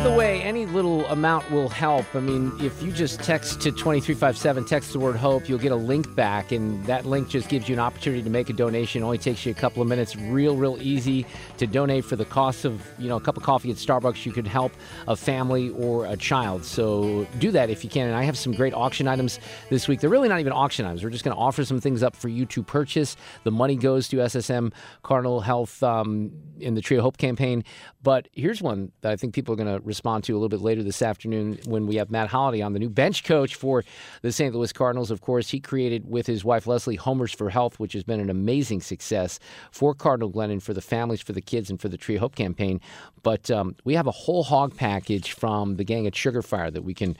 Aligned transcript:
By 0.00 0.08
the 0.08 0.16
way, 0.16 0.40
any 0.40 0.64
little 0.64 1.04
amount 1.08 1.50
will 1.50 1.68
help. 1.68 2.06
I 2.14 2.20
mean, 2.20 2.52
if 2.58 2.82
you 2.82 2.90
just 2.90 3.20
text 3.20 3.60
to 3.60 3.70
2357, 3.70 4.64
text 4.64 4.94
the 4.94 4.98
word 4.98 5.14
hope, 5.14 5.46
you'll 5.46 5.58
get 5.58 5.72
a 5.72 5.76
link 5.76 6.14
back, 6.14 6.52
and 6.52 6.82
that 6.86 7.04
link 7.04 7.28
just 7.28 7.50
gives 7.50 7.68
you 7.68 7.74
an 7.74 7.80
opportunity 7.80 8.22
to 8.22 8.30
make 8.30 8.48
a 8.48 8.54
donation. 8.54 9.02
It 9.02 9.04
only 9.04 9.18
takes 9.18 9.44
you 9.44 9.52
a 9.52 9.54
couple 9.54 9.82
of 9.82 9.88
minutes. 9.88 10.16
Real, 10.16 10.56
real 10.56 10.78
easy 10.80 11.26
to 11.58 11.66
donate 11.66 12.06
for 12.06 12.16
the 12.16 12.24
cost 12.24 12.64
of, 12.64 12.82
you 12.98 13.10
know, 13.10 13.16
a 13.16 13.20
cup 13.20 13.36
of 13.36 13.42
coffee 13.42 13.70
at 13.70 13.76
Starbucks. 13.76 14.24
You 14.24 14.32
could 14.32 14.46
help 14.46 14.72
a 15.06 15.14
family 15.14 15.68
or 15.68 16.06
a 16.06 16.16
child. 16.16 16.64
So 16.64 17.26
do 17.38 17.50
that 17.50 17.68
if 17.68 17.84
you 17.84 17.90
can. 17.90 18.06
And 18.06 18.16
I 18.16 18.22
have 18.22 18.38
some 18.38 18.54
great 18.54 18.72
auction 18.72 19.06
items 19.06 19.38
this 19.68 19.86
week. 19.86 20.00
They're 20.00 20.08
really 20.08 20.30
not 20.30 20.40
even 20.40 20.54
auction 20.54 20.86
items. 20.86 21.04
We're 21.04 21.10
just 21.10 21.24
going 21.24 21.36
to 21.36 21.42
offer 21.42 21.62
some 21.62 21.78
things 21.78 22.02
up 22.02 22.16
for 22.16 22.30
you 22.30 22.46
to 22.46 22.62
purchase. 22.62 23.18
The 23.44 23.50
money 23.50 23.76
goes 23.76 24.08
to 24.08 24.16
SSM 24.16 24.72
Cardinal 25.02 25.42
Health 25.42 25.82
um, 25.82 26.32
in 26.58 26.72
the 26.72 26.80
Tree 26.80 26.96
of 26.96 27.02
Hope 27.02 27.18
campaign. 27.18 27.64
But 28.02 28.28
here's 28.32 28.62
one 28.62 28.92
that 29.02 29.12
I 29.12 29.16
think 29.16 29.34
people 29.34 29.52
are 29.52 29.58
going 29.58 29.78
to 29.78 29.89
respond 29.90 30.22
to 30.24 30.32
a 30.32 30.38
little 30.38 30.48
bit 30.48 30.60
later 30.60 30.84
this 30.84 31.02
afternoon 31.02 31.58
when 31.66 31.86
we 31.88 31.96
have 31.96 32.10
Matt 32.10 32.28
Holliday 32.28 32.62
on, 32.62 32.72
the 32.72 32.78
new 32.78 32.88
bench 32.88 33.24
coach 33.24 33.56
for 33.56 33.84
the 34.22 34.30
St. 34.30 34.54
Louis 34.54 34.72
Cardinals. 34.72 35.10
Of 35.10 35.20
course, 35.20 35.50
he 35.50 35.58
created 35.58 36.08
with 36.08 36.28
his 36.28 36.44
wife 36.44 36.68
Leslie 36.68 36.94
Homers 36.94 37.32
for 37.32 37.50
Health, 37.50 37.80
which 37.80 37.92
has 37.94 38.04
been 38.04 38.20
an 38.20 38.30
amazing 38.30 38.82
success 38.82 39.40
for 39.72 39.92
Cardinal 39.92 40.30
Glennon, 40.30 40.62
for 40.62 40.72
the 40.72 40.80
families, 40.80 41.20
for 41.20 41.32
the 41.32 41.40
kids, 41.40 41.70
and 41.70 41.80
for 41.80 41.88
the 41.88 41.96
Tree 41.96 42.16
Hope 42.16 42.36
campaign. 42.36 42.80
But 43.24 43.50
um, 43.50 43.74
we 43.84 43.94
have 43.94 44.06
a 44.06 44.12
whole 44.12 44.44
hog 44.44 44.76
package 44.76 45.32
from 45.32 45.76
the 45.76 45.84
gang 45.84 46.06
at 46.06 46.14
Sugar 46.14 46.40
Fire 46.40 46.70
that 46.70 46.82
we 46.82 46.94
can 46.94 47.16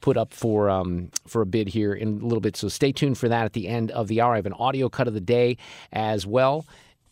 put 0.00 0.16
up 0.16 0.32
for 0.32 0.70
um, 0.70 1.10
for 1.26 1.42
a 1.42 1.46
bid 1.46 1.68
here 1.68 1.92
in 1.92 2.20
a 2.20 2.24
little 2.24 2.40
bit. 2.40 2.56
So 2.56 2.68
stay 2.68 2.90
tuned 2.90 3.18
for 3.18 3.28
that 3.28 3.44
at 3.44 3.52
the 3.52 3.68
end 3.68 3.90
of 3.90 4.08
the 4.08 4.22
hour. 4.22 4.32
I 4.32 4.36
have 4.36 4.46
an 4.46 4.54
audio 4.54 4.88
cut 4.88 5.08
of 5.08 5.14
the 5.14 5.20
day 5.20 5.58
as 5.92 6.26
well 6.26 6.64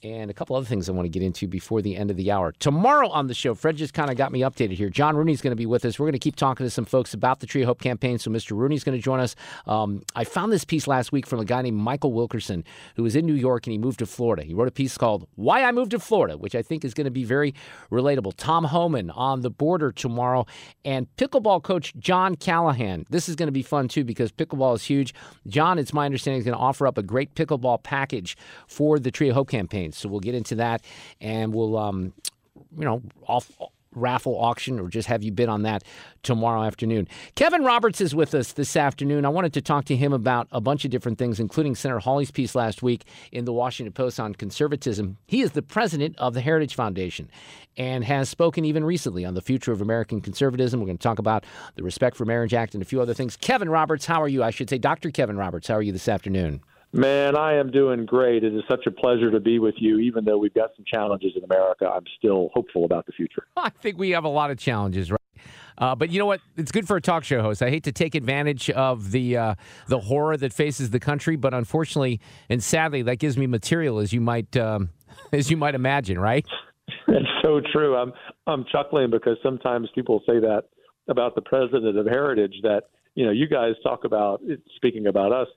and 0.02 0.30
a 0.30 0.34
couple 0.34 0.56
other 0.56 0.66
things 0.66 0.88
I 0.88 0.92
want 0.92 1.06
to 1.06 1.10
get 1.10 1.22
into 1.22 1.46
before 1.46 1.80
the 1.80 1.96
end 1.96 2.10
of 2.10 2.16
the 2.16 2.32
hour. 2.32 2.52
Tomorrow 2.58 3.08
on 3.10 3.28
the 3.28 3.34
show, 3.34 3.54
Fred 3.54 3.76
just 3.76 3.94
kind 3.94 4.10
of 4.10 4.16
got 4.16 4.32
me 4.32 4.40
updated 4.40 4.72
here. 4.72 4.88
John 4.88 5.16
Rooney's 5.16 5.40
going 5.40 5.52
to 5.52 5.56
be 5.56 5.66
with 5.66 5.84
us. 5.84 5.98
We're 5.98 6.06
going 6.06 6.12
to 6.14 6.18
keep 6.18 6.34
talking 6.34 6.66
to 6.66 6.70
some 6.70 6.84
folks 6.84 7.14
about 7.14 7.38
the 7.38 7.46
Tree 7.46 7.62
of 7.62 7.68
Hope 7.68 7.80
campaign. 7.80 8.18
So 8.18 8.30
Mr. 8.30 8.56
Rooney's 8.56 8.82
going 8.82 8.98
to 8.98 9.02
join 9.02 9.20
us. 9.20 9.36
Um, 9.66 10.02
I 10.16 10.24
found 10.24 10.52
this 10.52 10.64
piece 10.64 10.88
last 10.88 11.12
week 11.12 11.24
from 11.26 11.38
a 11.38 11.44
guy 11.44 11.62
named 11.62 11.76
Michael 11.76 12.12
Wilkerson, 12.12 12.64
who 12.96 13.04
was 13.04 13.14
in 13.14 13.26
New 13.26 13.34
York 13.34 13.66
and 13.66 13.72
he 13.72 13.78
moved 13.78 14.00
to 14.00 14.06
Florida. 14.06 14.42
He 14.42 14.54
wrote 14.54 14.68
a 14.68 14.72
piece 14.72 14.98
called 14.98 15.28
"Why 15.36 15.62
I 15.62 15.72
Moved 15.72 15.92
to 15.92 16.00
Florida," 16.00 16.36
which 16.36 16.54
I 16.54 16.62
think 16.62 16.84
is 16.84 16.94
going 16.94 17.04
to 17.04 17.10
be 17.10 17.24
very 17.24 17.54
relatable. 17.90 18.34
Tom 18.36 18.64
Homan 18.64 19.10
on 19.10 19.42
the 19.42 19.50
border 19.50 19.92
tomorrow, 19.92 20.46
and 20.84 21.06
pickleball 21.16 21.62
coach 21.62 21.94
John 21.98 22.34
Callahan. 22.34 23.06
This 23.08 23.28
is 23.28 23.36
going 23.36 23.46
to 23.46 23.52
be 23.52 23.62
fun 23.62 23.88
too 23.88 24.04
because 24.04 24.32
pickleball 24.32 24.74
is 24.74 24.82
huge. 24.82 25.14
John, 25.46 25.78
it's 25.78 25.92
my 25.92 26.06
understanding, 26.06 26.40
is 26.40 26.44
going 26.44 26.56
to 26.56 26.62
offer 26.62 26.86
up 26.86 26.98
a 26.98 27.02
great 27.02 27.34
pickleball 27.34 27.82
package 27.82 28.36
for 28.66 28.98
the 28.98 29.10
Tree 29.10 29.28
of 29.28 29.36
Hope 29.36 29.48
campaign. 29.48 29.91
So 29.98 30.08
we'll 30.08 30.20
get 30.20 30.34
into 30.34 30.56
that, 30.56 30.82
and 31.20 31.54
we'll, 31.54 31.76
um, 31.76 32.12
you 32.76 32.84
know, 32.84 33.02
off 33.26 33.50
raffle 33.94 34.38
auction 34.38 34.80
or 34.80 34.88
just 34.88 35.08
have 35.08 35.22
you 35.22 35.32
bid 35.32 35.48
on 35.48 35.62
that 35.62 35.84
tomorrow 36.22 36.62
afternoon. 36.62 37.08
Kevin 37.34 37.64
Roberts 37.64 38.00
is 38.00 38.14
with 38.14 38.34
us 38.34 38.52
this 38.52 38.76
afternoon. 38.76 39.24
I 39.24 39.28
wanted 39.28 39.52
to 39.54 39.60
talk 39.60 39.84
to 39.86 39.96
him 39.96 40.12
about 40.12 40.48
a 40.52 40.60
bunch 40.60 40.84
of 40.84 40.90
different 40.90 41.18
things, 41.18 41.40
including 41.40 41.74
Senator 41.74 41.98
Hawley's 41.98 42.30
piece 42.30 42.54
last 42.54 42.82
week 42.82 43.04
in 43.30 43.44
the 43.44 43.52
Washington 43.52 43.92
Post 43.92 44.18
on 44.20 44.34
conservatism. 44.34 45.18
He 45.26 45.42
is 45.42 45.52
the 45.52 45.62
president 45.62 46.16
of 46.18 46.34
the 46.34 46.40
Heritage 46.40 46.74
Foundation 46.74 47.30
and 47.76 48.04
has 48.04 48.28
spoken 48.28 48.64
even 48.64 48.84
recently 48.84 49.24
on 49.24 49.34
the 49.34 49.40
future 49.40 49.72
of 49.72 49.80
American 49.80 50.20
conservatism. 50.20 50.80
We're 50.80 50.86
going 50.86 50.98
to 50.98 51.02
talk 51.02 51.18
about 51.18 51.44
the 51.76 51.82
Respect 51.82 52.16
for 52.16 52.24
Marriage 52.24 52.54
Act 52.54 52.74
and 52.74 52.82
a 52.82 52.86
few 52.86 53.00
other 53.00 53.14
things. 53.14 53.36
Kevin 53.36 53.68
Roberts, 53.68 54.06
how 54.06 54.22
are 54.22 54.28
you? 54.28 54.42
I 54.42 54.50
should 54.50 54.70
say 54.70 54.78
Dr. 54.78 55.10
Kevin 55.10 55.36
Roberts, 55.36 55.68
how 55.68 55.74
are 55.74 55.82
you 55.82 55.92
this 55.92 56.08
afternoon? 56.08 56.62
Man, 56.94 57.36
I 57.36 57.54
am 57.54 57.70
doing 57.70 58.04
great. 58.04 58.44
It 58.44 58.54
is 58.54 58.62
such 58.68 58.86
a 58.86 58.90
pleasure 58.90 59.30
to 59.30 59.40
be 59.40 59.58
with 59.58 59.76
you. 59.78 59.98
Even 59.98 60.26
though 60.26 60.36
we've 60.36 60.52
got 60.52 60.70
some 60.76 60.84
challenges 60.86 61.32
in 61.36 61.42
America, 61.42 61.86
I'm 61.88 62.04
still 62.18 62.50
hopeful 62.52 62.84
about 62.84 63.06
the 63.06 63.12
future. 63.12 63.46
I 63.56 63.70
think 63.70 63.98
we 63.98 64.10
have 64.10 64.24
a 64.24 64.28
lot 64.28 64.50
of 64.50 64.58
challenges, 64.58 65.10
right? 65.10 65.18
Uh, 65.78 65.94
but 65.94 66.10
you 66.10 66.18
know 66.18 66.26
what? 66.26 66.40
It's 66.58 66.70
good 66.70 66.86
for 66.86 66.96
a 66.96 67.00
talk 67.00 67.24
show 67.24 67.40
host. 67.40 67.62
I 67.62 67.70
hate 67.70 67.84
to 67.84 67.92
take 67.92 68.14
advantage 68.14 68.68
of 68.68 69.10
the 69.10 69.38
uh, 69.38 69.54
the 69.88 70.00
horror 70.00 70.36
that 70.36 70.52
faces 70.52 70.90
the 70.90 71.00
country, 71.00 71.34
but 71.34 71.54
unfortunately 71.54 72.20
and 72.50 72.62
sadly, 72.62 73.00
that 73.02 73.16
gives 73.16 73.38
me 73.38 73.46
material, 73.46 73.98
as 73.98 74.12
you 74.12 74.20
might 74.20 74.54
um, 74.58 74.90
as 75.32 75.50
you 75.50 75.56
might 75.56 75.74
imagine, 75.74 76.18
right? 76.18 76.46
That's 77.08 77.24
so 77.42 77.62
true. 77.72 77.96
I'm 77.96 78.12
I'm 78.46 78.66
chuckling 78.70 79.10
because 79.10 79.38
sometimes 79.42 79.88
people 79.94 80.20
say 80.26 80.38
that 80.40 80.64
about 81.08 81.34
the 81.34 81.42
president 81.42 81.96
of 81.96 82.06
Heritage 82.06 82.56
that 82.62 82.82
you 83.14 83.24
know 83.24 83.32
you 83.32 83.48
guys 83.48 83.72
talk 83.82 84.04
about 84.04 84.42
speaking 84.76 85.06
about 85.06 85.32
us 85.32 85.48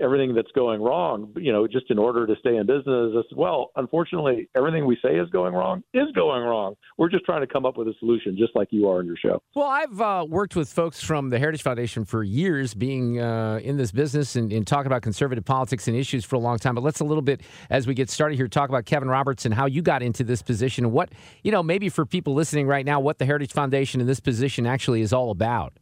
everything 0.00 0.34
that's 0.34 0.50
going 0.52 0.80
wrong, 0.80 1.32
you 1.36 1.52
know, 1.52 1.66
just 1.66 1.90
in 1.90 1.98
order 1.98 2.26
to 2.26 2.34
stay 2.40 2.56
in 2.56 2.66
business 2.66 3.14
as 3.18 3.36
well. 3.36 3.70
Unfortunately, 3.76 4.48
everything 4.56 4.86
we 4.86 4.96
say 5.02 5.16
is 5.16 5.28
going 5.30 5.54
wrong 5.54 5.82
is 5.92 6.10
going 6.14 6.42
wrong. 6.42 6.74
We're 6.98 7.08
just 7.08 7.24
trying 7.24 7.40
to 7.42 7.46
come 7.46 7.66
up 7.66 7.76
with 7.76 7.88
a 7.88 7.94
solution, 7.98 8.36
just 8.36 8.54
like 8.54 8.68
you 8.70 8.88
are 8.88 9.00
in 9.00 9.06
your 9.06 9.16
show. 9.16 9.42
Well, 9.54 9.66
I've 9.66 10.00
uh, 10.00 10.26
worked 10.28 10.56
with 10.56 10.68
folks 10.68 11.02
from 11.02 11.30
the 11.30 11.38
Heritage 11.38 11.62
Foundation 11.62 12.04
for 12.04 12.22
years, 12.22 12.74
being 12.74 13.20
uh, 13.20 13.60
in 13.62 13.76
this 13.76 13.92
business 13.92 14.36
and, 14.36 14.52
and 14.52 14.66
talking 14.66 14.86
about 14.86 15.02
conservative 15.02 15.44
politics 15.44 15.88
and 15.88 15.96
issues 15.96 16.24
for 16.24 16.36
a 16.36 16.40
long 16.40 16.58
time. 16.58 16.74
But 16.74 16.84
let's 16.84 17.00
a 17.00 17.04
little 17.04 17.22
bit, 17.22 17.42
as 17.70 17.86
we 17.86 17.94
get 17.94 18.08
started 18.10 18.36
here, 18.36 18.48
talk 18.48 18.68
about 18.68 18.86
Kevin 18.86 19.08
Roberts 19.08 19.44
and 19.44 19.54
how 19.54 19.66
you 19.66 19.82
got 19.82 20.02
into 20.02 20.24
this 20.24 20.42
position 20.42 20.84
and 20.84 20.92
what, 20.92 21.10
you 21.42 21.52
know, 21.52 21.62
maybe 21.62 21.88
for 21.88 22.06
people 22.06 22.34
listening 22.34 22.66
right 22.66 22.86
now, 22.86 23.00
what 23.00 23.18
the 23.18 23.26
Heritage 23.26 23.52
Foundation 23.52 24.00
in 24.00 24.06
this 24.06 24.20
position 24.20 24.66
actually 24.66 25.02
is 25.02 25.12
all 25.12 25.30
about. 25.30 25.74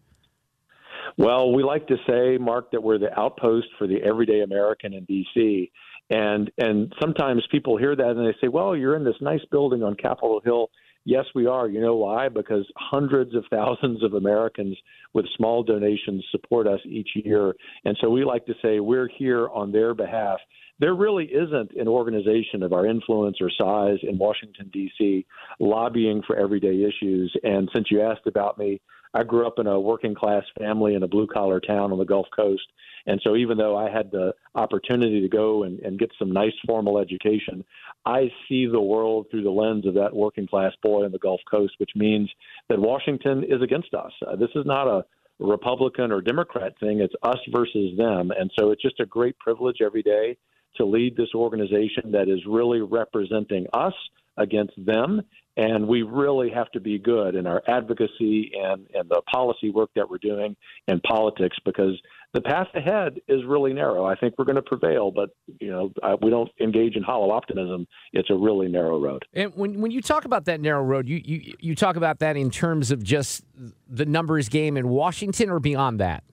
Well, 1.20 1.52
we 1.52 1.62
like 1.62 1.86
to 1.88 1.96
say, 2.08 2.38
Mark, 2.38 2.70
that 2.70 2.82
we're 2.82 2.96
the 2.96 3.12
outpost 3.20 3.66
for 3.76 3.86
the 3.86 4.02
everyday 4.02 4.40
American 4.40 4.94
in 4.94 5.04
D.C. 5.04 5.70
And 6.08 6.50
and 6.56 6.94
sometimes 6.98 7.46
people 7.50 7.76
hear 7.76 7.94
that 7.94 8.16
and 8.16 8.26
they 8.26 8.34
say, 8.40 8.48
"Well, 8.48 8.74
you're 8.74 8.96
in 8.96 9.04
this 9.04 9.20
nice 9.20 9.44
building 9.50 9.82
on 9.82 9.96
Capitol 9.96 10.40
Hill." 10.42 10.70
Yes, 11.04 11.26
we 11.34 11.44
are. 11.44 11.68
You 11.68 11.82
know 11.82 11.96
why? 11.96 12.30
Because 12.30 12.64
hundreds 12.74 13.34
of 13.34 13.44
thousands 13.50 14.02
of 14.02 14.14
Americans 14.14 14.78
with 15.12 15.26
small 15.36 15.62
donations 15.62 16.24
support 16.30 16.66
us 16.66 16.80
each 16.86 17.10
year. 17.14 17.54
And 17.84 17.98
so 18.00 18.08
we 18.08 18.24
like 18.24 18.46
to 18.46 18.54
say 18.62 18.80
we're 18.80 19.08
here 19.18 19.50
on 19.50 19.72
their 19.72 19.92
behalf. 19.92 20.38
There 20.78 20.94
really 20.94 21.26
isn't 21.26 21.72
an 21.72 21.86
organization 21.86 22.62
of 22.62 22.72
our 22.72 22.86
influence 22.86 23.36
or 23.42 23.50
size 23.50 23.98
in 24.02 24.16
Washington, 24.16 24.70
D.C., 24.72 25.26
lobbying 25.58 26.22
for 26.26 26.36
everyday 26.36 26.82
issues. 26.82 27.34
And 27.42 27.68
since 27.74 27.90
you 27.90 28.00
asked 28.00 28.26
about 28.26 28.56
me, 28.56 28.80
I 29.12 29.24
grew 29.24 29.46
up 29.46 29.58
in 29.58 29.66
a 29.66 29.80
working 29.80 30.14
class 30.14 30.44
family 30.58 30.94
in 30.94 31.02
a 31.02 31.08
blue 31.08 31.26
collar 31.26 31.60
town 31.60 31.92
on 31.92 31.98
the 31.98 32.04
Gulf 32.04 32.26
Coast. 32.34 32.66
And 33.06 33.20
so 33.24 33.34
even 33.34 33.56
though 33.58 33.76
I 33.76 33.90
had 33.90 34.10
the 34.10 34.34
opportunity 34.54 35.20
to 35.20 35.28
go 35.28 35.64
and, 35.64 35.80
and 35.80 35.98
get 35.98 36.10
some 36.18 36.30
nice 36.30 36.52
formal 36.66 36.98
education, 36.98 37.64
I 38.04 38.30
see 38.48 38.66
the 38.66 38.80
world 38.80 39.26
through 39.30 39.42
the 39.42 39.50
lens 39.50 39.86
of 39.86 39.94
that 39.94 40.14
working 40.14 40.46
class 40.46 40.72
boy 40.82 41.04
on 41.04 41.12
the 41.12 41.18
Gulf 41.18 41.40
Coast, 41.50 41.74
which 41.78 41.90
means 41.96 42.30
that 42.68 42.78
Washington 42.78 43.44
is 43.44 43.62
against 43.62 43.94
us. 43.94 44.12
Uh, 44.26 44.36
this 44.36 44.50
is 44.54 44.66
not 44.66 44.86
a 44.86 45.04
Republican 45.38 46.12
or 46.12 46.20
Democrat 46.20 46.74
thing, 46.78 47.00
it's 47.00 47.14
us 47.22 47.38
versus 47.50 47.96
them. 47.96 48.30
And 48.30 48.50
so 48.58 48.70
it's 48.70 48.82
just 48.82 49.00
a 49.00 49.06
great 49.06 49.38
privilege 49.38 49.78
every 49.82 50.02
day 50.02 50.36
to 50.76 50.84
lead 50.84 51.16
this 51.16 51.34
organization 51.34 52.12
that 52.12 52.28
is 52.28 52.40
really 52.46 52.80
representing 52.80 53.66
us 53.72 53.94
against 54.36 54.74
them 54.84 55.22
and 55.60 55.86
we 55.86 56.02
really 56.02 56.48
have 56.48 56.70
to 56.70 56.80
be 56.80 56.98
good 56.98 57.34
in 57.34 57.46
our 57.46 57.62
advocacy 57.68 58.50
and, 58.54 58.86
and 58.94 59.10
the 59.10 59.20
policy 59.30 59.70
work 59.70 59.90
that 59.94 60.08
we're 60.08 60.16
doing 60.16 60.56
in 60.88 61.00
politics 61.00 61.56
because 61.66 62.00
the 62.32 62.40
path 62.40 62.68
ahead 62.74 63.20
is 63.28 63.44
really 63.46 63.74
narrow. 63.74 64.06
I 64.06 64.14
think 64.14 64.36
we're 64.38 64.46
going 64.46 64.56
to 64.56 64.62
prevail, 64.62 65.10
but 65.10 65.30
you 65.60 65.70
know 65.70 65.92
we 66.22 66.30
don't 66.30 66.50
engage 66.60 66.96
in 66.96 67.02
hollow 67.02 67.30
optimism. 67.30 67.86
It's 68.14 68.30
a 68.30 68.34
really 68.34 68.68
narrow 68.68 68.98
road. 68.98 69.22
And 69.34 69.52
when 69.54 69.82
when 69.82 69.90
you 69.90 70.00
talk 70.00 70.24
about 70.24 70.46
that 70.46 70.62
narrow 70.62 70.82
road, 70.82 71.06
you 71.06 71.20
you, 71.22 71.54
you 71.60 71.74
talk 71.74 71.96
about 71.96 72.20
that 72.20 72.38
in 72.38 72.50
terms 72.50 72.90
of 72.90 73.04
just 73.04 73.44
the 73.86 74.06
numbers 74.06 74.48
game 74.48 74.78
in 74.78 74.88
Washington, 74.88 75.50
or 75.50 75.60
beyond 75.60 76.00
that. 76.00 76.24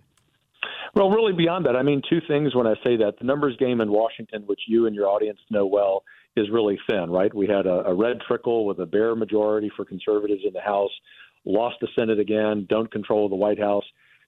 Well, 0.96 1.10
really 1.10 1.34
beyond 1.34 1.66
that. 1.66 1.76
I 1.76 1.84
mean, 1.84 2.02
two 2.10 2.22
things 2.28 2.56
when 2.56 2.66
I 2.66 2.76
say 2.84 2.96
that. 2.98 3.16
The 3.20 3.26
numbers 3.26 3.58
game 3.58 3.82
in 3.82 3.92
Washington, 3.92 4.44
which 4.46 4.62
you 4.68 4.86
and 4.86 4.96
your 4.96 5.08
audience 5.08 5.40
know 5.50 5.66
well, 5.66 6.04
is 6.38 6.50
really 6.52 6.78
thin, 6.90 7.10
right? 7.10 7.34
We 7.34 7.48
had 7.48 7.66
a, 7.66 7.88
a 7.88 7.94
red 7.94 8.18
trickle 8.28 8.66
with 8.66 8.80
a 8.80 8.86
bare 8.86 9.16
majority 9.16 9.72
for 9.76 9.86
conservatives 9.86 10.42
in 10.46 10.54
the 10.54 10.62
House. 10.62 10.92
lost 11.46 11.78
the 11.82 11.88
Senate 11.96 12.20
again, 12.20 12.66
don't 12.70 12.92
control 12.92 13.30
the 13.30 13.36
White 13.36 13.60
House. 13.60 13.86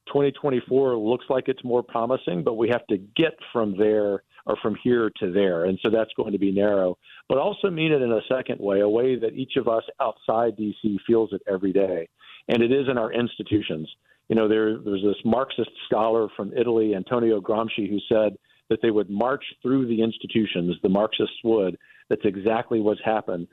2024 0.07 0.97
looks 0.97 1.25
like 1.29 1.47
it's 1.47 1.63
more 1.63 1.83
promising, 1.83 2.43
but 2.43 2.55
we 2.55 2.69
have 2.69 2.85
to 2.87 2.97
get 2.97 3.33
from 3.53 3.77
there 3.77 4.23
or 4.45 4.55
from 4.61 4.75
here 4.83 5.11
to 5.19 5.31
there. 5.31 5.65
And 5.65 5.77
so 5.83 5.91
that's 5.91 6.11
going 6.17 6.31
to 6.31 6.39
be 6.39 6.51
narrow, 6.51 6.97
but 7.27 7.37
also 7.37 7.69
mean 7.69 7.91
it 7.91 8.01
in 8.01 8.11
a 8.11 8.21
second 8.27 8.59
way, 8.59 8.79
a 8.79 8.89
way 8.89 9.17
that 9.17 9.33
each 9.33 9.55
of 9.57 9.67
us 9.67 9.83
outside 10.01 10.57
D.C. 10.57 10.99
feels 11.05 11.31
it 11.33 11.41
every 11.47 11.71
day. 11.71 12.09
And 12.47 12.63
it 12.63 12.71
is 12.71 12.87
in 12.89 12.97
our 12.97 13.13
institutions. 13.13 13.87
You 14.27 14.35
know, 14.35 14.47
there, 14.47 14.77
there's 14.79 15.03
this 15.03 15.21
Marxist 15.23 15.71
scholar 15.87 16.27
from 16.35 16.51
Italy, 16.57 16.95
Antonio 16.95 17.39
Gramsci, 17.39 17.89
who 17.89 17.99
said 18.07 18.37
that 18.69 18.81
they 18.81 18.91
would 18.91 19.09
march 19.09 19.43
through 19.61 19.87
the 19.87 20.01
institutions, 20.01 20.75
the 20.81 20.89
Marxists 20.89 21.37
would. 21.43 21.77
That's 22.09 22.25
exactly 22.25 22.79
what's 22.79 23.01
happened. 23.03 23.47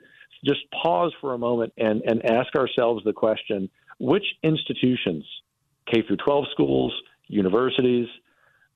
Just 0.45 0.59
pause 0.83 1.13
for 1.21 1.33
a 1.33 1.37
moment 1.37 1.73
and, 1.77 2.01
and 2.05 2.23
ask 2.25 2.55
ourselves 2.55 3.03
the 3.03 3.13
question 3.13 3.69
which 3.99 4.25
institutions, 4.43 5.25
K 5.91 6.03
through 6.05 6.17
12 6.17 6.45
schools, 6.51 6.93
universities, 7.27 8.07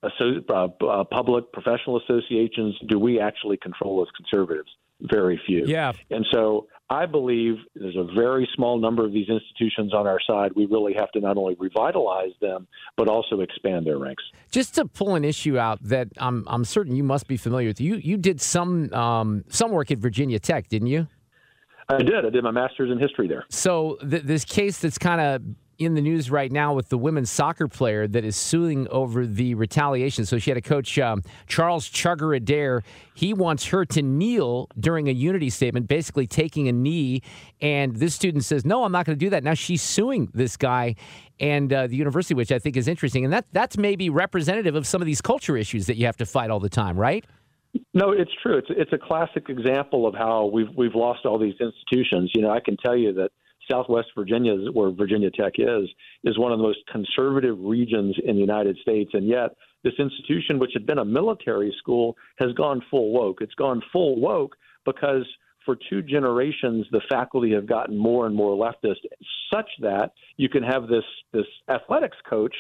uh, 0.04 0.08
uh, 0.50 1.04
public 1.04 1.52
professional 1.52 2.00
associations, 2.02 2.76
do 2.88 2.98
we 2.98 3.20
actually 3.20 3.58
control 3.58 4.02
as 4.02 4.08
conservatives? 4.16 4.70
Very 5.02 5.40
few. 5.46 5.64
Yeah. 5.66 5.94
And 6.10 6.26
so 6.32 6.68
I 6.92 7.06
believe 7.06 7.56
there's 7.74 7.96
a 7.96 8.04
very 8.14 8.50
small 8.54 8.78
number 8.78 9.06
of 9.06 9.14
these 9.14 9.30
institutions 9.30 9.94
on 9.94 10.08
our 10.08 10.20
side. 10.28 10.52
We 10.58 10.66
really 10.66 10.94
have 10.94 11.10
to 11.12 11.22
not 11.22 11.38
only 11.38 11.56
revitalize 11.58 12.34
them, 12.42 12.68
but 12.98 13.08
also 13.08 13.40
expand 13.40 13.88
their 13.88 13.98
ranks. 13.98 14.22
Just 14.52 14.76
to 14.76 14.84
pull 14.84 15.16
an 15.16 15.24
issue 15.24 15.58
out 15.58 15.82
that 15.84 16.10
I'm, 16.18 16.44
I'm 16.48 16.66
certain 16.66 16.94
you 16.94 17.06
must 17.06 17.30
be 17.30 17.38
familiar 17.38 17.70
with. 17.70 17.80
You 17.80 17.96
you 17.96 18.18
did 18.18 18.42
some 18.42 18.92
um, 18.92 19.46
some 19.48 19.72
work 19.72 19.90
at 19.90 20.00
Virginia 20.00 20.38
Tech, 20.38 20.68
didn't 20.68 20.90
you? 20.90 21.08
I 21.88 22.00
did. 22.00 22.26
I 22.26 22.30
did 22.30 22.44
my 22.44 22.52
master's 22.52 22.92
in 22.92 23.00
history 23.00 23.30
there. 23.30 23.46
So 23.50 23.98
th- 24.10 24.24
this 24.24 24.44
case 24.44 24.80
that's 24.80 24.98
kind 24.98 25.22
of 25.22 25.42
in 25.82 25.96
the 25.96 26.02
news 26.02 26.30
right 26.30 26.52
now 26.52 26.74
with 26.74 26.90
the 26.90 26.98
women's 26.98 27.32
soccer 27.32 27.68
player 27.68 28.08
that 28.08 28.24
is 28.24 28.36
suing 28.36 28.88
over 28.90 29.26
the 29.26 29.56
retaliation. 29.56 30.26
So 30.26 30.38
she 30.38 30.52
had 30.52 30.58
a 30.58 30.62
coach, 30.62 31.00
um, 31.00 31.24
Charles 31.48 31.90
Chugger 31.90 32.36
Adair. 32.36 32.84
He 33.16 33.34
wants 33.34 33.66
her 33.66 33.84
to 33.86 34.02
kneel 34.02 34.70
during 34.80 35.10
a 35.10 35.12
unity 35.12 35.50
statement, 35.50 35.88
basically 35.88 36.28
taking 36.28 36.68
a 36.68 36.72
knee. 36.72 37.22
And 37.62 37.96
this 37.96 38.14
student 38.14 38.46
says, 38.46 38.64
No, 38.66 38.84
I'm 38.84 38.92
not 38.92 39.06
going 39.06 39.18
to 39.18 39.26
do 39.26 39.30
that. 39.32 39.44
Now 39.44 39.56
she's 39.56 39.82
suing 39.82 40.30
this 40.34 40.56
guy 40.56 40.96
and 41.40 41.74
uh, 41.74 41.88
the 41.88 41.96
university, 41.96 42.36
which 42.36 42.52
I 42.52 42.60
think 42.60 42.78
is 42.78 42.88
interesting. 42.88 43.24
And 43.26 43.34
that 43.34 43.46
that's 43.52 43.78
maybe 43.78 44.10
representative 44.10 44.76
of 44.76 44.86
some 44.86 45.02
of 45.02 45.08
these 45.08 45.22
culture 45.22 45.58
issues 45.58 45.88
that 45.88 45.98
you 45.98 46.06
have 46.06 46.18
to 46.18 46.26
fight 46.26 46.52
all 46.52 46.60
the 46.60 46.70
time, 46.70 46.98
right? 46.98 47.26
No, 47.94 48.12
it's 48.12 48.32
true. 48.44 48.58
It's 48.58 48.68
it's 48.70 48.94
a 48.94 48.98
classic 48.98 49.50
example 49.50 50.06
of 50.06 50.14
how 50.14 50.46
we've 50.46 50.70
we've 50.78 50.96
lost 50.96 51.26
all 51.26 51.40
these 51.40 51.56
institutions. 51.60 52.32
You 52.36 52.42
know, 52.44 52.52
I 52.52 52.60
can 52.60 52.78
tell 52.78 52.96
you 52.96 53.14
that 53.14 53.32
Southwest 53.70 54.10
Virginia, 54.16 54.56
where 54.72 54.92
Virginia 54.92 55.30
Tech 55.32 55.54
is, 55.58 55.90
is 56.24 56.38
one 56.38 56.52
of 56.52 56.60
the 56.60 56.64
most 56.64 56.80
conservative 56.92 57.58
regions 57.60 58.16
in 58.24 58.36
the 58.36 58.42
United 58.42 58.78
States. 58.82 59.12
And 59.14 59.28
yet, 59.28 59.56
this 59.84 59.94
institution, 59.98 60.60
which 60.60 60.72
had 60.74 60.86
been 60.86 61.00
a 61.00 61.06
military 61.06 61.74
school, 61.78 62.16
has 62.38 62.52
gone 62.54 62.82
full 62.90 63.12
woke. 63.12 63.42
It's 63.42 63.56
gone 63.56 63.82
full 63.92 64.20
woke 64.20 64.56
because 64.86 65.26
for 65.66 65.78
two 65.90 66.02
generations, 66.02 66.86
the 66.92 67.02
faculty 67.10 67.54
have 67.54 67.68
gotten 67.68 67.98
more 67.98 68.26
and 68.26 68.36
more 68.36 68.56
leftist, 68.56 69.02
such 69.54 69.70
that 69.82 70.12
you 70.38 70.50
can 70.50 70.64
have 70.64 70.88
this 70.88 71.04
this 71.34 71.46
athletics 71.70 72.18
coach 72.28 72.56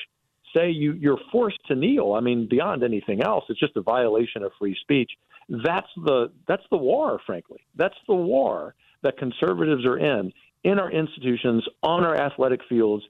say 0.55 0.69
you 0.69 0.93
you're 0.93 1.19
forced 1.31 1.59
to 1.67 1.75
kneel. 1.75 2.13
I 2.13 2.19
mean, 2.19 2.47
beyond 2.49 2.83
anything 2.83 3.21
else, 3.21 3.45
it's 3.49 3.59
just 3.59 3.75
a 3.75 3.81
violation 3.81 4.43
of 4.43 4.51
free 4.59 4.77
speech. 4.81 5.11
That's 5.49 5.87
the 5.97 6.31
that's 6.47 6.63
the 6.71 6.77
war, 6.77 7.19
frankly. 7.25 7.61
That's 7.75 7.97
the 8.07 8.15
war 8.15 8.75
that 9.03 9.17
conservatives 9.17 9.85
are 9.85 9.97
in 9.97 10.31
in 10.63 10.79
our 10.79 10.91
institutions, 10.91 11.63
on 11.83 12.03
our 12.03 12.15
athletic 12.15 12.61
fields, 12.69 13.03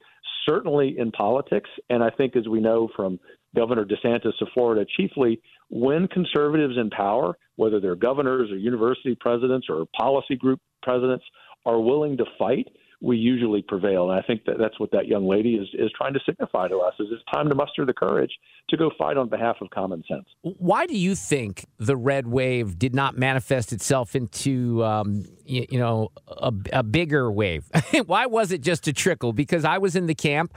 certainly 0.46 0.96
in 0.98 1.10
politics. 1.12 1.70
And 1.90 2.02
I 2.02 2.10
think, 2.10 2.36
as 2.36 2.48
we 2.48 2.60
know 2.60 2.88
from 2.96 3.18
Governor 3.54 3.84
DeSantis 3.84 4.40
of 4.40 4.48
Florida, 4.54 4.86
chiefly 4.96 5.40
when 5.68 6.08
conservatives 6.08 6.74
in 6.76 6.90
power, 6.90 7.36
whether 7.56 7.80
they're 7.80 7.96
governors 7.96 8.50
or 8.50 8.56
university 8.56 9.16
presidents 9.18 9.66
or 9.68 9.86
policy 9.98 10.36
group 10.36 10.60
presidents, 10.82 11.24
are 11.64 11.80
willing 11.80 12.16
to 12.16 12.24
fight, 12.38 12.68
we 13.02 13.16
usually 13.16 13.62
prevail. 13.62 14.10
And 14.10 14.18
I 14.18 14.22
think 14.22 14.44
that 14.44 14.58
that's 14.58 14.78
what 14.78 14.92
that 14.92 15.08
young 15.08 15.26
lady 15.26 15.54
is, 15.54 15.68
is 15.74 15.90
trying 15.96 16.14
to 16.14 16.20
signify 16.24 16.68
to 16.68 16.78
us 16.78 16.94
is 17.00 17.08
it's 17.10 17.22
time 17.32 17.48
to 17.48 17.54
muster 17.54 17.84
the 17.84 17.92
courage 17.92 18.30
to 18.70 18.76
go 18.76 18.90
fight 18.96 19.16
on 19.16 19.28
behalf 19.28 19.56
of 19.60 19.70
common 19.70 20.04
sense. 20.08 20.24
Why 20.42 20.86
do 20.86 20.96
you 20.96 21.16
think 21.16 21.66
the 21.78 21.96
red 21.96 22.28
wave 22.28 22.78
did 22.78 22.94
not 22.94 23.18
manifest 23.18 23.72
itself 23.72 24.14
into, 24.14 24.84
um, 24.84 25.24
you, 25.44 25.66
you, 25.68 25.78
know, 25.78 26.12
a, 26.28 26.52
a 26.72 26.82
bigger 26.84 27.30
wave? 27.30 27.64
Why 28.06 28.26
was 28.26 28.52
it 28.52 28.60
just 28.60 28.86
a 28.86 28.92
trickle? 28.92 29.32
Because 29.32 29.64
I 29.64 29.78
was 29.78 29.96
in 29.96 30.06
the 30.06 30.14
camp. 30.14 30.54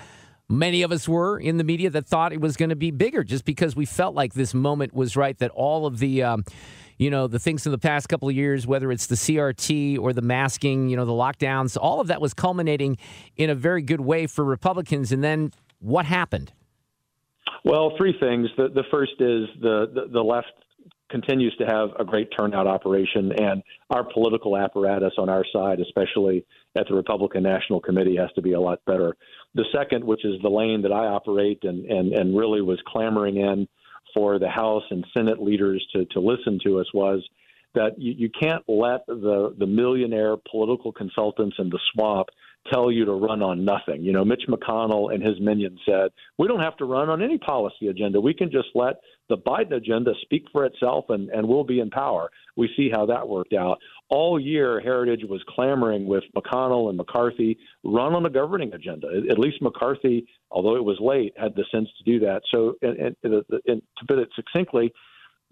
Many 0.47 0.83
of 0.83 0.91
us 0.91 1.09
were 1.09 1.39
in 1.39 1.57
the 1.57 1.63
media 1.63 1.89
that 1.89 2.05
thought 2.05 2.31
it 2.31 2.39
was 2.39 2.55
going 2.55 2.69
to 2.69 2.75
be 2.75 2.91
bigger 2.91 3.23
just 3.23 3.45
because 3.45 3.75
we 3.75 3.85
felt 3.85 4.13
like 4.13 4.35
this 4.35 4.53
moment 4.53 4.93
was 4.93 5.17
right, 5.17 5.37
that 5.39 5.49
all 5.51 5.87
of 5.87 5.97
the. 5.97 6.21
Um, 6.21 6.45
you 6.97 7.09
know, 7.09 7.27
the 7.27 7.39
things 7.39 7.65
in 7.65 7.71
the 7.71 7.77
past 7.77 8.07
couple 8.07 8.29
of 8.29 8.35
years, 8.35 8.65
whether 8.65 8.91
it's 8.91 9.07
the 9.07 9.15
CRT 9.15 9.99
or 9.99 10.13
the 10.13 10.21
masking, 10.21 10.89
you 10.89 10.95
know, 10.95 11.05
the 11.05 11.11
lockdowns, 11.11 11.77
all 11.79 11.99
of 11.99 12.07
that 12.07 12.21
was 12.21 12.33
culminating 12.33 12.97
in 13.35 13.49
a 13.49 13.55
very 13.55 13.81
good 13.81 14.01
way 14.01 14.27
for 14.27 14.43
Republicans. 14.43 15.11
And 15.11 15.23
then 15.23 15.51
what 15.79 16.05
happened? 16.05 16.53
Well, 17.63 17.93
three 17.97 18.15
things. 18.19 18.47
The, 18.57 18.69
the 18.69 18.83
first 18.91 19.13
is 19.19 19.47
the, 19.61 19.91
the, 19.93 20.07
the 20.11 20.21
left 20.21 20.47
continues 21.09 21.55
to 21.57 21.65
have 21.65 21.89
a 21.99 22.03
great 22.03 22.29
turnout 22.37 22.67
operation, 22.67 23.31
and 23.37 23.61
our 23.89 24.03
political 24.03 24.57
apparatus 24.57 25.13
on 25.17 25.29
our 25.29 25.45
side, 25.53 25.79
especially 25.79 26.45
at 26.75 26.87
the 26.87 26.95
Republican 26.95 27.43
National 27.43 27.79
Committee, 27.79 28.15
has 28.15 28.31
to 28.33 28.41
be 28.41 28.53
a 28.53 28.59
lot 28.59 28.79
better. 28.85 29.15
The 29.53 29.65
second, 29.71 30.03
which 30.03 30.25
is 30.25 30.41
the 30.41 30.49
lane 30.49 30.81
that 30.81 30.91
I 30.91 31.05
operate 31.05 31.59
and, 31.63 31.85
and, 31.85 32.13
and 32.13 32.35
really 32.35 32.61
was 32.61 32.79
clamoring 32.87 33.37
in 33.37 33.67
for 34.15 34.39
the 34.39 34.49
House 34.49 34.83
and 34.89 35.05
Senate 35.15 35.39
leaders 35.39 35.85
to, 35.93 36.05
to 36.05 36.19
listen 36.19 36.59
to 36.63 36.79
us 36.79 36.87
was 36.93 37.21
that 37.75 37.99
you, 37.99 38.13
you 38.17 38.29
can't 38.29 38.63
let 38.67 39.05
the, 39.05 39.53
the 39.59 39.67
millionaire 39.67 40.35
political 40.49 40.91
consultants 40.91 41.57
in 41.59 41.69
the 41.69 41.79
swamp 41.93 42.29
tell 42.73 42.91
you 42.91 43.05
to 43.05 43.11
run 43.11 43.43
on 43.43 43.63
nothing. 43.63 44.01
You 44.01 44.11
know, 44.11 44.25
Mitch 44.25 44.43
McConnell 44.49 45.13
and 45.13 45.23
his 45.23 45.39
minions 45.39 45.79
said, 45.85 46.09
we 46.39 46.47
don't 46.47 46.61
have 46.61 46.77
to 46.77 46.85
run 46.85 47.09
on 47.09 47.21
any 47.21 47.37
policy 47.37 47.89
agenda. 47.89 48.19
We 48.19 48.33
can 48.33 48.49
just 48.49 48.69
let 48.73 48.95
the 49.29 49.37
Biden 49.37 49.73
agenda 49.73 50.13
speak 50.21 50.45
for 50.51 50.65
itself 50.65 51.05
and, 51.09 51.29
and 51.29 51.47
we'll 51.47 51.63
be 51.63 51.79
in 51.79 51.91
power. 51.91 52.31
We 52.55 52.69
see 52.75 52.89
how 52.91 53.05
that 53.07 53.27
worked 53.27 53.53
out. 53.53 53.77
All 54.09 54.39
year, 54.39 54.79
Heritage 54.79 55.23
was 55.27 55.43
clamoring 55.47 56.07
with 56.07 56.23
McConnell 56.35 56.89
and 56.89 56.97
McCarthy, 56.97 57.57
run 57.83 58.13
on 58.13 58.25
a 58.25 58.29
governing 58.29 58.73
agenda. 58.73 59.07
At 59.29 59.39
least 59.39 59.61
McCarthy, 59.61 60.27
although 60.55 60.77
it 60.77 60.83
was 60.83 60.97
late, 61.01 61.33
had 61.37 61.53
the 61.53 61.65
sense 61.69 61.89
to 61.97 62.03
do 62.05 62.19
that. 62.25 62.41
So, 62.49 62.75
and, 62.81 62.97
and, 62.97 63.43
and 63.67 63.81
to 63.97 64.05
put 64.07 64.17
it 64.17 64.29
succinctly, 64.35 64.91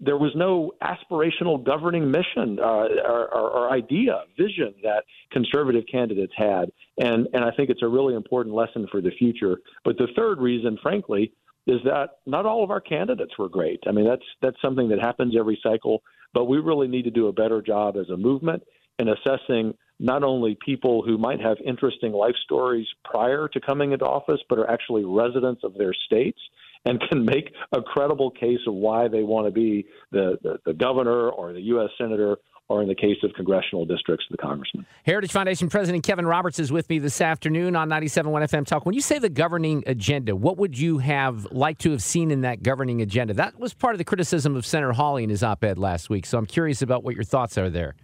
there 0.00 0.16
was 0.16 0.32
no 0.34 0.72
aspirational 0.82 1.62
governing 1.62 2.10
mission 2.10 2.58
uh, 2.58 2.88
or, 3.06 3.32
or, 3.32 3.50
or, 3.50 3.70
idea, 3.70 4.22
vision 4.36 4.74
that 4.82 5.04
conservative 5.30 5.84
candidates 5.90 6.32
had, 6.36 6.72
and 6.98 7.28
and 7.32 7.44
I 7.44 7.52
think 7.52 7.70
it's 7.70 7.82
a 7.82 7.88
really 7.88 8.14
important 8.14 8.56
lesson 8.56 8.88
for 8.90 9.00
the 9.00 9.12
future. 9.12 9.58
But 9.84 9.96
the 9.96 10.08
third 10.16 10.40
reason, 10.40 10.78
frankly, 10.82 11.32
is 11.68 11.78
that 11.84 12.18
not 12.26 12.44
all 12.44 12.64
of 12.64 12.70
our 12.70 12.80
candidates 12.80 13.38
were 13.38 13.48
great. 13.48 13.80
I 13.86 13.92
mean, 13.92 14.04
that's 14.04 14.24
that's 14.42 14.60
something 14.60 14.88
that 14.88 15.00
happens 15.00 15.36
every 15.38 15.60
cycle, 15.62 16.02
but 16.32 16.46
we 16.46 16.58
really 16.58 16.88
need 16.88 17.04
to 17.04 17.12
do 17.12 17.28
a 17.28 17.32
better 17.32 17.62
job 17.62 17.96
as 17.96 18.08
a 18.08 18.16
movement 18.16 18.64
in 18.98 19.08
assessing 19.08 19.74
not 20.00 20.24
only 20.24 20.56
people 20.64 21.02
who 21.02 21.16
might 21.18 21.40
have 21.40 21.56
interesting 21.64 22.12
life 22.12 22.34
stories 22.44 22.86
prior 23.04 23.48
to 23.48 23.60
coming 23.60 23.92
into 23.92 24.04
office, 24.04 24.40
but 24.48 24.58
are 24.58 24.68
actually 24.70 25.04
residents 25.04 25.62
of 25.64 25.74
their 25.74 25.94
states 26.06 26.38
and 26.84 27.00
can 27.08 27.24
make 27.24 27.52
a 27.72 27.80
credible 27.80 28.30
case 28.30 28.58
of 28.66 28.74
why 28.74 29.08
they 29.08 29.22
want 29.22 29.46
to 29.46 29.50
be 29.50 29.86
the, 30.10 30.36
the, 30.42 30.58
the 30.66 30.74
governor 30.74 31.30
or 31.30 31.52
the 31.52 31.62
U.S. 31.62 31.90
senator 31.98 32.36
or 32.68 32.82
in 32.82 32.88
the 32.88 32.94
case 32.94 33.16
of 33.22 33.32
congressional 33.34 33.84
districts, 33.84 34.24
the 34.30 34.38
congressman. 34.38 34.86
Heritage 35.04 35.32
Foundation 35.32 35.68
President 35.68 36.02
Kevin 36.02 36.24
Roberts 36.24 36.58
is 36.58 36.72
with 36.72 36.88
me 36.88 36.98
this 36.98 37.20
afternoon 37.20 37.76
on 37.76 37.90
97.1 37.90 38.24
FM 38.24 38.66
Talk. 38.66 38.86
When 38.86 38.94
you 38.94 39.02
say 39.02 39.18
the 39.18 39.28
governing 39.28 39.84
agenda, 39.86 40.34
what 40.34 40.56
would 40.56 40.78
you 40.78 40.98
have 40.98 41.46
liked 41.52 41.82
to 41.82 41.90
have 41.90 42.02
seen 42.02 42.30
in 42.30 42.40
that 42.40 42.62
governing 42.62 43.02
agenda? 43.02 43.34
That 43.34 43.60
was 43.60 43.74
part 43.74 43.94
of 43.94 43.98
the 43.98 44.04
criticism 44.04 44.56
of 44.56 44.64
Senator 44.64 44.92
Hawley 44.92 45.24
in 45.24 45.30
his 45.30 45.42
op 45.42 45.62
ed 45.62 45.78
last 45.78 46.08
week. 46.08 46.24
So 46.24 46.38
I'm 46.38 46.46
curious 46.46 46.80
about 46.80 47.04
what 47.04 47.14
your 47.14 47.24
thoughts 47.24 47.58
are 47.58 47.68
there. 47.68 47.96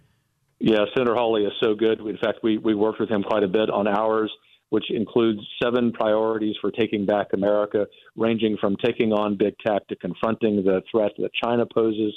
Yeah, 0.61 0.85
Senator 0.95 1.15
Hawley 1.15 1.43
is 1.43 1.53
so 1.61 1.73
good. 1.73 1.99
In 1.99 2.17
fact, 2.17 2.39
we, 2.43 2.57
we 2.57 2.75
worked 2.75 2.99
with 2.99 3.09
him 3.09 3.23
quite 3.23 3.43
a 3.43 3.47
bit 3.47 3.69
on 3.69 3.87
ours 3.87 4.31
which 4.71 4.89
includes 4.89 5.41
seven 5.61 5.91
priorities 5.91 6.55
for 6.61 6.71
taking 6.71 7.05
back 7.05 7.27
America, 7.33 7.85
ranging 8.15 8.57
from 8.59 8.77
taking 8.77 9.11
on 9.11 9.35
big 9.35 9.53
tech 9.59 9.85
to 9.87 9.95
confronting 9.97 10.63
the 10.63 10.81
threat 10.89 11.11
that 11.17 11.29
China 11.43 11.65
poses 11.65 12.13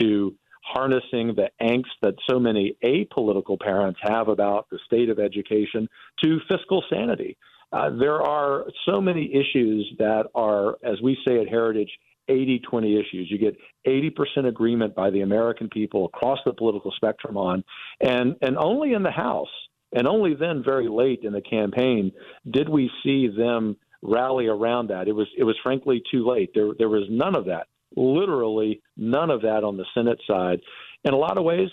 to 0.00 0.34
harnessing 0.62 1.34
the 1.34 1.50
angst 1.60 1.92
that 2.00 2.14
so 2.28 2.40
many 2.40 2.74
apolitical 2.82 3.60
parents 3.60 4.00
have 4.02 4.28
about 4.28 4.68
the 4.70 4.78
state 4.86 5.10
of 5.10 5.18
education 5.18 5.86
to 6.24 6.38
fiscal 6.48 6.82
sanity. 6.90 7.36
Uh, 7.72 7.90
there 7.90 8.22
are 8.22 8.64
so 8.86 9.02
many 9.02 9.30
issues 9.34 9.94
that 9.98 10.24
are, 10.34 10.78
as 10.82 10.98
we 11.02 11.16
say 11.26 11.38
at 11.38 11.48
Heritage, 11.48 11.90
80 12.28 12.60
20 12.60 12.94
issues. 12.94 13.30
You 13.30 13.38
get 13.38 13.56
80% 13.86 14.46
agreement 14.46 14.94
by 14.94 15.10
the 15.10 15.22
American 15.22 15.68
people 15.68 16.06
across 16.06 16.38
the 16.44 16.52
political 16.52 16.92
spectrum 16.96 17.36
on, 17.36 17.64
and, 18.00 18.36
and 18.42 18.56
only 18.58 18.92
in 18.92 19.02
the 19.02 19.10
House 19.10 19.48
And 19.92 20.06
only 20.06 20.34
then, 20.34 20.62
very 20.62 20.88
late 20.88 21.20
in 21.22 21.32
the 21.32 21.40
campaign, 21.40 22.12
did 22.50 22.68
we 22.68 22.90
see 23.02 23.28
them 23.28 23.76
rally 24.02 24.46
around 24.46 24.88
that. 24.88 25.08
It 25.08 25.12
was 25.12 25.26
it 25.36 25.44
was 25.44 25.56
frankly 25.62 26.02
too 26.10 26.28
late. 26.28 26.50
There 26.54 26.70
there 26.78 26.88
was 26.88 27.06
none 27.10 27.36
of 27.36 27.46
that. 27.46 27.66
Literally 27.96 28.82
none 28.96 29.30
of 29.30 29.42
that 29.42 29.64
on 29.64 29.76
the 29.76 29.86
Senate 29.94 30.20
side. 30.26 30.60
In 31.04 31.14
a 31.14 31.16
lot 31.16 31.38
of 31.38 31.44
ways, 31.44 31.70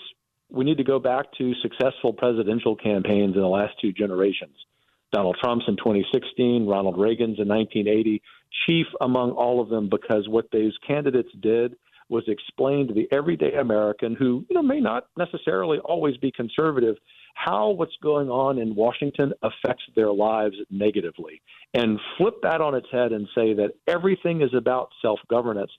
we 0.50 0.64
need 0.64 0.78
to 0.78 0.84
go 0.84 0.98
back 0.98 1.26
to 1.38 1.52
successful 1.62 2.12
presidential 2.12 2.76
campaigns 2.76 3.34
in 3.34 3.42
the 3.42 3.48
last 3.48 3.74
two 3.80 3.92
generations. 3.92 4.56
Donald 5.12 5.36
Trump's 5.42 5.64
in 5.68 5.76
2016, 5.76 6.66
Ronald 6.66 6.98
Reagan's 6.98 7.38
in 7.38 7.48
1980, 7.48 8.22
chief 8.66 8.86
among 9.00 9.32
all 9.32 9.60
of 9.60 9.68
them 9.68 9.88
because 9.88 10.28
what 10.28 10.50
those 10.52 10.76
candidates 10.86 11.30
did 11.40 11.76
was 12.08 12.24
explain 12.28 12.86
to 12.86 12.94
the 12.94 13.08
everyday 13.10 13.54
American 13.54 14.14
who 14.14 14.44
you 14.48 14.54
know 14.54 14.62
may 14.62 14.80
not 14.80 15.06
necessarily 15.16 15.78
always 15.78 16.16
be 16.18 16.30
conservative 16.30 16.96
how 17.34 17.70
what's 17.70 17.96
going 18.02 18.28
on 18.28 18.58
in 18.58 18.74
Washington 18.74 19.32
affects 19.42 19.84
their 19.94 20.10
lives 20.10 20.56
negatively 20.70 21.42
and 21.74 22.00
flip 22.16 22.34
that 22.42 22.60
on 22.60 22.74
its 22.74 22.86
head 22.90 23.12
and 23.12 23.28
say 23.34 23.52
that 23.54 23.72
everything 23.86 24.40
is 24.40 24.54
about 24.56 24.88
self 25.02 25.20
governance. 25.28 25.70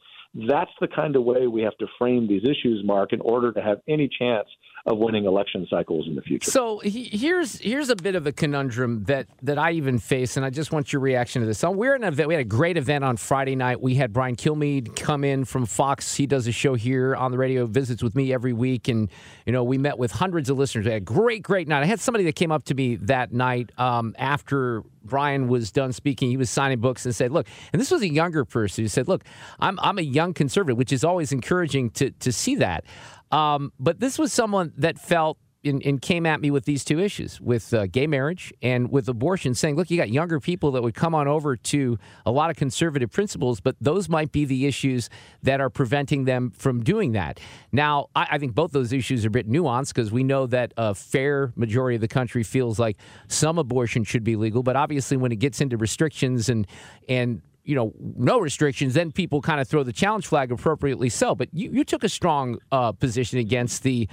That's 0.48 0.72
the 0.80 0.88
kind 0.88 1.16
of 1.16 1.24
way 1.24 1.48
we 1.48 1.64
have 1.64 1.78
to 1.78 1.88
frame 1.98 2.28
these 2.28 2.44
issues, 2.44 2.84
Mark, 2.86 3.12
in 3.12 3.22
order 3.22 3.52
to 3.52 3.62
have 3.62 3.80
any 3.88 4.08
chance 4.08 4.48
of 4.88 4.98
winning 4.98 5.26
election 5.26 5.68
cycles 5.70 6.08
in 6.08 6.16
the 6.16 6.22
future. 6.22 6.50
So 6.50 6.80
he, 6.80 7.04
here's 7.04 7.60
here's 7.60 7.90
a 7.90 7.96
bit 7.96 8.16
of 8.16 8.26
a 8.26 8.32
conundrum 8.32 9.04
that 9.04 9.28
that 9.44 9.58
I 9.58 9.72
even 9.74 10.00
face, 10.00 10.38
and 10.38 10.46
I 10.46 10.50
just 10.50 10.72
want 10.72 10.94
your 10.94 11.02
reaction 11.02 11.42
to 11.42 11.46
this. 11.46 11.60
So 11.60 11.70
we're 11.72 11.94
in 11.94 12.04
an 12.04 12.14
event. 12.14 12.30
We 12.30 12.34
had 12.36 12.42
a 12.42 12.46
great 12.46 12.78
event 12.78 13.04
on 13.04 13.18
Friday 13.18 13.56
night. 13.56 13.82
We 13.82 13.96
had 13.96 14.14
Brian 14.14 14.38
Kilmeade 14.38 14.96
come 14.96 15.26
in 15.26 15.44
from 15.44 15.66
Fox. 15.66 16.16
He 16.16 16.26
does 16.26 16.48
a 16.48 16.54
show 16.54 16.76
here 16.76 17.16
on 17.18 17.32
the 17.32 17.38
radio, 17.38 17.66
visits 17.66 18.02
with 18.02 18.16
me 18.16 18.32
every 18.32 18.54
week, 18.54 18.88
and 18.88 19.10
you 19.46 19.52
know 19.52 19.64
we 19.66 19.78
met 19.78 19.98
with 19.98 20.12
hundreds 20.12 20.50
of 20.50 20.58
listeners. 20.58 20.86
We 20.86 20.92
had 20.92 21.02
a 21.02 21.06
great, 21.06 21.44
great 21.44 21.68
night. 21.68 21.84
I 21.84 21.86
had 21.86 22.00
somebody 22.00 22.24
that 22.24 22.38
came 22.38 22.54
up 22.54 22.64
to 22.66 22.74
me 22.74 22.96
that 22.96 23.34
night 23.34 23.72
um, 23.78 24.16
after 24.18 24.84
Brian 25.04 25.48
was 25.48 25.72
done 25.72 25.94
speaking, 25.94 26.30
he 26.30 26.38
was 26.38 26.50
signing 26.50 26.80
books 26.80 27.06
and 27.06 27.16
said, 27.16 27.32
"Look," 27.32 27.48
and 27.74 27.82
this 27.82 27.92
was 27.92 28.02
a 28.02 28.10
younger 28.10 28.46
person 28.46 28.84
who 28.84 28.88
said, 28.88 29.08
"Look, 29.08 29.24
I'm 29.60 29.80
I'm 29.82 29.98
a 29.98 30.04
young 30.04 30.34
conservative," 30.34 30.78
which 30.78 30.92
is 30.94 31.04
always 31.04 31.32
encouraging 31.32 31.90
to 31.92 32.12
to 32.12 32.32
see 32.32 32.56
that. 32.56 32.84
Um, 33.32 33.74
but 33.80 34.00
this 34.00 34.18
was 34.18 34.32
someone 34.32 34.74
that 34.78 34.98
felt 34.98 35.38
and, 35.64 35.84
and, 35.84 36.02
came 36.02 36.26
at 36.26 36.40
me 36.40 36.52
with 36.52 36.66
these 36.66 36.86
two 36.86 37.00
issues 37.00 37.42
with 37.42 37.74
uh, 37.74 37.88
gay 37.88 38.08
marriage 38.08 38.54
and 38.62 38.92
with 38.92 39.10
abortion, 39.10 39.54
saying, 39.54 39.76
look, 39.76 39.90
you 39.90 39.98
got 39.98 40.10
younger 40.10 40.40
people 40.40 40.72
that 40.72 40.84
would 40.84 40.94
come 40.94 41.14
on 41.14 41.28
over 41.28 41.56
to 41.56 41.98
a 42.26 42.32
lot 42.32 42.50
of 42.50 42.56
conservative 42.56 43.12
principles, 43.12 43.60
but 43.60 43.76
those 43.82 44.08
might 44.08 44.32
be 44.32 44.46
the 44.46 44.66
issues 44.66 45.10
that 45.44 45.60
are 45.60 45.70
preventing 45.70 46.26
them 46.26 46.52
from 46.52 46.84
doing 46.84 47.14
that. 47.14 47.40
Now, 47.72 48.08
I, 48.16 48.28
I 48.32 48.38
think 48.38 48.54
both 48.54 48.72
those 48.72 48.94
issues 48.94 49.26
are 49.26 49.30
a 49.30 49.32
bit 49.32 49.50
nuanced 49.50 49.90
because 49.90 50.12
we 50.12 50.24
know 50.24 50.46
that 50.48 50.74
a 50.78 50.94
fair 50.94 51.52
majority 51.56 51.96
of 51.96 52.02
the 52.02 52.08
country 52.08 52.44
feels 52.44 52.80
like 52.80 52.98
some 53.28 53.58
abortion 53.58 54.04
should 54.04 54.24
be 54.24 54.36
legal, 54.36 54.64
but 54.64 54.76
obviously 54.76 55.18
when 55.18 55.32
it 55.32 55.38
gets 55.38 55.60
into 55.62 55.78
restrictions 55.78 56.50
and 56.50 56.68
and 57.10 57.42
you 57.68 57.76
know, 57.76 57.92
no 58.00 58.40
restrictions, 58.40 58.94
then 58.94 59.12
people 59.12 59.42
kind 59.42 59.60
of 59.60 59.68
throw 59.68 59.84
the 59.84 59.92
challenge 59.92 60.26
flag 60.26 60.54
appropriately 60.54 61.10
so. 61.10 61.36
But 61.36 61.50
you, 61.52 61.70
you 61.70 61.84
took 61.84 62.06
a 62.06 62.10
strong 62.10 62.60
uh, 62.72 62.94
position 62.94 63.40
against 63.40 63.84
the, 63.84 64.08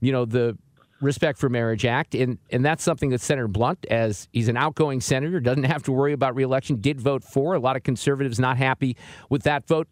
you 0.00 0.12
know, 0.12 0.24
the 0.24 0.56
Respect 1.00 1.38
for 1.38 1.48
Marriage 1.48 1.86
Act, 1.86 2.14
and 2.14 2.38
and 2.50 2.62
that's 2.62 2.84
something 2.84 3.08
that 3.08 3.22
Senator 3.22 3.48
Blunt, 3.48 3.86
as 3.90 4.28
he's 4.34 4.48
an 4.48 4.58
outgoing 4.58 5.00
senator, 5.00 5.40
doesn't 5.40 5.64
have 5.64 5.82
to 5.84 5.92
worry 5.92 6.12
about 6.12 6.36
reelection, 6.36 6.78
did 6.78 7.00
vote 7.00 7.24
for. 7.24 7.54
A 7.54 7.58
lot 7.58 7.74
of 7.74 7.82
conservatives 7.82 8.38
not 8.38 8.58
happy 8.58 8.98
with 9.30 9.42
that 9.44 9.66
vote. 9.66 9.88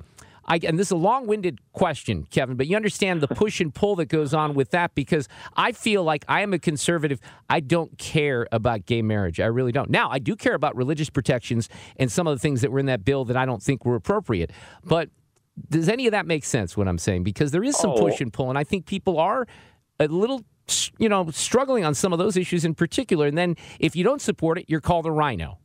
I, 0.48 0.58
and 0.64 0.78
this 0.78 0.88
is 0.88 0.92
a 0.92 0.96
long-winded 0.96 1.60
question, 1.72 2.26
Kevin, 2.30 2.56
but 2.56 2.66
you 2.66 2.76
understand 2.76 3.20
the 3.20 3.28
push 3.34 3.60
and 3.60 3.72
pull 3.72 3.96
that 3.96 4.06
goes 4.06 4.34
on 4.34 4.54
with 4.54 4.70
that 4.70 4.94
because 4.94 5.28
I 5.56 5.72
feel 5.72 6.02
like 6.02 6.24
I 6.28 6.40
am 6.40 6.52
a 6.52 6.58
conservative. 6.58 7.20
I 7.48 7.60
don't 7.60 7.96
care 7.98 8.48
about 8.50 8.86
gay 8.86 9.02
marriage. 9.02 9.38
I 9.38 9.46
really 9.46 9.72
don't. 9.72 9.90
Now, 9.90 10.10
I 10.10 10.18
do 10.18 10.34
care 10.34 10.54
about 10.54 10.74
religious 10.74 11.10
protections 11.10 11.68
and 11.96 12.10
some 12.10 12.26
of 12.26 12.34
the 12.34 12.40
things 12.40 12.62
that 12.62 12.72
were 12.72 12.78
in 12.80 12.86
that 12.86 13.04
bill 13.04 13.24
that 13.26 13.36
I 13.36 13.44
don't 13.44 13.62
think 13.62 13.84
were 13.84 13.94
appropriate. 13.94 14.50
But 14.82 15.10
does 15.68 15.88
any 15.88 16.06
of 16.06 16.12
that 16.12 16.26
make 16.26 16.44
sense? 16.44 16.76
What 16.76 16.88
I'm 16.88 16.98
saying 16.98 17.24
because 17.24 17.50
there 17.50 17.64
is 17.64 17.76
some 17.76 17.90
oh. 17.90 17.98
push 17.98 18.20
and 18.20 18.32
pull, 18.32 18.48
and 18.48 18.58
I 18.58 18.64
think 18.64 18.86
people 18.86 19.18
are 19.18 19.46
a 20.00 20.06
little 20.06 20.42
you 20.98 21.08
know, 21.08 21.30
struggling 21.30 21.84
on 21.84 21.94
some 21.94 22.12
of 22.12 22.18
those 22.18 22.36
issues 22.36 22.64
in 22.64 22.74
particular. 22.74 23.26
And 23.26 23.38
then 23.38 23.56
if 23.78 23.96
you 23.96 24.04
don't 24.04 24.20
support 24.20 24.58
it, 24.58 24.66
you're 24.68 24.80
called 24.80 25.06
a 25.06 25.10
RINO. 25.10 25.58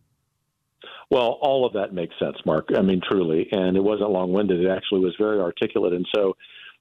Well, 1.14 1.38
all 1.42 1.64
of 1.64 1.74
that 1.74 1.94
makes 1.94 2.16
sense, 2.18 2.38
Mark. 2.44 2.70
I 2.76 2.82
mean, 2.82 3.00
truly. 3.08 3.48
And 3.52 3.78
it 3.78 3.84
wasn't 3.84 4.10
long 4.10 4.34
winded. 4.34 4.60
It 4.60 4.68
actually 4.68 5.02
was 5.02 5.14
very 5.20 5.40
articulate. 5.40 5.94
And 5.94 6.08
so 6.16 6.36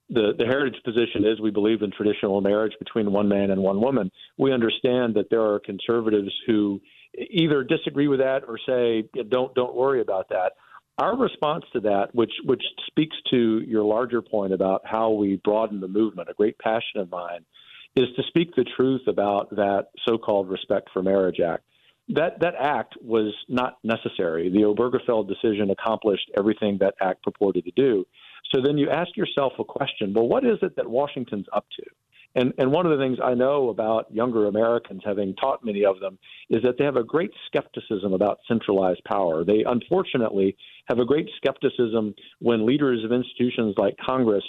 the, 0.08 0.32
the 0.38 0.46
heritage 0.46 0.80
position 0.86 1.26
is 1.26 1.38
we 1.38 1.50
believe 1.50 1.82
in 1.82 1.90
traditional 1.90 2.40
marriage 2.40 2.72
between 2.78 3.12
one 3.12 3.28
man 3.28 3.50
and 3.50 3.62
one 3.62 3.78
woman. 3.78 4.10
We 4.38 4.50
understand 4.50 5.16
that 5.16 5.26
there 5.28 5.42
are 5.42 5.60
conservatives 5.60 6.32
who 6.46 6.80
either 7.14 7.62
disagree 7.62 8.08
with 8.08 8.20
that 8.20 8.44
or 8.48 8.58
say, 8.66 9.06
don't, 9.28 9.54
don't 9.54 9.74
worry 9.74 10.00
about 10.00 10.30
that. 10.30 10.52
Our 10.96 11.14
response 11.14 11.64
to 11.74 11.80
that, 11.80 12.14
which 12.14 12.32
which 12.44 12.62
speaks 12.86 13.16
to 13.32 13.60
your 13.66 13.84
larger 13.84 14.22
point 14.22 14.54
about 14.54 14.80
how 14.84 15.10
we 15.10 15.40
broaden 15.44 15.80
the 15.80 15.88
movement, 15.88 16.30
a 16.30 16.34
great 16.34 16.58
passion 16.58 17.00
of 17.00 17.10
mine, 17.10 17.44
is 17.96 18.06
to 18.16 18.22
speak 18.28 18.54
the 18.56 18.64
truth 18.76 19.02
about 19.08 19.50
that 19.56 19.88
so-called 20.08 20.48
Respect 20.48 20.88
for 20.92 21.02
Marriage 21.02 21.40
Act. 21.40 21.64
That 22.08 22.40
that 22.40 22.54
act 22.58 22.94
was 23.00 23.32
not 23.48 23.78
necessary. 23.84 24.50
The 24.50 24.62
Obergefell 24.62 25.26
decision 25.26 25.70
accomplished 25.70 26.30
everything 26.36 26.78
that 26.80 26.94
act 27.00 27.22
purported 27.22 27.64
to 27.64 27.70
do. 27.76 28.04
So 28.52 28.60
then 28.62 28.76
you 28.76 28.90
ask 28.90 29.16
yourself 29.16 29.52
a 29.58 29.64
question: 29.64 30.12
Well, 30.12 30.28
what 30.28 30.44
is 30.44 30.58
it 30.62 30.76
that 30.76 30.88
Washington's 30.88 31.46
up 31.52 31.66
to? 31.78 31.84
And 32.34 32.52
and 32.58 32.72
one 32.72 32.86
of 32.86 32.92
the 32.92 33.02
things 33.02 33.18
I 33.22 33.34
know 33.34 33.68
about 33.68 34.12
younger 34.12 34.46
Americans, 34.46 35.02
having 35.04 35.34
taught 35.36 35.64
many 35.64 35.84
of 35.84 36.00
them, 36.00 36.18
is 36.50 36.62
that 36.62 36.76
they 36.78 36.84
have 36.84 36.96
a 36.96 37.04
great 37.04 37.30
skepticism 37.46 38.12
about 38.12 38.38
centralized 38.48 39.04
power. 39.04 39.44
They 39.44 39.64
unfortunately 39.66 40.56
have 40.86 40.98
a 40.98 41.04
great 41.04 41.28
skepticism 41.36 42.14
when 42.40 42.66
leaders 42.66 43.04
of 43.04 43.12
institutions 43.12 43.74
like 43.76 43.96
Congress 44.04 44.44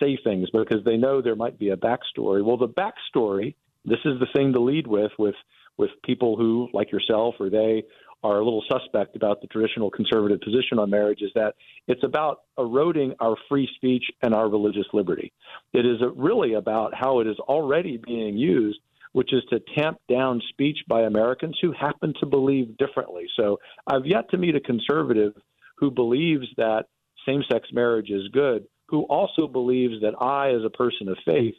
say 0.00 0.18
things 0.22 0.48
because 0.50 0.84
they 0.84 0.96
know 0.96 1.20
there 1.20 1.36
might 1.36 1.58
be 1.58 1.70
a 1.70 1.76
backstory. 1.76 2.44
Well, 2.44 2.56
the 2.56 2.68
backstory, 2.68 3.54
this 3.84 3.98
is 4.04 4.18
the 4.20 4.28
thing 4.34 4.52
to 4.52 4.60
lead 4.60 4.86
with, 4.86 5.12
with 5.18 5.34
with 5.78 5.90
people 6.04 6.36
who, 6.36 6.68
like 6.72 6.92
yourself 6.92 7.36
or 7.40 7.50
they, 7.50 7.84
are 8.24 8.40
a 8.40 8.44
little 8.44 8.64
suspect 8.70 9.14
about 9.14 9.40
the 9.40 9.46
traditional 9.46 9.90
conservative 9.90 10.40
position 10.40 10.78
on 10.78 10.90
marriage 10.90 11.22
is 11.22 11.30
that 11.36 11.54
it's 11.86 12.02
about 12.02 12.40
eroding 12.58 13.14
our 13.20 13.36
free 13.48 13.68
speech 13.76 14.02
and 14.22 14.34
our 14.34 14.48
religious 14.48 14.86
liberty. 14.92 15.32
It 15.72 15.86
is 15.86 16.00
really 16.16 16.54
about 16.54 16.94
how 16.94 17.20
it 17.20 17.28
is 17.28 17.38
already 17.38 17.96
being 17.96 18.36
used, 18.36 18.80
which 19.12 19.32
is 19.32 19.44
to 19.50 19.60
tamp 19.76 19.98
down 20.10 20.42
speech 20.48 20.78
by 20.88 21.02
Americans 21.02 21.56
who 21.62 21.72
happen 21.72 22.12
to 22.18 22.26
believe 22.26 22.76
differently. 22.76 23.26
So 23.36 23.60
I've 23.86 24.04
yet 24.04 24.28
to 24.30 24.36
meet 24.36 24.56
a 24.56 24.60
conservative 24.60 25.34
who 25.76 25.92
believes 25.92 26.46
that 26.56 26.86
same 27.24 27.44
sex 27.48 27.68
marriage 27.72 28.10
is 28.10 28.26
good 28.32 28.66
who 28.88 29.02
also 29.02 29.46
believes 29.46 30.00
that 30.00 30.14
I, 30.20 30.50
as 30.50 30.64
a 30.64 30.70
person 30.70 31.08
of 31.08 31.18
faith, 31.24 31.54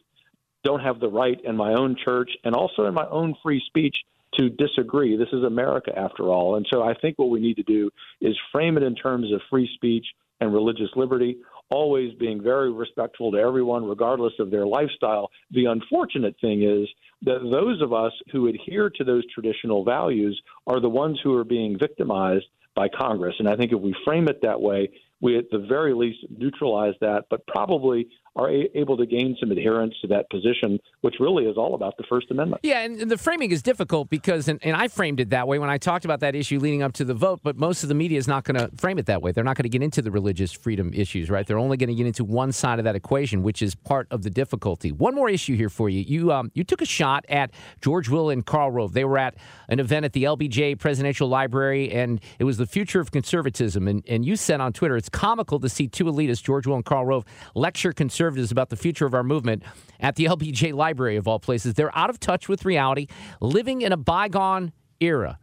don't 0.63 0.81
have 0.81 0.99
the 0.99 1.09
right 1.09 1.39
in 1.43 1.55
my 1.55 1.73
own 1.73 1.95
church 2.03 2.29
and 2.43 2.55
also 2.55 2.85
in 2.85 2.93
my 2.93 3.07
own 3.09 3.35
free 3.43 3.61
speech 3.67 3.95
to 4.37 4.49
disagree. 4.49 5.17
This 5.17 5.29
is 5.33 5.43
America, 5.43 5.91
after 5.97 6.23
all. 6.29 6.55
And 6.55 6.65
so 6.71 6.83
I 6.83 6.93
think 6.93 7.17
what 7.17 7.29
we 7.29 7.39
need 7.39 7.55
to 7.55 7.63
do 7.63 7.89
is 8.21 8.35
frame 8.51 8.77
it 8.77 8.83
in 8.83 8.95
terms 8.95 9.31
of 9.33 9.41
free 9.49 9.69
speech 9.75 10.05
and 10.39 10.53
religious 10.53 10.89
liberty, 10.95 11.37
always 11.69 12.13
being 12.13 12.41
very 12.41 12.71
respectful 12.71 13.31
to 13.31 13.37
everyone, 13.37 13.85
regardless 13.85 14.33
of 14.39 14.51
their 14.51 14.65
lifestyle. 14.65 15.29
The 15.51 15.65
unfortunate 15.65 16.35
thing 16.39 16.63
is 16.63 16.87
that 17.23 17.41
those 17.51 17.81
of 17.81 17.91
us 17.91 18.13
who 18.31 18.47
adhere 18.47 18.89
to 18.89 19.03
those 19.03 19.23
traditional 19.33 19.83
values 19.83 20.39
are 20.67 20.79
the 20.79 20.89
ones 20.89 21.19
who 21.23 21.35
are 21.35 21.43
being 21.43 21.77
victimized 21.77 22.45
by 22.75 22.87
Congress. 22.87 23.35
And 23.39 23.49
I 23.49 23.55
think 23.55 23.73
if 23.73 23.81
we 23.81 23.93
frame 24.05 24.27
it 24.29 24.41
that 24.41 24.61
way, 24.61 24.89
we 25.21 25.37
at 25.37 25.49
the 25.51 25.59
very 25.59 25.93
least 25.93 26.19
neutralize 26.29 26.93
that, 27.01 27.25
but 27.29 27.45
probably 27.47 28.07
are 28.39 28.49
a- 28.49 28.69
able 28.75 28.95
to 28.97 29.05
gain 29.05 29.35
some 29.39 29.51
adherence 29.51 29.93
to 30.01 30.07
that 30.07 30.29
position, 30.29 30.79
which 31.01 31.15
really 31.19 31.45
is 31.45 31.57
all 31.57 31.75
about 31.75 31.97
the 31.97 32.03
First 32.07 32.31
Amendment. 32.31 32.61
Yeah, 32.63 32.81
and, 32.81 33.01
and 33.01 33.11
the 33.11 33.17
framing 33.17 33.51
is 33.51 33.61
difficult 33.61 34.09
because, 34.09 34.47
and, 34.47 34.59
and, 34.63 34.75
I 34.79 34.87
framed 34.87 35.19
it 35.19 35.31
that 35.31 35.47
way 35.47 35.59
when 35.59 35.69
I 35.69 35.77
talked 35.77 36.05
about 36.05 36.21
that 36.21 36.35
issue 36.35 36.57
leading 36.57 36.81
up 36.81 36.93
to 36.93 37.03
the 37.03 37.13
vote, 37.13 37.41
but 37.43 37.57
most 37.57 37.83
of 37.83 37.89
the 37.89 37.95
media 37.95 38.17
is 38.17 38.27
not 38.27 38.45
going 38.45 38.55
to 38.55 38.73
frame 38.77 38.97
it 38.97 39.07
that 39.07 39.21
way. 39.21 39.33
They're 39.33 39.43
not 39.43 39.57
going 39.57 39.63
to 39.63 39.69
get 39.69 39.83
into 39.83 40.01
the 40.01 40.11
religious 40.11 40.53
freedom 40.53 40.93
issues, 40.93 41.29
right? 41.29 41.45
They're 41.45 41.59
only 41.59 41.75
going 41.75 41.89
to 41.89 41.95
get 41.95 42.07
into 42.07 42.23
one 42.23 42.53
side 42.53 42.79
of 42.79 42.85
that 42.85 42.95
equation, 42.95 43.43
which 43.43 43.61
is 43.61 43.75
part 43.75 44.07
of 44.09 44.23
the 44.23 44.29
difficulty. 44.29 44.91
One 44.91 45.15
more 45.15 45.29
issue 45.29 45.55
here 45.55 45.69
for 45.69 45.89
you. 45.89 46.01
You 46.01 46.31
um, 46.31 46.51
you 46.53 46.63
took 46.63 46.81
a 46.81 46.85
shot 46.85 47.25
at 47.27 47.51
George 47.81 48.07
Will 48.07 48.29
and 48.29 48.45
Karl 48.45 48.71
Rove. 48.71 48.93
They 48.93 49.03
were 49.03 49.17
at 49.17 49.35
an 49.67 49.79
event 49.79 50.05
at 50.05 50.13
the 50.13 50.23
LBJ 50.23 50.79
Presidential 50.79 51.27
Library, 51.27 51.91
and 51.91 52.21
it 52.37 52.45
was 52.45 52.57
the 52.57 52.65
future 52.65 53.01
of 53.01 53.11
conservatism. 53.11 53.87
And, 53.87 54.03
and 54.07 54.25
you 54.25 54.37
said 54.37 54.61
on 54.61 54.71
Twitter, 54.71 54.95
it's 54.95 55.09
comical 55.09 55.59
to 55.59 55.67
see 55.67 55.87
two 55.87 56.05
elitists, 56.05 56.43
George 56.43 56.65
Will 56.65 56.75
and 56.75 56.85
Karl 56.85 57.05
Rove, 57.05 57.25
lecture 57.53 57.91
conservatism 57.91 58.28
conservatives 58.29 58.51
about 58.51 58.69
the 58.69 58.75
future 58.75 59.05
of 59.05 59.13
our 59.13 59.23
movement 59.23 59.63
at 59.99 60.15
the 60.15 60.25
LBJ 60.25 60.73
Library, 60.73 61.15
of 61.15 61.27
all 61.27 61.39
places. 61.39 61.73
They're 61.73 61.95
out 61.97 62.09
of 62.09 62.19
touch 62.19 62.47
with 62.47 62.63
reality, 62.63 63.07
living 63.41 63.81
in 63.81 63.91
a 63.91 63.97
bygone 63.97 64.71
era. 64.99 65.39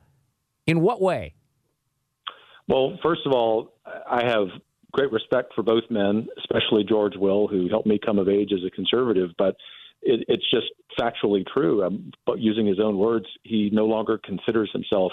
In 0.66 0.80
what 0.80 1.00
way? 1.00 1.34
Well, 2.68 2.98
first 3.02 3.22
of 3.26 3.32
all, 3.32 3.74
I 3.84 4.24
have 4.24 4.48
great 4.92 5.12
respect 5.12 5.52
for 5.54 5.62
both 5.62 5.84
men, 5.90 6.26
especially 6.38 6.84
George 6.84 7.16
Will, 7.16 7.46
who 7.46 7.68
helped 7.68 7.86
me 7.86 7.98
come 8.04 8.18
of 8.18 8.28
age 8.28 8.50
as 8.52 8.64
a 8.66 8.70
conservative. 8.70 9.30
But 9.38 9.56
it, 10.02 10.24
it's 10.28 10.48
just 10.50 10.66
factually 11.00 11.44
true. 11.46 11.88
But 12.24 12.40
using 12.40 12.66
his 12.66 12.78
own 12.80 12.98
words, 12.98 13.26
he 13.42 13.70
no 13.72 13.86
longer 13.86 14.18
considers 14.24 14.70
himself 14.72 15.12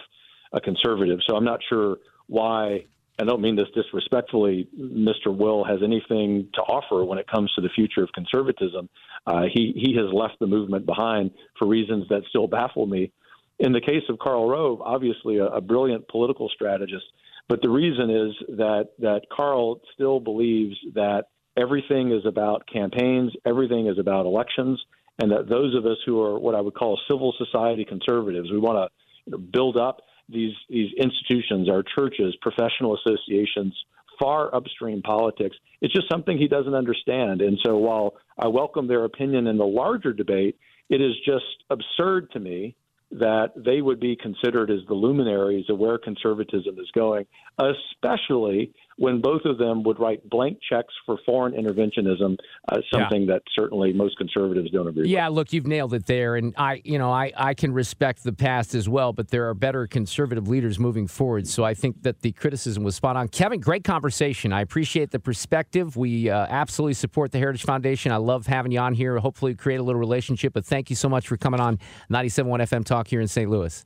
a 0.54 0.62
conservative. 0.62 1.20
So 1.28 1.36
I'm 1.36 1.46
not 1.46 1.60
sure 1.70 1.98
why. 2.28 2.86
I 3.20 3.26
don't 3.26 3.42
mean 3.42 3.56
this 3.56 3.68
disrespectfully. 3.76 4.68
Mr. 4.78 5.28
Will 5.28 5.64
has 5.64 5.80
anything 5.84 6.50
to 6.56 6.62
offer 6.62 7.06
when 7.06 7.20
it 7.20 7.28
comes 7.28 7.52
to 7.54 7.62
the 7.62 7.70
future 7.70 8.04
of 8.04 8.12
conservatism. 8.14 8.90
Uh, 9.28 9.44
he 9.54 9.74
he 9.76 9.96
has 9.96 10.12
left 10.12 10.40
the 10.40 10.48
movement 10.48 10.86
behind 10.86 11.32
for 11.60 11.68
reasons 11.68 12.08
that 12.10 12.24
still 12.30 12.48
baffle 12.48 12.88
me. 12.88 13.12
In 13.60 13.72
the 13.72 13.82
case 13.82 14.04
of 14.10 14.18
Karl 14.18 14.50
Rove, 14.50 14.82
obviously 14.82 15.38
a, 15.38 15.46
a 15.46 15.62
brilliant 15.62 16.08
political 16.08 16.50
strategist, 16.50 17.06
but 17.48 17.62
the 17.62 17.70
reason 17.70 18.10
is 18.10 18.58
that 18.58 18.90
that 19.00 19.22
Karl 19.32 19.80
still 19.94 20.20
believes 20.20 20.76
that 20.96 21.26
everything 21.56 22.12
is 22.12 22.26
about 22.26 22.68
campaigns, 22.72 23.32
everything 23.46 23.88
is 23.88 24.00
about 24.00 24.26
elections, 24.26 24.84
and 25.20 25.32
that 25.32 25.48
those 25.48 25.76
of 25.76 25.86
us 25.86 25.98
who 26.06 26.20
are 26.22 26.40
what 26.40 26.56
I 26.56 26.62
would 26.62 26.74
call 26.74 27.00
civil 27.08 27.34
society 27.38 27.86
conservatives, 27.86 28.52
we 28.52 28.58
want 28.58 28.90
to 29.30 29.38
build 29.38 29.78
up 29.78 30.02
these 30.30 30.54
these 30.70 30.92
institutions, 30.98 31.70
our 31.70 31.84
churches, 31.96 32.36
professional 32.42 32.98
associations, 32.98 33.74
far 34.20 34.54
upstream 34.56 35.02
politics. 35.02 35.56
It's 35.82 35.94
just 35.94 36.10
something 36.10 36.38
he 36.38 36.48
doesn't 36.48 36.74
understand. 36.74 37.42
And 37.42 37.58
so 37.66 37.78
while 37.78 38.14
I 38.38 38.48
welcome 38.48 38.88
their 38.88 39.06
opinion 39.06 39.48
in 39.48 39.58
the 39.58 39.66
larger 39.66 40.14
debate, 40.14 40.58
it 40.90 41.02
is 41.02 41.14
just 41.26 41.46
absurd 41.70 42.32
to 42.32 42.40
me 42.40 42.76
that 43.12 43.52
they 43.56 43.82
would 43.82 44.00
be 44.00 44.16
considered 44.16 44.72
as 44.72 44.80
the 44.88 44.94
luminaries 44.94 45.66
of 45.70 45.78
where 45.78 45.98
conservatism 45.98 46.80
is 46.80 46.90
going, 46.96 47.26
especially 47.60 48.74
when 48.98 49.22
both 49.22 49.42
of 49.46 49.58
them 49.58 49.84
would 49.84 50.00
write 50.00 50.28
blank 50.30 50.60
checks 50.70 50.94
for 51.06 51.18
foreign 51.26 51.54
interventionism, 51.54 52.38
uh, 52.70 52.78
something 52.92 53.24
yeah. 53.24 53.34
that 53.34 53.42
certainly 53.56 53.94
most 53.94 54.18
conservatives 54.18 54.70
don't 54.72 54.88
agree 54.88 55.04
with. 55.04 55.10
yeah, 55.10 55.28
with. 55.28 55.36
look, 55.36 55.54
you've 55.54 55.68
nailed 55.68 55.94
it 55.94 56.06
there. 56.06 56.36
And 56.36 56.54
I, 56.58 56.82
you 56.84 56.98
know, 56.98 57.12
I, 57.12 57.32
I 57.36 57.54
can 57.54 57.74
respect 57.74 58.24
the 58.24 58.34
past 58.34 58.76
as 58.76 58.88
well, 58.88 59.14
but 59.14 59.30
there 59.30 59.50
are 59.50 59.54
better 59.54 59.88
conservative 59.88 60.48
leaders 60.48 60.80
moving 60.80 61.08
forward. 61.08 61.48
So 61.48 61.64
I 61.64 61.74
think 61.74 62.04
that 62.04 62.22
the 62.22 62.32
criticism 62.32 62.84
was 62.84 62.96
spot 62.96 63.16
on. 63.16 63.28
Kevin, 63.28 63.60
great 63.60 63.84
conversation. 63.84 64.54
I 64.54 64.62
appreciate 64.62 65.12
the 65.12 65.20
perspective. 65.20 65.98
We 65.98 66.30
uh, 66.30 66.46
absolutely 66.50 66.94
support 66.94 67.32
the 67.32 67.40
Heritage 67.40 67.64
Foundation. 67.64 68.12
I 68.12 68.18
love 68.18 68.48
having 68.48 68.72
you 68.72 68.80
on 68.80 68.94
here. 68.94 69.18
Hopefully, 69.18 69.56
create 69.56 69.80
a 69.80 69.84
little 69.84 70.00
relationship. 70.00 70.54
But 70.54 70.66
thank 70.66 70.90
you 70.90 70.96
so 70.96 71.10
much 71.10 71.28
for 71.28 71.38
coming 71.38 71.60
on 71.60 71.80
97.1 72.12 72.62
FM 72.62 72.86
Talk 72.86 73.08
here 73.08 73.22
in 73.22 73.28
St. 73.28 73.50
Louis. 73.50 73.86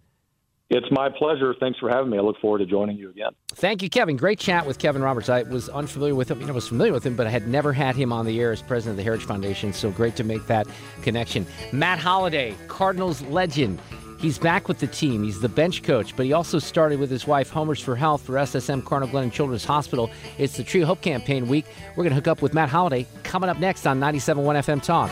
It's 0.70 0.88
my 0.92 1.10
pleasure. 1.10 1.56
Thanks 1.60 1.80
for 1.80 1.90
having 1.90 2.10
me. 2.10 2.18
I 2.18 2.22
look 2.22 2.40
forward 2.42 2.60
to 2.60 2.66
joining 2.66 2.98
you 2.98 3.10
again. 3.10 3.32
Thank 3.50 3.82
you, 3.82 3.90
Kevin. 3.90 4.18
Great 4.18 4.38
chat 4.38 4.66
with 4.66 4.80
Kevin 4.80 5.02
Roberts. 5.02 5.30
I 5.30 5.44
was 5.44 5.70
unfamiliar 5.70 6.14
with 6.14 6.30
him. 6.30 6.42
You 6.42 6.48
know, 6.48 6.52
I 6.52 6.56
was 6.56 6.68
familiar 6.68 6.92
with 6.92 7.06
him, 7.06 7.16
but 7.16 7.26
I 7.26 7.30
had 7.30 7.48
never 7.48 7.72
had 7.72 7.96
him 7.96 8.12
on 8.12 8.26
the 8.26 8.40
air 8.42 8.52
as 8.52 8.62
president 8.62 8.94
of 8.94 8.98
the 8.98 9.04
Heritage 9.04 9.26
Foundation. 9.26 9.72
So 9.72 9.92
great 9.92 10.18
to 10.18 10.26
make 10.26 10.46
that 10.48 10.68
connection. 11.02 11.46
Matt 11.72 12.00
Holliday, 12.00 12.54
Cardinals 12.68 13.22
legend. 13.24 13.80
He's 14.20 14.40
back 14.40 14.68
with 14.68 14.80
the 14.80 14.88
team. 14.88 15.24
He's 15.24 15.40
the 15.40 15.50
bench 15.50 15.84
coach, 15.84 16.16
but 16.16 16.26
he 16.26 16.34
also 16.34 16.60
started 16.60 17.00
with 17.00 17.12
his 17.12 17.28
wife, 17.28 17.50
Homers 17.50 17.80
for 17.80 17.96
Health, 17.96 18.24
for 18.24 18.34
SSM 18.34 18.84
Cardinal 18.84 19.14
Glennon 19.14 19.32
Children's 19.32 19.64
Hospital. 19.64 20.10
It's 20.38 20.58
the 20.58 20.64
Tree 20.64 20.82
Hope 20.82 21.02
campaign 21.02 21.48
week. 21.48 21.66
We're 21.92 22.04
going 22.04 22.10
to 22.10 22.16
hook 22.16 22.28
up 22.28 22.42
with 22.42 22.54
Matt 22.54 22.70
Holliday 22.70 23.06
coming 23.24 23.50
up 23.50 23.60
next 23.60 23.86
on 23.86 24.00
97.1 24.00 24.44
FM 24.58 24.82
Talk. 24.82 25.12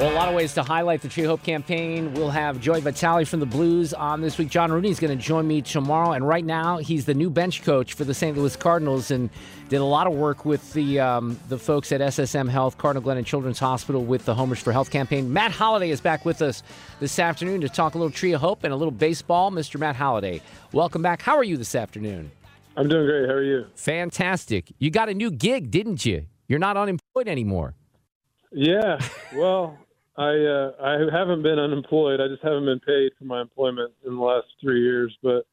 Well, 0.01 0.11
a 0.11 0.15
lot 0.15 0.29
of 0.29 0.33
ways 0.33 0.55
to 0.55 0.63
highlight 0.63 1.03
the 1.03 1.07
Tree 1.09 1.25
Hope 1.25 1.43
campaign. 1.43 2.15
We'll 2.15 2.31
have 2.31 2.59
Joey 2.59 2.81
Vitale 2.81 3.23
from 3.23 3.39
the 3.39 3.45
Blues 3.45 3.93
on 3.93 4.19
this 4.19 4.39
week. 4.39 4.49
John 4.49 4.71
Rooney 4.71 4.89
is 4.89 4.99
going 4.99 5.15
to 5.15 5.23
join 5.23 5.47
me 5.47 5.61
tomorrow, 5.61 6.13
and 6.13 6.27
right 6.27 6.43
now 6.43 6.79
he's 6.79 7.05
the 7.05 7.13
new 7.13 7.29
bench 7.29 7.61
coach 7.61 7.93
for 7.93 8.03
the 8.03 8.15
St. 8.15 8.35
Louis 8.35 8.55
Cardinals 8.55 9.11
and 9.11 9.29
did 9.69 9.77
a 9.77 9.85
lot 9.85 10.07
of 10.07 10.13
work 10.13 10.43
with 10.43 10.73
the 10.73 10.99
um, 10.99 11.39
the 11.49 11.59
folks 11.59 11.91
at 11.91 12.01
SSM 12.01 12.49
Health, 12.49 12.79
Cardinal 12.79 13.07
Glennon 13.07 13.23
Children's 13.27 13.59
Hospital 13.59 14.03
with 14.03 14.25
the 14.25 14.33
Homers 14.33 14.59
for 14.59 14.71
Health 14.71 14.89
campaign. 14.89 15.31
Matt 15.31 15.51
Holliday 15.51 15.91
is 15.91 16.01
back 16.01 16.25
with 16.25 16.41
us 16.41 16.63
this 16.99 17.19
afternoon 17.19 17.61
to 17.61 17.69
talk 17.69 17.93
a 17.93 17.99
little 17.99 18.09
Tree 18.09 18.31
of 18.31 18.41
Hope 18.41 18.63
and 18.63 18.73
a 18.73 18.75
little 18.75 18.89
baseball. 18.89 19.51
Mr. 19.51 19.79
Matt 19.79 19.95
Holliday, 19.95 20.41
welcome 20.71 21.03
back. 21.03 21.21
How 21.21 21.37
are 21.37 21.43
you 21.43 21.57
this 21.57 21.75
afternoon? 21.75 22.31
I'm 22.75 22.89
doing 22.89 23.05
great. 23.05 23.27
How 23.27 23.35
are 23.35 23.43
you? 23.43 23.67
Fantastic. 23.75 24.73
You 24.79 24.89
got 24.89 25.09
a 25.09 25.13
new 25.13 25.29
gig, 25.29 25.69
didn't 25.69 26.07
you? 26.07 26.25
You're 26.47 26.57
not 26.57 26.75
unemployed 26.75 27.27
anymore. 27.27 27.75
Yeah. 28.51 28.99
Well, 29.35 29.77
I 30.17 30.29
uh, 30.29 30.71
I 30.81 30.97
haven't 31.11 31.41
been 31.41 31.59
unemployed. 31.59 32.19
I 32.19 32.27
just 32.27 32.43
haven't 32.43 32.65
been 32.65 32.79
paid 32.79 33.11
for 33.17 33.25
my 33.25 33.41
employment 33.41 33.93
in 34.05 34.15
the 34.15 34.21
last 34.21 34.47
three 34.61 34.81
years. 34.81 35.15
But 35.23 35.45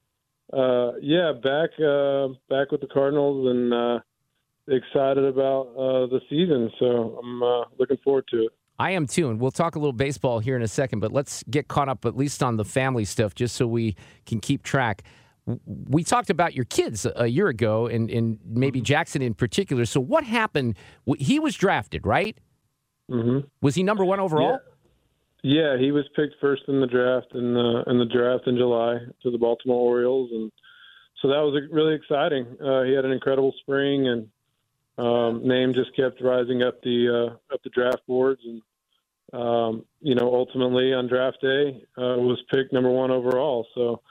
uh, 0.57 0.93
yeah, 1.01 1.33
back 1.33 1.71
uh, 1.79 2.29
back 2.49 2.73
with 2.73 2.81
the 2.81 2.89
Cardinals 2.93 3.49
and 3.49 3.73
uh, 3.73 4.01
excited 4.67 5.25
about 5.25 5.69
uh, 5.77 6.07
the 6.07 6.21
season. 6.29 6.71
So 6.79 7.21
I'm 7.23 7.43
uh, 7.43 7.65
looking 7.79 7.99
forward 7.99 8.27
to 8.33 8.47
it. 8.47 8.53
I 8.81 8.93
am 8.93 9.07
too, 9.07 9.29
and 9.29 9.41
we'll 9.41 9.51
talk 9.51 9.75
a 9.75 9.79
little 9.79 9.93
baseball 9.93 10.39
here 10.39 10.57
in 10.57 10.63
a 10.63 10.69
second. 10.69 11.01
But 11.01 11.13
let's 11.13 11.45
get 11.51 11.69
caught 11.69 11.89
up 11.89 12.05
at 12.05 12.17
least 12.17 12.43
on 12.43 12.57
the 12.57 12.65
family 12.65 13.05
stuff, 13.05 13.35
just 13.35 13.57
so 13.57 13.67
we 13.67 13.97
can 14.27 14.41
keep 14.41 14.63
track. 14.63 15.03
We 15.67 16.05
talked 16.05 16.31
about 16.31 16.55
your 16.55 16.67
kids 16.67 17.07
a 17.17 17.27
year 17.27 17.49
ago, 17.49 17.87
and, 17.87 18.11
and 18.11 18.39
maybe 18.45 18.81
mm-hmm. 18.81 18.85
Jackson 18.85 19.23
in 19.23 19.35
particular. 19.35 19.87
So 19.87 19.99
what 19.99 20.25
happened? 20.25 20.77
He 21.19 21.41
was 21.41 21.55
drafted, 21.55 22.07
right? 22.07 22.37
Mm-hmm. 23.11 23.47
Was 23.63 23.75
he 23.75 23.83
number 23.83 24.05
one 24.05 24.21
overall? 24.21 24.61
Yeah. 25.43 25.73
yeah. 25.73 25.79
he 25.79 25.93
was 25.93 26.05
picked 26.15 26.35
first 26.41 26.63
in 26.69 26.81
the 26.81 26.87
draft 26.87 27.29
in 27.35 27.55
the 27.55 27.85
in 27.87 27.99
the 27.99 28.05
draft 28.05 28.47
in 28.47 28.57
July 28.57 28.99
to 29.23 29.31
the 29.31 29.39
Baltimore 29.39 29.81
Orioles, 29.81 30.31
and 30.33 30.53
so 31.23 31.29
that 31.29 31.41
was 31.41 31.63
really 31.71 31.95
exciting. 31.95 32.47
Uh, 32.61 32.83
he 32.83 32.93
had 32.93 33.05
an 33.05 33.13
incredible 33.13 33.55
spring, 33.61 34.09
and 34.09 34.29
um, 34.99 35.47
name 35.47 35.73
just 35.75 35.95
kept 35.97 36.21
rising 36.21 36.63
up 36.63 36.83
the 36.83 37.31
uh, 37.31 37.55
up 37.55 37.63
the 37.63 37.71
draft 37.71 38.07
boards, 38.07 38.43
and 38.45 38.63
um, 39.33 39.85
you 40.01 40.15
know, 40.15 40.35
ultimately 40.35 40.93
on 40.93 41.09
draft 41.09 41.39
day 41.41 41.83
uh, 41.97 42.17
was 42.19 42.43
picked 42.51 42.73
number 42.73 42.91
one 42.91 43.11
overall. 43.11 43.67
So. 43.75 44.03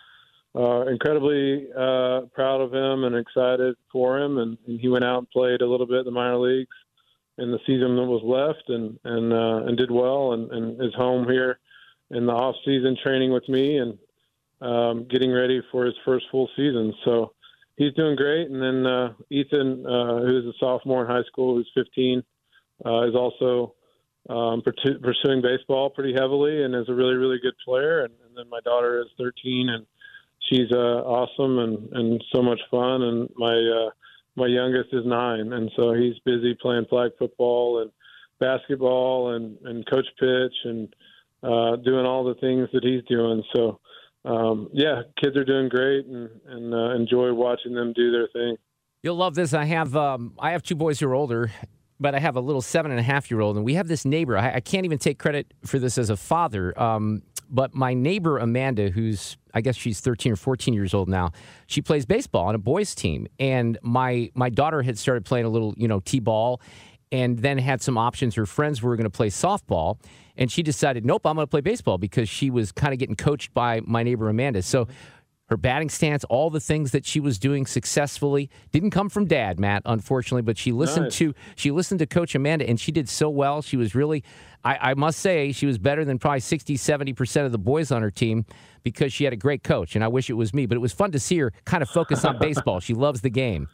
Uh, 0.55 0.88
incredibly 0.88 1.67
uh, 1.77 2.21
proud 2.33 2.62
of 2.62 2.73
him 2.73 3.03
and 3.03 3.15
excited 3.15 3.75
for 3.91 4.17
him, 4.17 4.39
and, 4.39 4.57
and 4.65 4.79
he 4.79 4.88
went 4.88 5.03
out 5.03 5.19
and 5.19 5.29
played 5.29 5.62
a 5.62 5.69
little 5.69 5.86
bit 5.86 5.99
in 5.99 6.05
the 6.05 6.10
minor 6.10 6.38
leagues 6.38 6.75
in 7.38 7.52
the 7.52 7.60
season 7.65 7.95
that 7.95 8.04
was 8.04 8.23
left 8.23 8.69
and 8.69 9.00
and 9.04 9.34
uh, 9.34 9.67
and 9.67 9.78
did 9.78 9.91
well 9.91 10.34
and, 10.34 10.52
and 10.52 10.82
is 10.82 10.93
home 10.95 11.28
here 11.30 11.60
in 12.12 12.26
the 12.26 12.32
off 12.32 12.56
season 12.65 12.97
training 13.02 13.32
with 13.32 13.47
me 13.50 13.78
and 13.78 13.97
um, 14.62 15.08
getting 15.10 15.32
ready 15.32 15.62
for 15.71 15.86
his 15.86 15.95
first 16.06 16.26
full 16.32 16.50
season. 16.56 16.93
So 17.06 17.34
he's 17.76 17.93
doing 17.93 18.15
great. 18.15 18.50
And 18.50 18.62
then 18.62 18.86
uh, 18.86 19.13
Ethan, 19.30 19.86
uh, 19.86 20.19
who's 20.21 20.45
a 20.45 20.58
sophomore 20.60 21.06
in 21.06 21.12
high 21.12 21.23
school, 21.28 21.56
who's 21.56 21.69
15, 21.76 22.23
uh, 22.86 23.08
is 23.08 23.15
also 23.15 23.76
um, 24.30 24.62
pursuing 24.62 25.41
baseball 25.41 25.89
pretty 25.89 26.13
heavily 26.13 26.63
and 26.63 26.76
is 26.76 26.89
a 26.89 26.93
really 26.93 27.15
really 27.15 27.39
good 27.41 27.56
player. 27.63 28.04
And, 28.04 28.13
and 28.26 28.38
then 28.38 28.50
my 28.50 28.60
daughter 28.62 29.00
is 29.02 29.08
13 29.17 29.69
and 29.69 29.86
she's 30.50 30.71
uh, 30.71 31.04
awesome 31.04 31.60
and 31.60 31.89
and 31.93 32.23
so 32.34 32.41
much 32.41 32.60
fun. 32.69 33.04
And 33.04 33.30
my 33.36 33.54
uh, 33.54 33.89
my 34.38 34.47
youngest 34.47 34.89
is 34.93 35.04
nine, 35.06 35.52
and 35.52 35.69
so 35.76 35.93
he's 35.93 36.13
busy 36.23 36.56
playing 36.62 36.86
flag 36.89 37.12
football 37.17 37.82
and 37.82 37.91
basketball 38.39 39.36
and 39.36 39.58
and 39.65 39.86
coach 39.89 40.06
pitch 40.19 40.54
and 40.63 40.95
uh, 41.43 41.76
doing 41.78 42.06
all 42.06 42.23
the 42.23 42.36
things 42.36 42.69
that 42.71 42.84
he's 42.84 43.04
doing. 43.10 43.43
So 43.56 43.80
um, 44.23 44.69
yeah, 44.71 45.02
kids 45.21 45.36
are 45.36 45.43
doing 45.43 45.69
great 45.69 46.06
and 46.06 46.30
and 46.47 46.73
uh, 46.73 46.95
enjoy 46.95 47.34
watching 47.34 47.73
them 47.73 47.93
do 47.93 48.12
their 48.12 48.28
thing. 48.32 48.58
You'll 49.02 49.15
love 49.15 49.36
this. 49.36 49.54
I 49.54 49.65
have 49.65 49.95
um, 49.95 50.34
I 50.39 50.52
have 50.52 50.62
two 50.62 50.76
boys 50.76 51.00
who 51.00 51.08
are 51.08 51.15
older, 51.15 51.52
but 52.00 52.13
I 52.13 52.19
have 52.19 52.36
a 52.36 52.41
little 52.41 52.62
seven 52.62 52.91
and 52.91 53.00
a 53.00 53.04
half 53.04 53.32
year 53.32 53.41
old, 53.41 53.56
and 53.56 53.65
we 53.65 53.73
have 53.73 53.88
this 53.88 54.06
neighbor. 54.06 54.38
I, 54.38 54.56
I 54.56 54.60
can't 54.60 54.86
even 54.86 55.00
take 55.00 55.17
credit 55.17 55.52
for 55.65 55.80
this 55.80 55.97
as 55.97 56.12
a 56.12 56.17
father. 56.17 56.80
Um, 56.80 57.23
but 57.49 57.73
my 57.73 57.93
neighbor 57.93 58.38
Amanda, 58.38 58.89
who's 58.89 59.38
I 59.53 59.62
guess 59.62 59.75
she's 59.75 59.99
13 59.99 60.33
or 60.33 60.36
14 60.36 60.73
years 60.73 60.93
old 60.93 61.10
now, 61.10 61.31
she 61.65 61.81
plays 61.81 62.05
baseball 62.05 62.47
on 62.47 62.55
a 62.55 62.60
boys 62.60 62.93
team, 62.95 63.27
and 63.39 63.77
my 63.81 64.31
my 64.33 64.49
daughter 64.49 64.81
had 64.81 64.97
started 64.97 65.25
playing 65.25 65.45
a 65.45 65.49
little 65.49 65.73
you 65.77 65.88
know 65.88 65.99
t-ball, 65.99 66.62
and 67.12 67.39
then 67.39 67.57
had 67.57 67.81
some 67.81 67.97
options. 67.97 68.36
Her 68.36 68.45
friends 68.45 68.81
were 68.81 68.95
going 68.95 69.05
to 69.05 69.10
play 69.10 69.29
softball, 69.29 69.97
and 70.36 70.51
she 70.51 70.63
decided, 70.63 71.05
nope, 71.05 71.25
I'm 71.25 71.36
going 71.36 71.47
to 71.47 71.51
play 71.51 71.62
baseball 71.62 71.97
because 71.97 72.29
she 72.29 72.49
was 72.49 72.71
kind 72.71 72.93
of 72.93 72.99
getting 72.99 73.15
coached 73.15 73.53
by 73.53 73.81
my 73.86 74.03
neighbor 74.03 74.29
Amanda. 74.29 74.62
So. 74.62 74.88
Her 75.47 75.57
batting 75.57 75.89
stance, 75.89 76.23
all 76.25 76.49
the 76.49 76.60
things 76.60 76.91
that 76.91 77.05
she 77.05 77.19
was 77.19 77.39
doing 77.39 77.65
successfully 77.65 78.49
didn't 78.71 78.91
come 78.91 79.10
from 79.10 79.25
dad, 79.25 79.60
Matt, 79.60 79.81
unfortunately, 79.86 80.41
but 80.41 80.57
she 80.57 80.71
listened 80.71 81.05
nice. 81.05 81.17
to 81.17 81.33
she 81.55 81.71
listened 81.71 81.99
to 81.99 82.05
Coach 82.05 82.36
Amanda 82.36 82.67
and 82.67 82.79
she 82.79 82.91
did 82.91 83.07
so 83.07 83.29
well. 83.29 83.62
She 83.62 83.77
was 83.77 83.95
really 83.95 84.23
I, 84.63 84.91
I 84.91 84.93
must 84.95 85.19
say 85.19 85.51
she 85.51 85.65
was 85.65 85.77
better 85.77 86.03
than 86.03 86.19
probably 86.19 86.41
60, 86.41 86.75
70% 86.75 87.45
of 87.45 87.51
the 87.51 87.57
boys 87.57 87.91
on 87.91 88.01
her 88.01 88.12
team 88.12 88.45
because 88.83 89.13
she 89.13 89.23
had 89.23 89.31
a 89.31 89.38
great 89.38 89.63
coach. 89.63 89.95
And 89.95 90.03
I 90.03 90.10
wish 90.10 90.29
it 90.29 90.33
was 90.33 90.53
me, 90.53 90.65
but 90.65 90.75
it 90.75 90.81
was 90.81 90.93
fun 90.93 91.12
to 91.12 91.19
see 91.19 91.38
her 91.39 91.53
kind 91.65 91.81
of 91.81 91.89
focus 91.89 92.25
on 92.25 92.38
baseball. 92.39 92.79
She 92.79 92.93
loves 92.93 93.21
the 93.21 93.29
game. 93.29 93.69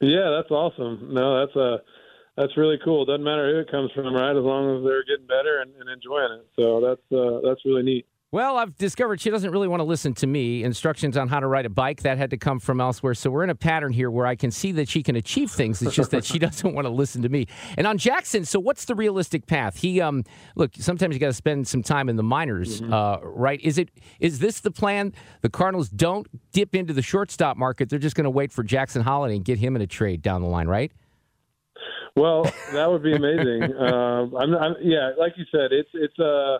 Yeah, 0.00 0.30
that's 0.36 0.50
awesome. 0.50 1.12
No, 1.12 1.40
that's 1.40 1.56
a 1.56 1.74
uh, 1.74 1.78
that's 2.36 2.56
really 2.56 2.78
cool. 2.84 3.04
Doesn't 3.04 3.24
matter 3.24 3.52
who 3.52 3.58
it 3.58 3.70
comes 3.70 3.90
from, 3.90 4.14
right? 4.14 4.30
As 4.30 4.44
long 4.44 4.78
as 4.78 4.84
they're 4.84 5.02
getting 5.02 5.26
better 5.26 5.60
and, 5.60 5.74
and 5.80 5.90
enjoying 5.90 6.38
it. 6.38 6.46
So 6.54 6.80
that's 6.80 7.02
uh, 7.12 7.40
that's 7.44 7.64
really 7.64 7.82
neat. 7.82 8.06
Well, 8.30 8.58
I've 8.58 8.76
discovered 8.76 9.22
she 9.22 9.30
doesn't 9.30 9.50
really 9.52 9.68
want 9.68 9.80
to 9.80 9.84
listen 9.84 10.12
to 10.14 10.26
me. 10.26 10.62
Instructions 10.62 11.16
on 11.16 11.28
how 11.28 11.40
to 11.40 11.46
ride 11.46 11.64
a 11.64 11.70
bike 11.70 12.02
that 12.02 12.18
had 12.18 12.28
to 12.30 12.36
come 12.36 12.60
from 12.60 12.78
elsewhere. 12.78 13.14
So 13.14 13.30
we're 13.30 13.42
in 13.42 13.48
a 13.48 13.54
pattern 13.54 13.90
here 13.90 14.10
where 14.10 14.26
I 14.26 14.36
can 14.36 14.50
see 14.50 14.70
that 14.72 14.86
she 14.86 15.02
can 15.02 15.16
achieve 15.16 15.50
things. 15.50 15.80
It's 15.80 15.94
just 15.94 16.10
that 16.10 16.26
she 16.26 16.38
doesn't 16.38 16.74
want 16.74 16.84
to 16.84 16.90
listen 16.90 17.22
to 17.22 17.30
me. 17.30 17.46
And 17.78 17.86
on 17.86 17.96
Jackson, 17.96 18.44
so 18.44 18.60
what's 18.60 18.84
the 18.84 18.94
realistic 18.94 19.46
path? 19.46 19.78
He 19.78 20.02
um 20.02 20.24
look, 20.56 20.72
sometimes 20.78 21.14
you 21.14 21.20
got 21.20 21.28
to 21.28 21.32
spend 21.32 21.66
some 21.66 21.82
time 21.82 22.10
in 22.10 22.16
the 22.16 22.22
minors, 22.22 22.82
mm-hmm. 22.82 22.92
uh, 22.92 23.20
right? 23.22 23.60
Is 23.62 23.78
it 23.78 23.90
is 24.20 24.40
this 24.40 24.60
the 24.60 24.70
plan? 24.70 25.14
The 25.40 25.48
Cardinals 25.48 25.88
don't 25.88 26.26
dip 26.52 26.74
into 26.74 26.92
the 26.92 27.02
shortstop 27.02 27.56
market. 27.56 27.88
They're 27.88 27.98
just 27.98 28.14
going 28.14 28.24
to 28.24 28.30
wait 28.30 28.52
for 28.52 28.62
Jackson 28.62 29.00
Holliday 29.00 29.36
and 29.36 29.44
get 29.44 29.58
him 29.58 29.74
in 29.74 29.80
a 29.80 29.86
trade 29.86 30.20
down 30.20 30.42
the 30.42 30.48
line, 30.48 30.68
right? 30.68 30.92
Well, 32.14 32.42
that 32.72 32.90
would 32.90 33.02
be 33.02 33.14
amazing. 33.14 33.74
um, 33.78 34.36
I'm, 34.38 34.54
I'm, 34.54 34.74
yeah, 34.82 35.12
like 35.16 35.32
you 35.36 35.44
said, 35.50 35.72
it's 35.72 35.88
it's 35.94 36.18
a 36.18 36.56
uh, 36.56 36.58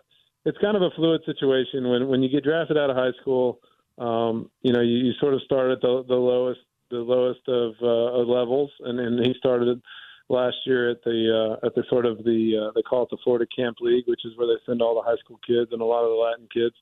it's 0.49 0.59
kind 0.59 0.77
of 0.77 0.83
a 0.83 0.91
fluid 0.97 1.21
situation 1.27 1.89
when 1.89 2.09
when 2.09 2.23
you 2.23 2.31
get 2.31 2.43
drafted 2.43 2.79
out 2.79 2.89
of 2.89 2.97
high 2.97 3.13
school. 3.21 3.61
Um, 3.99 4.51
you 4.63 4.73
know, 4.73 4.81
you, 4.81 4.97
you 4.97 5.13
sort 5.21 5.35
of 5.35 5.43
start 5.43 5.71
at 5.71 5.81
the, 5.83 6.05
the 6.09 6.15
lowest 6.15 6.61
the 6.91 6.99
lowest 6.99 7.47
of, 7.49 7.75
uh, 7.83 8.25
levels, 8.25 8.71
and, 8.81 8.99
and 8.99 9.27
he 9.27 9.35
started 9.37 9.83
last 10.31 10.57
year 10.65 10.91
at 10.91 11.03
the 11.05 11.59
uh, 11.61 11.67
at 11.67 11.75
the 11.75 11.85
sort 11.91 12.07
of 12.07 12.25
the 12.25 12.69
uh, 12.69 12.73
they 12.75 12.81
call 12.81 13.03
it 13.03 13.11
the 13.11 13.19
Florida 13.23 13.47
Complex 13.55 13.83
League, 13.83 14.05
which 14.07 14.25
is 14.25 14.33
where 14.37 14.49
they 14.49 14.61
send 14.65 14.81
all 14.81 14.95
the 14.95 15.09
high 15.09 15.19
school 15.23 15.39
kids 15.47 15.71
and 15.73 15.83
a 15.83 15.85
lot 15.85 16.05
of 16.05 16.11
the 16.11 16.17
Latin 16.17 16.49
kids. 16.53 16.75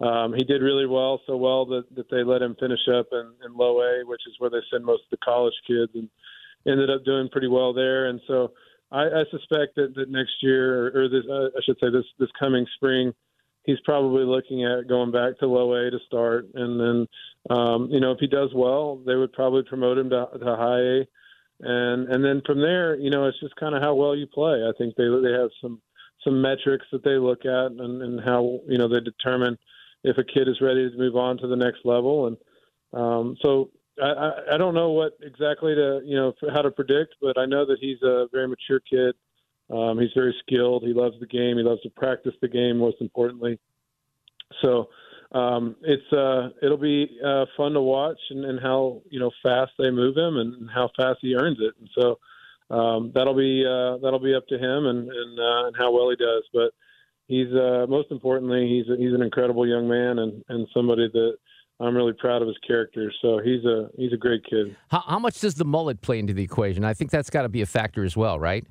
Um, 0.00 0.32
he 0.32 0.44
did 0.44 0.62
really 0.62 0.86
well, 0.86 1.20
so 1.26 1.36
well 1.36 1.66
that, 1.66 1.84
that 1.94 2.10
they 2.10 2.22
let 2.22 2.40
him 2.40 2.56
finish 2.58 2.80
up 2.88 3.08
in, 3.12 3.32
in 3.44 3.54
low 3.54 3.82
A, 3.82 4.06
which 4.06 4.22
is 4.26 4.34
where 4.38 4.48
they 4.48 4.62
send 4.72 4.84
most 4.84 5.02
of 5.04 5.10
the 5.10 5.24
college 5.24 5.52
kids, 5.66 5.92
and 5.94 6.08
ended 6.66 6.90
up 6.90 7.04
doing 7.04 7.28
pretty 7.28 7.48
well 7.48 7.74
there. 7.74 8.06
And 8.06 8.20
so 8.26 8.52
I, 8.92 9.02
I 9.02 9.24
suspect 9.30 9.76
that, 9.76 9.94
that 9.94 10.10
next 10.10 10.32
year, 10.42 10.88
or, 10.88 11.02
or 11.02 11.08
this, 11.08 11.24
uh, 11.30 11.46
I 11.56 11.60
should 11.64 11.78
say 11.80 11.90
this 11.90 12.04
this 12.18 12.30
coming 12.38 12.66
spring, 12.74 13.12
he's 13.64 13.80
probably 13.84 14.24
looking 14.24 14.64
at 14.64 14.88
going 14.88 15.12
back 15.12 15.38
to 15.38 15.46
low 15.46 15.74
A 15.74 15.90
to 15.90 15.98
start, 16.06 16.46
and 16.54 16.80
then 16.80 17.56
um, 17.56 17.88
you 17.90 18.00
know 18.00 18.12
if 18.12 18.18
he 18.18 18.26
does 18.26 18.50
well, 18.54 19.00
they 19.06 19.14
would 19.14 19.32
probably 19.32 19.62
promote 19.62 19.98
him 19.98 20.10
to, 20.10 20.26
to 20.38 20.56
high 20.56 20.80
A, 20.80 21.06
and 21.60 22.08
and 22.08 22.24
then 22.24 22.42
from 22.46 22.60
there, 22.60 22.96
you 22.96 23.10
know, 23.10 23.26
it's 23.26 23.40
just 23.40 23.56
kind 23.56 23.74
of 23.74 23.82
how 23.82 23.94
well 23.94 24.16
you 24.16 24.26
play. 24.26 24.64
I 24.66 24.72
think 24.78 24.96
they 24.96 25.08
they 25.22 25.32
have 25.32 25.50
some 25.60 25.80
some 26.24 26.40
metrics 26.40 26.86
that 26.92 27.04
they 27.04 27.16
look 27.16 27.44
at, 27.44 27.72
and, 27.72 28.02
and 28.02 28.20
how 28.20 28.60
you 28.66 28.78
know 28.78 28.88
they 28.88 29.00
determine 29.00 29.58
if 30.02 30.16
a 30.18 30.24
kid 30.24 30.48
is 30.48 30.60
ready 30.60 30.90
to 30.90 30.96
move 30.96 31.16
on 31.16 31.36
to 31.38 31.46
the 31.46 31.56
next 31.56 31.80
level, 31.84 32.26
and 32.26 32.36
um, 32.92 33.36
so 33.42 33.70
I, 34.02 34.54
I 34.54 34.56
don't 34.56 34.74
know 34.74 34.90
what 34.90 35.12
exactly 35.22 35.74
to 35.74 36.00
you 36.04 36.16
know 36.16 36.32
how 36.52 36.62
to 36.62 36.70
predict, 36.70 37.16
but 37.20 37.38
I 37.38 37.46
know 37.46 37.66
that 37.66 37.78
he's 37.80 38.02
a 38.02 38.26
very 38.32 38.48
mature 38.48 38.80
kid. 38.80 39.14
Um, 39.70 39.98
he's 39.98 40.10
very 40.14 40.34
skilled. 40.40 40.82
He 40.82 40.92
loves 40.92 41.14
the 41.20 41.26
game. 41.26 41.56
He 41.56 41.62
loves 41.62 41.82
to 41.82 41.90
practice 41.90 42.34
the 42.40 42.48
game. 42.48 42.78
Most 42.78 42.96
importantly, 43.00 43.58
so 44.62 44.88
um, 45.32 45.76
it's 45.82 46.12
uh, 46.12 46.50
it'll 46.62 46.76
be 46.76 47.18
uh, 47.24 47.46
fun 47.56 47.72
to 47.72 47.80
watch 47.80 48.18
and, 48.30 48.44
and 48.44 48.60
how 48.60 49.02
you 49.10 49.20
know 49.20 49.30
fast 49.42 49.72
they 49.78 49.90
move 49.90 50.16
him 50.16 50.36
and 50.36 50.68
how 50.74 50.90
fast 50.96 51.18
he 51.22 51.34
earns 51.34 51.58
it. 51.60 51.74
And 51.78 51.88
so 51.94 52.18
um, 52.74 53.12
that'll 53.14 53.36
be 53.36 53.64
uh, 53.64 53.98
that'll 53.98 54.22
be 54.22 54.34
up 54.34 54.46
to 54.48 54.56
him 54.56 54.86
and 54.86 55.08
and, 55.08 55.38
uh, 55.38 55.66
and 55.66 55.76
how 55.78 55.92
well 55.92 56.10
he 56.10 56.16
does. 56.16 56.42
But 56.52 56.72
he's 57.26 57.52
uh, 57.54 57.86
most 57.88 58.10
importantly 58.10 58.68
he's 58.68 58.92
a, 58.92 58.96
he's 58.96 59.14
an 59.14 59.22
incredible 59.22 59.66
young 59.66 59.88
man 59.88 60.18
and 60.18 60.42
and 60.48 60.66
somebody 60.74 61.08
that 61.12 61.36
I'm 61.80 61.96
really 61.96 62.12
proud 62.12 62.42
of 62.42 62.48
his 62.48 62.58
character. 62.66 63.12
So 63.22 63.40
he's 63.42 63.64
a 63.64 63.88
he's 63.96 64.12
a 64.12 64.16
great 64.16 64.44
kid. 64.44 64.76
How, 64.90 65.00
how 65.00 65.18
much 65.18 65.40
does 65.40 65.54
the 65.54 65.64
mullet 65.64 66.02
play 66.02 66.18
into 66.18 66.34
the 66.34 66.42
equation? 66.42 66.84
I 66.84 66.94
think 66.94 67.10
that's 67.10 67.30
got 67.30 67.42
to 67.42 67.48
be 67.48 67.62
a 67.62 67.66
factor 67.66 68.04
as 68.04 68.16
well, 68.16 68.38
right? 68.38 68.66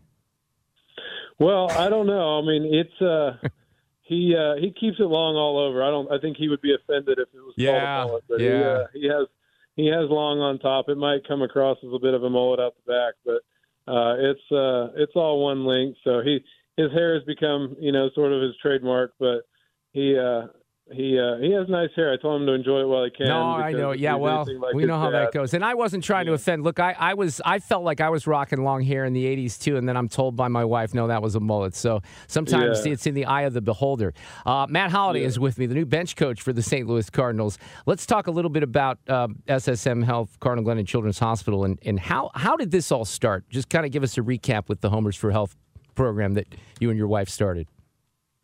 Well, 1.40 1.72
I 1.72 1.90
don't 1.90 2.06
know. 2.06 2.40
I 2.40 2.42
mean, 2.42 2.70
it's 2.72 3.02
uh, 3.02 3.38
he 4.04 4.36
uh, 4.36 4.56
he 4.60 4.72
keeps 4.80 5.00
it 5.00 5.04
long 5.04 5.36
all 5.36 5.58
over. 5.58 5.84
I 5.84 5.90
don't. 5.90 6.12
I 6.12 6.20
think 6.20 6.38
he 6.38 6.50
would 6.50 6.62
be 6.62 6.76
offended 6.76 7.18
if 7.20 7.30
it 7.34 7.40
was 7.40 7.54
yeah, 7.58 7.72
called 7.72 7.82
a 7.82 8.08
mullet. 8.08 8.24
But 8.30 8.40
yeah. 8.40 8.50
he, 8.50 8.64
uh, 8.64 8.86
he 8.94 9.08
has 9.08 9.28
he 9.76 9.86
has 9.88 10.10
long 10.10 10.40
on 10.40 10.60
top. 10.60 10.90
It 10.90 10.98
might 10.98 11.28
come 11.28 11.42
across 11.42 11.78
as 11.84 11.90
a 11.94 12.00
bit 12.00 12.14
of 12.14 12.24
a 12.24 12.30
mullet 12.30 12.60
out 12.60 12.76
the 12.86 12.92
back, 12.92 13.14
but 13.26 13.92
uh, 13.92 14.16
it's 14.20 14.52
uh, 14.52 14.94
it's 15.02 15.14
all 15.16 15.44
one 15.44 15.66
length. 15.66 15.98
So 16.04 16.22
he 16.22 16.44
his 16.78 16.92
hair 16.92 17.16
has 17.16 17.24
become 17.24 17.76
you 17.80 17.92
know 17.92 18.10
sort 18.14 18.34
of 18.34 18.42
his 18.42 18.54
trademark, 18.62 19.14
but 19.20 19.48
he 19.94 20.18
uh, 20.18 20.48
he 20.92 21.20
uh, 21.20 21.38
he 21.38 21.52
has 21.52 21.70
nice 21.70 21.90
hair. 21.96 22.12
I 22.12 22.18
told 22.18 22.42
him 22.42 22.48
to 22.48 22.54
enjoy 22.54 22.82
it 22.82 22.88
while 22.88 23.04
he 23.04 23.12
can. 23.12 23.28
No, 23.28 23.42
I 23.42 23.72
know. 23.72 23.92
Yeah, 23.92 24.16
well, 24.16 24.46
like 24.46 24.74
we 24.74 24.86
know 24.86 24.98
how 24.98 25.12
dad. 25.12 25.28
that 25.28 25.34
goes. 25.34 25.54
And 25.54 25.64
I 25.64 25.76
wasn't 25.76 26.04
trying 26.04 26.26
yeah. 26.26 26.32
to 26.32 26.36
offend. 26.36 26.64
Look, 26.64 26.80
I, 26.80 26.96
I 26.98 27.14
was 27.14 27.42
I 27.46 27.60
felt 27.60 27.84
like 27.84 28.02
I 28.02 28.10
was 28.10 28.26
rocking 28.26 28.64
long 28.64 28.82
hair 28.82 29.06
in 29.06 29.14
the 29.14 29.24
'80s 29.26 29.60
too, 29.60 29.78
and 29.78 29.88
then 29.88 29.96
I'm 29.96 30.10
told 30.10 30.36
by 30.36 30.48
my 30.48 30.66
wife, 30.66 30.94
no, 30.94 31.08
that 31.08 31.22
was 31.22 31.36
a 31.36 31.40
mullet. 31.40 31.76
So 31.76 32.02
sometimes 32.28 32.86
yeah. 32.86 32.94
it's 32.94 33.06
in 33.06 33.14
the 33.14 33.26
eye 33.26 33.44
of 33.44 33.54
the 33.54 33.62
beholder. 33.62 34.14
Uh, 34.46 34.66
Matt 34.70 34.90
Holliday 34.90 35.22
yeah. 35.22 35.28
is 35.28 35.40
with 35.40 35.60
me, 35.60 35.68
the 35.68 35.76
new 35.76 35.86
bench 35.86 36.16
coach 36.16 36.42
for 36.42 36.54
the 36.54 36.64
St. 36.64 36.88
Louis 36.88 37.08
Cardinals. 37.10 37.60
Let's 37.86 38.06
talk 38.06 38.28
a 38.28 38.32
little 38.32 38.50
bit 38.50 38.64
about 38.64 38.98
uh, 39.08 39.28
SSM 39.48 40.04
Health, 40.04 40.40
Cardinal 40.40 40.70
Glennon 40.70 40.88
Children's 40.88 41.20
Hospital, 41.20 41.66
and 41.66 41.78
and 41.86 42.00
how 42.00 42.32
how 42.34 42.56
did 42.56 42.72
this 42.72 42.92
all 42.92 43.06
start? 43.06 43.48
Just 43.50 43.70
kind 43.70 43.86
of 43.86 43.92
give 43.92 44.04
us 44.04 44.18
a 44.18 44.22
recap 44.22 44.68
with 44.68 44.82
the 44.82 44.90
Homers 44.90 45.16
for 45.16 45.30
Health 45.32 45.56
program 45.94 46.34
that 46.34 46.48
you 46.80 46.90
and 46.90 46.98
your 46.98 47.08
wife 47.08 47.30
started. 47.30 47.68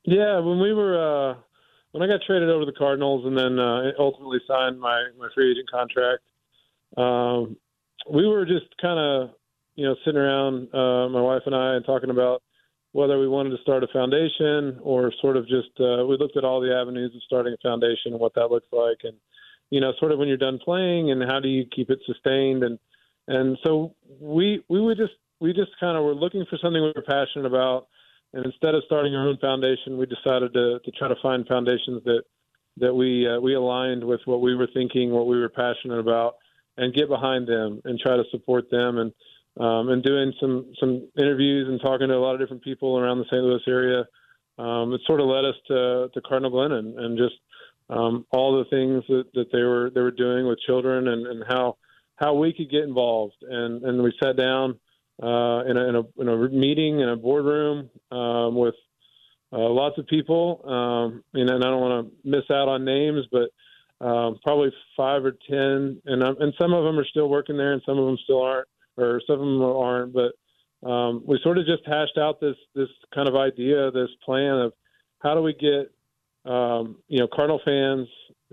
Yeah, 0.04 0.40
when 0.40 0.60
we 0.60 0.72
were 0.72 1.32
uh, 1.32 1.36
when 1.96 2.04
I 2.04 2.12
got 2.12 2.26
traded 2.28 2.50
over 2.50 2.66
to 2.66 2.72
the 2.72 2.78
Cardinals 2.78 3.26
and 3.26 3.38
then 3.38 3.58
uh, 3.58 3.92
ultimately 3.98 4.40
signed 4.46 4.78
my 4.82 5.08
my 5.18 5.30
free 5.34 5.52
agent 5.52 5.72
contract, 5.72 6.24
um, 6.98 7.56
we 8.12 8.28
were 8.28 8.46
just 8.46 8.66
kind 8.82 9.00
of 9.00 9.30
you 9.76 9.86
know 9.86 9.96
sitting 10.04 10.20
around 10.20 10.68
uh, 10.76 11.08
my 11.08 11.22
wife 11.22 11.44
and 11.46 11.56
I 11.56 11.76
and 11.76 11.86
talking 11.86 12.10
about 12.10 12.44
whether 12.92 13.18
we 13.18 13.30
wanted 13.30 13.52
to 13.52 13.62
start 13.62 13.86
a 13.86 13.88
foundation 13.94 14.78
or 14.84 15.14
sort 15.22 15.38
of 15.38 15.48
just 15.48 15.72
uh, 15.80 16.04
we 16.06 16.18
looked 16.20 16.36
at 16.36 16.44
all 16.44 16.60
the 16.60 16.76
avenues 16.76 17.16
of 17.16 17.24
starting 17.24 17.54
a 17.54 17.62
foundation 17.64 18.12
and 18.12 18.20
what 18.20 18.36
that 18.36 18.52
looks 18.52 18.68
like. 18.74 19.00
And 19.04 19.16
you 19.70 19.80
know 19.80 19.94
sort 19.98 20.12
of 20.12 20.20
when 20.20 20.28
you're 20.28 20.36
done 20.36 20.60
playing 20.60 21.12
and 21.12 21.24
how 21.24 21.40
do 21.40 21.48
you 21.48 21.64
keep 21.74 21.90
it 21.90 22.00
sustained? 22.06 22.66
And 22.66 22.78
and 23.30 23.58
so 23.66 23.96
we 24.20 24.62
we 24.68 24.82
would 24.82 24.98
just 24.98 25.14
we 25.40 25.54
just 25.54 25.72
kind 25.80 25.98
of 25.98 26.04
were 26.04 26.14
looking 26.14 26.46
for 26.50 26.58
something 26.62 26.82
we 26.82 26.92
were 26.94 27.08
passionate 27.08 27.46
about 27.46 27.88
and 28.36 28.46
instead 28.46 28.76
of 28.76 28.84
starting 28.86 29.16
our 29.16 29.30
own 29.30 29.38
foundation, 29.38 29.98
we 29.98 30.06
decided 30.06 30.54
to, 30.54 30.80
to 30.84 30.92
try 30.92 31.08
to 31.08 31.16
find 31.24 31.48
foundations 31.48 32.04
that 32.04 32.24
that 32.78 32.94
we 32.94 33.26
uh, 33.26 33.40
we 33.40 33.56
aligned 33.56 34.04
with 34.04 34.20
what 34.26 34.42
we 34.42 34.54
were 34.54 34.68
thinking, 34.74 35.10
what 35.10 35.28
we 35.28 35.40
were 35.40 35.48
passionate 35.48 36.00
about, 36.00 36.36
and 36.76 36.94
get 36.94 37.08
behind 37.08 37.48
them 37.48 37.82
and 37.86 37.98
try 37.98 38.18
to 38.18 38.24
support 38.32 38.70
them. 38.70 38.98
And 38.98 39.14
um, 39.58 39.88
and 39.88 40.04
doing 40.04 40.34
some 40.42 40.74
some 40.82 41.08
interviews 41.18 41.70
and 41.70 41.80
talking 41.80 42.10
to 42.10 42.14
a 42.14 42.20
lot 42.20 42.34
of 42.34 42.42
different 42.42 42.64
people 42.64 43.00
around 43.00 43.20
the 43.20 43.26
St. 43.26 43.42
Louis 43.42 43.62
area, 43.70 44.04
um, 44.58 44.94
it 44.94 45.00
sort 45.08 45.22
of 45.22 45.28
led 45.28 45.46
us 45.46 45.56
to 45.70 46.10
to 46.14 46.22
Cardinal 46.22 46.52
Glennon 46.52 47.00
and 47.00 47.18
just 47.18 47.36
um, 47.90 48.26
all 48.32 48.58
the 48.58 48.70
things 48.70 49.06
that, 49.08 49.32
that 49.34 49.50
they 49.54 49.64
were 49.64 49.92
they 49.96 50.02
were 50.02 50.12
doing 50.12 50.46
with 50.46 50.60
children 50.60 51.08
and, 51.08 51.26
and 51.26 51.44
how 51.48 51.78
how 52.18 52.34
we 52.34 52.52
could 52.52 52.70
get 52.70 52.84
involved. 52.84 53.36
And 53.42 53.82
and 53.86 54.04
we 54.04 54.14
sat 54.22 54.36
down 54.36 54.78
uh, 55.22 55.64
in, 55.66 55.78
a, 55.78 55.90
in, 55.90 55.96
a, 55.96 56.22
in 56.22 56.28
a 56.28 56.50
meeting 56.50 57.00
in 57.00 57.10
a 57.10 57.16
boardroom 57.16 57.90
um, 58.12 58.56
with 58.56 58.76
uh, 59.54 59.70
lots 59.70 59.98
of 59.98 60.08
people. 60.08 60.62
Um, 60.66 61.24
and, 61.34 61.50
and 61.50 61.64
I 61.64 61.68
don't 61.68 61.82
want 61.82 62.08
to 62.08 62.30
miss 62.30 62.44
out 62.52 62.68
on 62.68 62.84
names, 62.84 63.26
but 63.32 63.50
um, 64.06 64.40
probably 64.44 64.72
five 64.98 65.24
or 65.24 65.32
ten, 65.50 66.02
and 66.06 66.22
um, 66.22 66.36
and 66.40 66.54
some 66.60 66.74
of 66.74 66.84
them 66.84 67.00
are 67.00 67.06
still 67.06 67.30
working 67.30 67.58
there, 67.58 67.72
and 67.72 67.82
some 67.86 67.98
of 67.98 68.06
them 68.06 68.18
still 68.24 68.42
aren't, 68.42 68.68
or 68.98 69.22
some 69.26 69.40
of 69.40 69.40
them 69.40 69.62
aren't. 69.62 70.14
But 70.14 70.88
um, 70.88 71.24
we 71.26 71.40
sort 71.42 71.58
of 71.58 71.66
just 71.66 71.84
hashed 71.86 72.18
out 72.18 72.42
this 72.42 72.58
this 72.76 72.90
kind 73.14 73.30
of 73.30 73.36
idea, 73.36 73.92
this 73.92 74.10
plan 74.26 74.60
of 74.60 74.74
how 75.20 75.34
do 75.34 75.42
we 75.42 75.54
get 75.54 76.52
um, 76.52 76.98
you 77.08 77.20
know 77.20 77.28
Cardinal 77.34 77.62
fans 77.64 78.08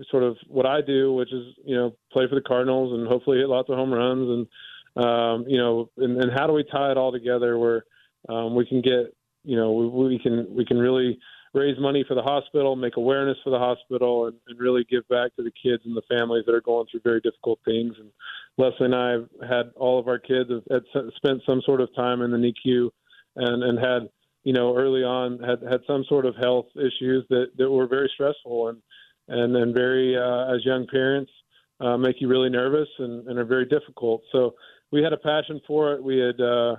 sort 0.09 0.23
of 0.23 0.37
what 0.47 0.65
I 0.65 0.81
do, 0.81 1.13
which 1.13 1.31
is 1.33 1.53
you 1.65 1.75
know 1.75 1.95
play 2.11 2.25
for 2.29 2.35
the 2.35 2.41
Cardinals 2.41 2.97
and 2.97 3.07
hopefully 3.07 3.39
hit 3.39 3.49
lots 3.49 3.69
of 3.69 3.75
home 3.75 3.93
runs 3.93 4.29
and 4.29 4.47
um, 4.95 5.45
you 5.47 5.57
know, 5.57 5.89
and, 5.97 6.21
and 6.21 6.31
how 6.31 6.47
do 6.47 6.53
we 6.53 6.63
tie 6.63 6.91
it 6.91 6.97
all 6.97 7.11
together 7.11 7.57
where 7.57 7.85
um, 8.29 8.55
we 8.55 8.65
can 8.65 8.81
get, 8.81 9.15
you 9.43 9.57
know, 9.57 9.71
we, 9.73 9.87
we 9.87 10.19
can 10.19 10.47
we 10.55 10.65
can 10.65 10.77
really 10.77 11.19
raise 11.53 11.79
money 11.79 12.03
for 12.07 12.15
the 12.15 12.21
hospital, 12.21 12.75
make 12.75 12.97
awareness 12.97 13.37
for 13.43 13.49
the 13.51 13.59
hospital, 13.59 14.27
and, 14.27 14.35
and 14.47 14.59
really 14.59 14.85
give 14.89 15.07
back 15.07 15.35
to 15.35 15.43
the 15.43 15.51
kids 15.51 15.83
and 15.85 15.95
the 15.95 16.01
families 16.09 16.43
that 16.45 16.55
are 16.55 16.61
going 16.61 16.87
through 16.89 17.01
very 17.03 17.21
difficult 17.21 17.59
things. 17.63 17.93
And 17.99 18.09
Leslie 18.57 18.85
and 18.85 18.95
I 18.95 19.11
have 19.11 19.29
had 19.47 19.71
all 19.75 19.99
of 19.99 20.07
our 20.07 20.19
kids 20.19 20.49
have, 20.49 20.63
had 20.69 20.83
spent 21.15 21.41
some 21.45 21.61
sort 21.65 21.81
of 21.81 21.93
time 21.95 22.21
in 22.21 22.31
the 22.31 22.37
NICU, 22.37 22.89
and 23.35 23.63
and 23.63 23.79
had 23.79 24.09
you 24.43 24.53
know 24.53 24.75
early 24.75 25.03
on 25.03 25.39
had 25.39 25.61
had 25.69 25.81
some 25.87 26.05
sort 26.07 26.25
of 26.25 26.35
health 26.35 26.67
issues 26.75 27.25
that 27.29 27.47
that 27.57 27.69
were 27.69 27.87
very 27.87 28.09
stressful 28.13 28.69
and 28.69 28.81
and 29.27 29.55
then 29.55 29.73
very 29.73 30.17
uh, 30.17 30.53
as 30.53 30.65
young 30.65 30.85
parents 30.87 31.31
uh, 31.79 31.97
make 31.97 32.19
you 32.19 32.27
really 32.27 32.49
nervous 32.49 32.87
and, 32.99 33.27
and 33.27 33.39
are 33.39 33.45
very 33.45 33.65
difficult. 33.65 34.21
So 34.31 34.55
we 34.93 35.01
had 35.01 35.11
a 35.11 35.17
passion 35.17 35.59
for 35.65 35.93
it. 35.93 36.03
We 36.03 36.19
had 36.19 36.39
uh, 36.39 36.75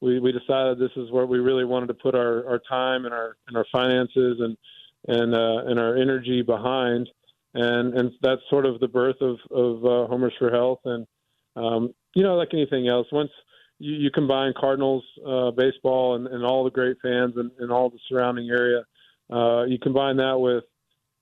we 0.00 0.18
we 0.18 0.32
decided 0.32 0.78
this 0.78 0.96
is 0.96 1.12
where 1.12 1.26
we 1.26 1.38
really 1.38 1.66
wanted 1.66 1.88
to 1.88 1.94
put 1.94 2.14
our, 2.14 2.48
our 2.48 2.60
time 2.68 3.04
and 3.04 3.12
our 3.12 3.36
and 3.46 3.56
our 3.56 3.66
finances 3.70 4.38
and 4.40 4.56
and 5.06 5.34
uh, 5.34 5.70
and 5.70 5.78
our 5.78 5.94
energy 5.96 6.40
behind, 6.40 7.08
and 7.52 7.92
and 7.92 8.10
that's 8.22 8.40
sort 8.48 8.64
of 8.64 8.80
the 8.80 8.88
birth 8.88 9.20
of 9.20 9.36
of 9.50 9.84
uh, 9.84 10.06
Homers 10.08 10.32
for 10.38 10.50
Health. 10.50 10.80
And 10.86 11.06
um, 11.56 11.94
you 12.14 12.22
know, 12.22 12.36
like 12.36 12.54
anything 12.54 12.88
else, 12.88 13.06
once 13.12 13.30
you, 13.78 13.92
you 13.92 14.10
combine 14.10 14.54
Cardinals 14.58 15.04
uh, 15.26 15.50
baseball 15.50 16.16
and, 16.16 16.26
and 16.26 16.44
all 16.44 16.64
the 16.64 16.70
great 16.70 16.96
fans 17.02 17.34
and, 17.36 17.50
and 17.58 17.70
all 17.70 17.90
the 17.90 17.98
surrounding 18.08 18.48
area, 18.48 18.82
uh, 19.30 19.64
you 19.64 19.78
combine 19.78 20.16
that 20.16 20.40
with 20.40 20.64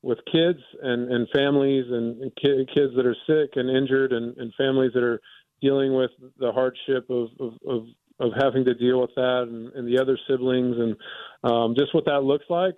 with 0.03 0.19
kids 0.31 0.61
and, 0.83 1.11
and 1.11 1.27
families 1.35 1.87
and, 1.91 2.23
and 2.23 2.37
kids 2.37 2.93
that 2.95 3.05
are 3.05 3.17
sick 3.27 3.57
and 3.57 3.69
injured 3.69 4.13
and, 4.13 4.37
and 4.37 4.55
families 4.55 4.93
that 4.95 5.03
are 5.03 5.21
dealing 5.61 5.95
with 5.95 6.11
the 6.39 6.53
hardship 6.53 7.09
of, 7.11 7.29
of, 7.41 7.55
of, 7.67 7.87
of 8.21 8.33
having 8.41 8.65
to 8.65 8.75
deal 8.75 9.01
with 9.01 9.15
that 9.17 9.47
and, 9.49 9.73
and 9.73 9.87
the 9.87 10.01
other 10.01 10.19
siblings 10.29 10.77
and 10.79 10.97
um, 11.45 11.75
just 11.77 11.95
what 11.95 12.05
that 12.07 12.23
looks 12.23 12.47
like. 12.49 12.77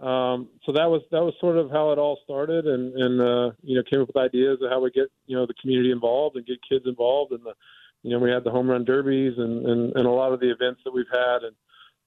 Um, 0.00 0.48
so 0.66 0.72
that 0.72 0.90
was 0.90 1.02
that 1.12 1.22
was 1.22 1.32
sort 1.40 1.56
of 1.56 1.70
how 1.70 1.92
it 1.92 1.98
all 1.98 2.18
started, 2.24 2.66
and 2.66 2.92
and 2.94 3.20
uh, 3.20 3.54
you 3.62 3.76
know 3.76 3.84
came 3.88 4.00
up 4.00 4.08
with 4.08 4.16
ideas 4.16 4.58
of 4.60 4.68
how 4.68 4.80
we 4.80 4.90
get 4.90 5.06
you 5.26 5.36
know 5.36 5.46
the 5.46 5.54
community 5.62 5.92
involved 5.92 6.34
and 6.34 6.44
get 6.44 6.58
kids 6.68 6.86
involved, 6.86 7.30
and 7.30 7.44
the 7.44 7.54
you 8.02 8.10
know 8.10 8.18
we 8.18 8.28
had 8.28 8.42
the 8.42 8.50
home 8.50 8.68
run 8.68 8.84
derbies 8.84 9.34
and 9.36 9.64
and, 9.64 9.94
and 9.94 10.06
a 10.06 10.10
lot 10.10 10.32
of 10.32 10.40
the 10.40 10.50
events 10.50 10.80
that 10.84 10.92
we've 10.92 11.06
had, 11.12 11.44
and 11.44 11.54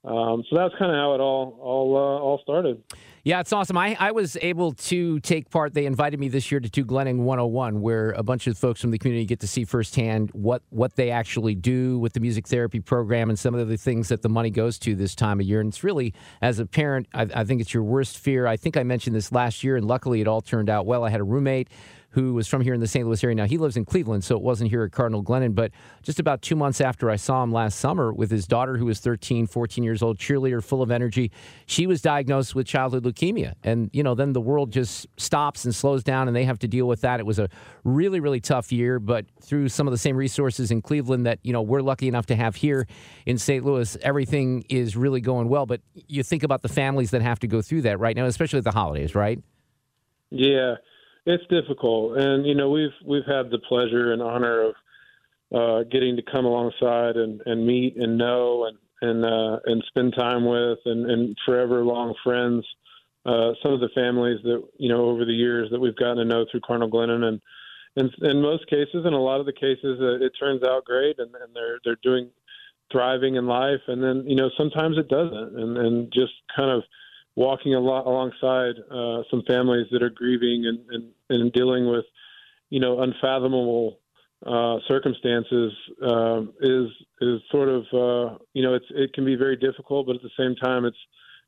um, 0.06 0.44
so 0.50 0.56
that's 0.56 0.74
kind 0.78 0.92
of 0.92 0.98
how 0.98 1.14
it 1.16 1.20
all 1.20 1.58
all 1.62 1.96
uh, 1.96 2.24
all 2.24 2.40
started. 2.44 2.82
Yeah, 3.26 3.40
it's 3.40 3.52
awesome. 3.52 3.76
I, 3.76 3.98
I 4.00 4.12
was 4.12 4.38
able 4.40 4.74
to 4.74 5.20
take 5.22 5.50
part. 5.50 5.74
They 5.74 5.88
invited 5.88 6.20
me 6.20 6.28
this 6.28 6.52
year 6.52 6.60
to 6.60 6.70
do 6.70 6.86
Glennon 6.86 7.22
101, 7.22 7.82
where 7.82 8.12
a 8.12 8.22
bunch 8.22 8.46
of 8.46 8.56
folks 8.56 8.80
from 8.80 8.92
the 8.92 9.00
community 9.00 9.26
get 9.26 9.40
to 9.40 9.48
see 9.48 9.66
firsthand 9.66 10.30
what, 10.34 10.62
what 10.70 10.96
they 10.96 11.10
actually 11.10 11.56
do 11.56 11.98
with 11.98 12.14
the 12.14 12.20
music 12.20 12.48
therapy 12.48 12.80
program 12.80 13.32
and 13.32 13.40
some 13.40 13.56
of 13.56 13.68
the 13.68 13.78
things 13.78 14.10
that 14.10 14.22
the 14.22 14.30
money 14.30 14.52
goes 14.52 14.78
to 14.78 14.94
this 14.94 15.16
time 15.16 15.40
of 15.40 15.48
year. 15.48 15.60
And 15.60 15.70
it's 15.70 15.84
really, 15.84 16.14
as 16.40 16.60
a 16.60 16.68
parent, 16.68 17.08
I, 17.16 17.24
I 17.34 17.44
think 17.46 17.62
it's 17.62 17.74
your 17.74 17.82
worst 17.82 18.20
fear. 18.20 18.46
I 18.46 18.58
think 18.58 18.78
I 18.78 18.84
mentioned 18.84 19.16
this 19.16 19.32
last 19.32 19.64
year, 19.64 19.76
and 19.76 19.88
luckily 19.88 20.22
it 20.22 20.28
all 20.28 20.42
turned 20.42 20.70
out 20.70 20.86
well. 20.86 21.04
I 21.04 21.10
had 21.10 21.20
a 21.20 21.24
roommate 21.24 21.70
who 22.16 22.34
was 22.34 22.48
from 22.48 22.62
here 22.62 22.74
in 22.74 22.80
the 22.80 22.88
St. 22.88 23.06
Louis 23.06 23.22
area. 23.26 23.36
Now, 23.36 23.46
he 23.46 23.58
lives 23.58 23.76
in 23.76 23.84
Cleveland, 23.84 24.24
so 24.24 24.38
it 24.38 24.42
wasn't 24.42 24.70
here 24.70 24.86
at 24.86 24.94
Cardinal 24.94 25.22
Glennon. 25.22 25.54
But 25.54 25.72
just 26.02 26.18
about 26.18 26.42
two 26.42 26.56
months 26.56 26.80
after 26.80 27.12
I 27.12 27.18
saw 27.18 27.44
him 27.44 27.52
last 27.52 27.78
summer 27.78 28.14
with 28.14 28.32
his 28.32 28.48
daughter, 28.48 28.78
who 28.78 28.86
was 28.86 29.02
13, 29.02 29.48
14 29.48 29.84
years 29.84 30.02
old, 30.02 30.18
cheerleader, 30.18 30.64
full 30.64 30.82
of 30.82 30.92
energy, 30.92 31.30
she 31.66 31.86
was 31.86 32.02
diagnosed 32.02 32.56
with 32.56 32.68
childhood 32.68 33.04
leukemia. 33.04 33.56
And, 33.66 33.90
you 33.92 34.02
know, 34.02 34.16
then 34.16 34.32
the 34.32 34.40
world 34.40 34.72
just 34.72 35.08
stops 35.18 35.66
and 35.66 35.76
slows 35.76 36.06
down, 36.06 36.30
and 36.30 36.36
they 36.36 36.46
have 36.46 36.58
to 36.60 36.70
deal 36.70 36.88
with 36.88 37.02
that. 37.02 37.20
It 37.20 37.26
was 37.26 37.38
a 37.38 37.50
really, 37.84 38.22
really 38.22 38.40
tough 38.40 38.72
year, 38.72 38.98
but 38.98 39.26
through 39.42 39.68
some 39.68 39.86
of 39.86 39.92
the 39.92 39.98
same 39.98 40.16
resources 40.16 40.72
in 40.72 40.82
Cleveland 40.82 41.26
that, 41.26 41.40
you 41.44 41.52
know, 41.52 41.62
we're 41.62 41.82
lucky 41.82 42.08
enough 42.08 42.28
to 42.28 42.36
have 42.38 42.56
here 42.56 42.88
in 43.26 43.38
St. 43.38 43.66
Louis, 43.66 43.98
everything 44.02 44.64
is 44.70 44.96
really 44.96 45.20
going 45.20 45.50
well. 45.50 45.66
But 45.66 45.82
you 46.08 46.24
think 46.24 46.44
about 46.44 46.62
the 46.62 46.70
families 46.70 47.12
that 47.12 47.22
have 47.22 47.40
to 47.40 47.48
go 47.48 47.62
through 47.62 47.82
that 47.82 48.00
right 48.00 48.16
now, 48.16 48.24
especially 48.24 48.60
at 48.60 48.64
the 48.64 48.72
holidays, 48.72 49.16
right? 49.16 49.44
Yeah. 50.32 50.76
It's 51.26 51.44
difficult, 51.48 52.18
and 52.20 52.46
you 52.46 52.54
know 52.54 52.70
we've 52.70 52.94
we've 53.04 53.26
had 53.26 53.50
the 53.50 53.60
pleasure 53.68 54.14
and 54.14 54.22
honor 54.22 54.70
of 54.70 54.76
uh, 55.54 55.84
getting 55.90 56.16
to 56.16 56.22
come 56.22 56.46
alongside 56.46 57.18
and, 57.18 57.42
and 57.46 57.66
meet 57.66 57.96
and 57.98 58.18
know 58.18 58.66
and 58.66 58.78
and 59.02 59.26
uh, 59.26 59.60
and 59.66 59.84
spend 59.88 60.14
time 60.16 60.46
with 60.46 60.80
and, 60.86 61.10
and 61.10 61.38
forever 61.46 61.84
long 61.84 62.14
friends. 62.24 62.66
Uh, 63.26 63.54
some 63.64 63.74
of 63.74 63.80
the 63.80 63.90
families 63.96 64.40
that 64.44 64.64
you 64.78 64.88
know 64.88 65.06
over 65.06 65.26
the 65.26 65.34
years 65.34 65.68
that 65.72 65.80
we've 65.80 65.96
gotten 65.96 66.18
to 66.18 66.26
know 66.26 66.46
through 66.52 66.62
Cardinal 66.62 66.92
Glennon 66.92 67.24
and 67.24 67.42
and 67.96 68.12
in 68.22 68.42
most 68.42 68.68
cases, 68.68 69.06
in 69.06 69.14
a 69.14 69.22
lot 69.22 69.40
of 69.40 69.46
the 69.46 69.54
cases, 69.54 70.00
uh, 70.02 70.24
it 70.24 70.34
turns 70.40 70.64
out 70.64 70.86
great 70.86 71.18
and, 71.18 71.34
and 71.34 71.56
they're 71.56 71.80
they're 71.84 71.98
doing 72.04 72.30
thriving 72.92 73.36
in 73.36 73.48
life. 73.48 73.82
And 73.88 74.04
then 74.04 74.26
you 74.28 74.36
know 74.36 74.52
sometimes 74.58 74.98
it 75.00 75.08
doesn't, 75.08 75.60
and 75.60 75.78
and 75.78 76.14
just 76.14 76.34
kind 76.56 76.70
of 76.70 76.84
walking 77.36 77.74
a 77.74 77.80
lot 77.80 78.06
alongside 78.06 78.76
uh, 78.92 79.24
some 79.30 79.44
families 79.46 79.88
that 79.92 80.02
are 80.02 80.10
grieving 80.10 80.66
and, 80.68 80.80
and, 80.90 81.12
and 81.30 81.52
dealing 81.54 81.90
with, 81.90 82.06
you 82.70 82.80
know, 82.80 83.02
unfathomable 83.02 84.00
uh, 84.46 84.78
circumstances 84.88 85.72
um, 86.04 86.54
is 86.62 86.88
is 87.22 87.40
sort 87.52 87.70
of 87.70 87.82
uh, 87.94 88.38
you 88.54 88.62
know 88.62 88.74
it's 88.74 88.86
it 88.92 89.14
can 89.14 89.26
be 89.26 89.36
very 89.36 89.56
difficult, 89.56 90.06
but 90.08 90.16
at 90.16 90.22
the 90.22 90.30
same 90.38 90.56
time 90.56 90.86
it's 90.86 90.98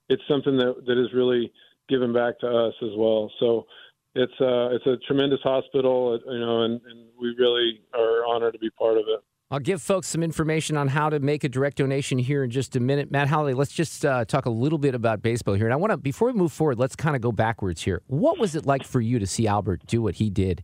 it's 0.09 0.23
something 0.27 0.57
that 0.57 0.75
that 0.85 0.97
is 0.97 1.13
really 1.13 1.51
given 1.89 2.13
back 2.13 2.39
to 2.39 2.47
us 2.47 2.73
as 2.81 2.91
well. 2.97 3.31
So 3.39 3.67
it's 4.15 4.33
uh, 4.41 4.69
it's 4.71 4.85
a 4.87 4.97
tremendous 5.05 5.41
hospital, 5.43 6.19
you 6.25 6.39
know, 6.39 6.63
and, 6.63 6.81
and 6.89 7.07
we 7.19 7.35
really 7.37 7.81
are 7.93 8.25
honored 8.25 8.53
to 8.53 8.59
be 8.59 8.69
part 8.71 8.97
of 8.97 9.03
it. 9.07 9.23
I'll 9.49 9.59
give 9.59 9.81
folks 9.81 10.07
some 10.07 10.23
information 10.23 10.75
on 10.75 10.89
how 10.89 11.09
to 11.09 11.19
make 11.21 11.45
a 11.45 11.49
direct 11.49 11.77
donation 11.77 12.17
here 12.17 12.43
in 12.43 12.49
just 12.49 12.75
a 12.75 12.81
minute. 12.81 13.11
Matt 13.11 13.29
Holliday, 13.29 13.53
let's 13.53 13.71
just 13.71 14.03
uh, 14.03 14.25
talk 14.25 14.45
a 14.45 14.49
little 14.49 14.77
bit 14.77 14.93
about 14.93 15.21
baseball 15.21 15.53
here. 15.53 15.65
And 15.65 15.73
I 15.73 15.77
want 15.77 15.91
to, 15.91 15.97
before 15.97 16.27
we 16.27 16.33
move 16.33 16.51
forward, 16.51 16.77
let's 16.77 16.97
kind 16.97 17.15
of 17.15 17.21
go 17.21 17.31
backwards 17.31 17.81
here. 17.81 18.01
What 18.07 18.37
was 18.39 18.55
it 18.55 18.65
like 18.65 18.83
for 18.83 18.99
you 18.99 19.19
to 19.19 19.25
see 19.25 19.47
Albert 19.47 19.85
do 19.85 20.01
what 20.01 20.15
he 20.15 20.29
did 20.29 20.63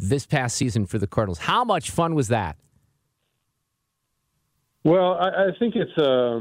this 0.00 0.26
past 0.26 0.56
season 0.56 0.84
for 0.84 0.98
the 0.98 1.06
Cardinals? 1.06 1.38
How 1.38 1.64
much 1.64 1.92
fun 1.92 2.16
was 2.16 2.26
that? 2.28 2.56
Well, 4.82 5.14
I, 5.14 5.28
I 5.28 5.50
think 5.58 5.76
it's. 5.76 5.96
Uh, 5.96 6.40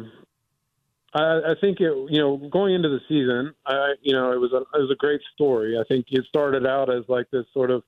I, 1.13 1.51
I 1.51 1.55
think 1.61 1.79
it. 1.79 1.93
You 2.09 2.19
know, 2.19 2.37
going 2.51 2.73
into 2.73 2.89
the 2.89 2.99
season, 3.07 3.53
I 3.67 3.93
you 4.01 4.13
know 4.13 4.31
it 4.31 4.39
was 4.39 4.51
a 4.51 4.57
it 4.77 4.81
was 4.81 4.91
a 4.91 4.95
great 4.95 5.21
story. 5.33 5.77
I 5.79 5.83
think 5.87 6.07
it 6.09 6.25
started 6.27 6.65
out 6.65 6.93
as 6.93 7.03
like 7.07 7.29
this 7.31 7.45
sort 7.53 7.71
of 7.71 7.83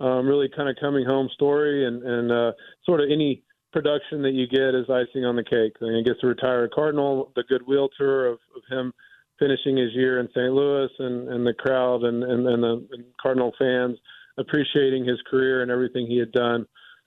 um, 0.00 0.26
really 0.26 0.48
kind 0.54 0.68
of 0.68 0.76
coming 0.80 1.06
home 1.06 1.28
story, 1.34 1.86
and 1.86 2.02
and 2.02 2.32
uh, 2.32 2.52
sort 2.84 3.00
of 3.00 3.08
any 3.10 3.42
production 3.72 4.22
that 4.22 4.32
you 4.32 4.46
get 4.46 4.74
is 4.74 4.88
icing 4.88 5.24
on 5.24 5.36
the 5.36 5.42
cake. 5.42 5.74
I 5.80 5.86
mean, 5.86 5.96
he 5.96 6.04
gets 6.04 6.20
to 6.20 6.28
retire 6.28 6.64
a 6.64 6.68
Cardinal, 6.68 7.32
the 7.34 7.42
goodwill 7.48 7.88
tour 7.98 8.26
of, 8.26 8.38
of 8.56 8.62
him 8.70 8.92
finishing 9.38 9.76
his 9.76 9.92
year 9.94 10.20
in 10.20 10.28
St. 10.28 10.52
Louis, 10.52 10.90
and 10.98 11.28
and 11.28 11.46
the 11.46 11.54
crowd 11.54 12.04
and 12.04 12.22
and, 12.22 12.46
and 12.46 12.62
the 12.62 12.86
and 12.92 13.04
Cardinal 13.20 13.52
fans 13.58 13.98
appreciating 14.38 15.04
his 15.04 15.20
career 15.30 15.62
and 15.62 15.70
everything 15.70 16.06
he 16.06 16.18
had 16.18 16.32
done. 16.32 16.66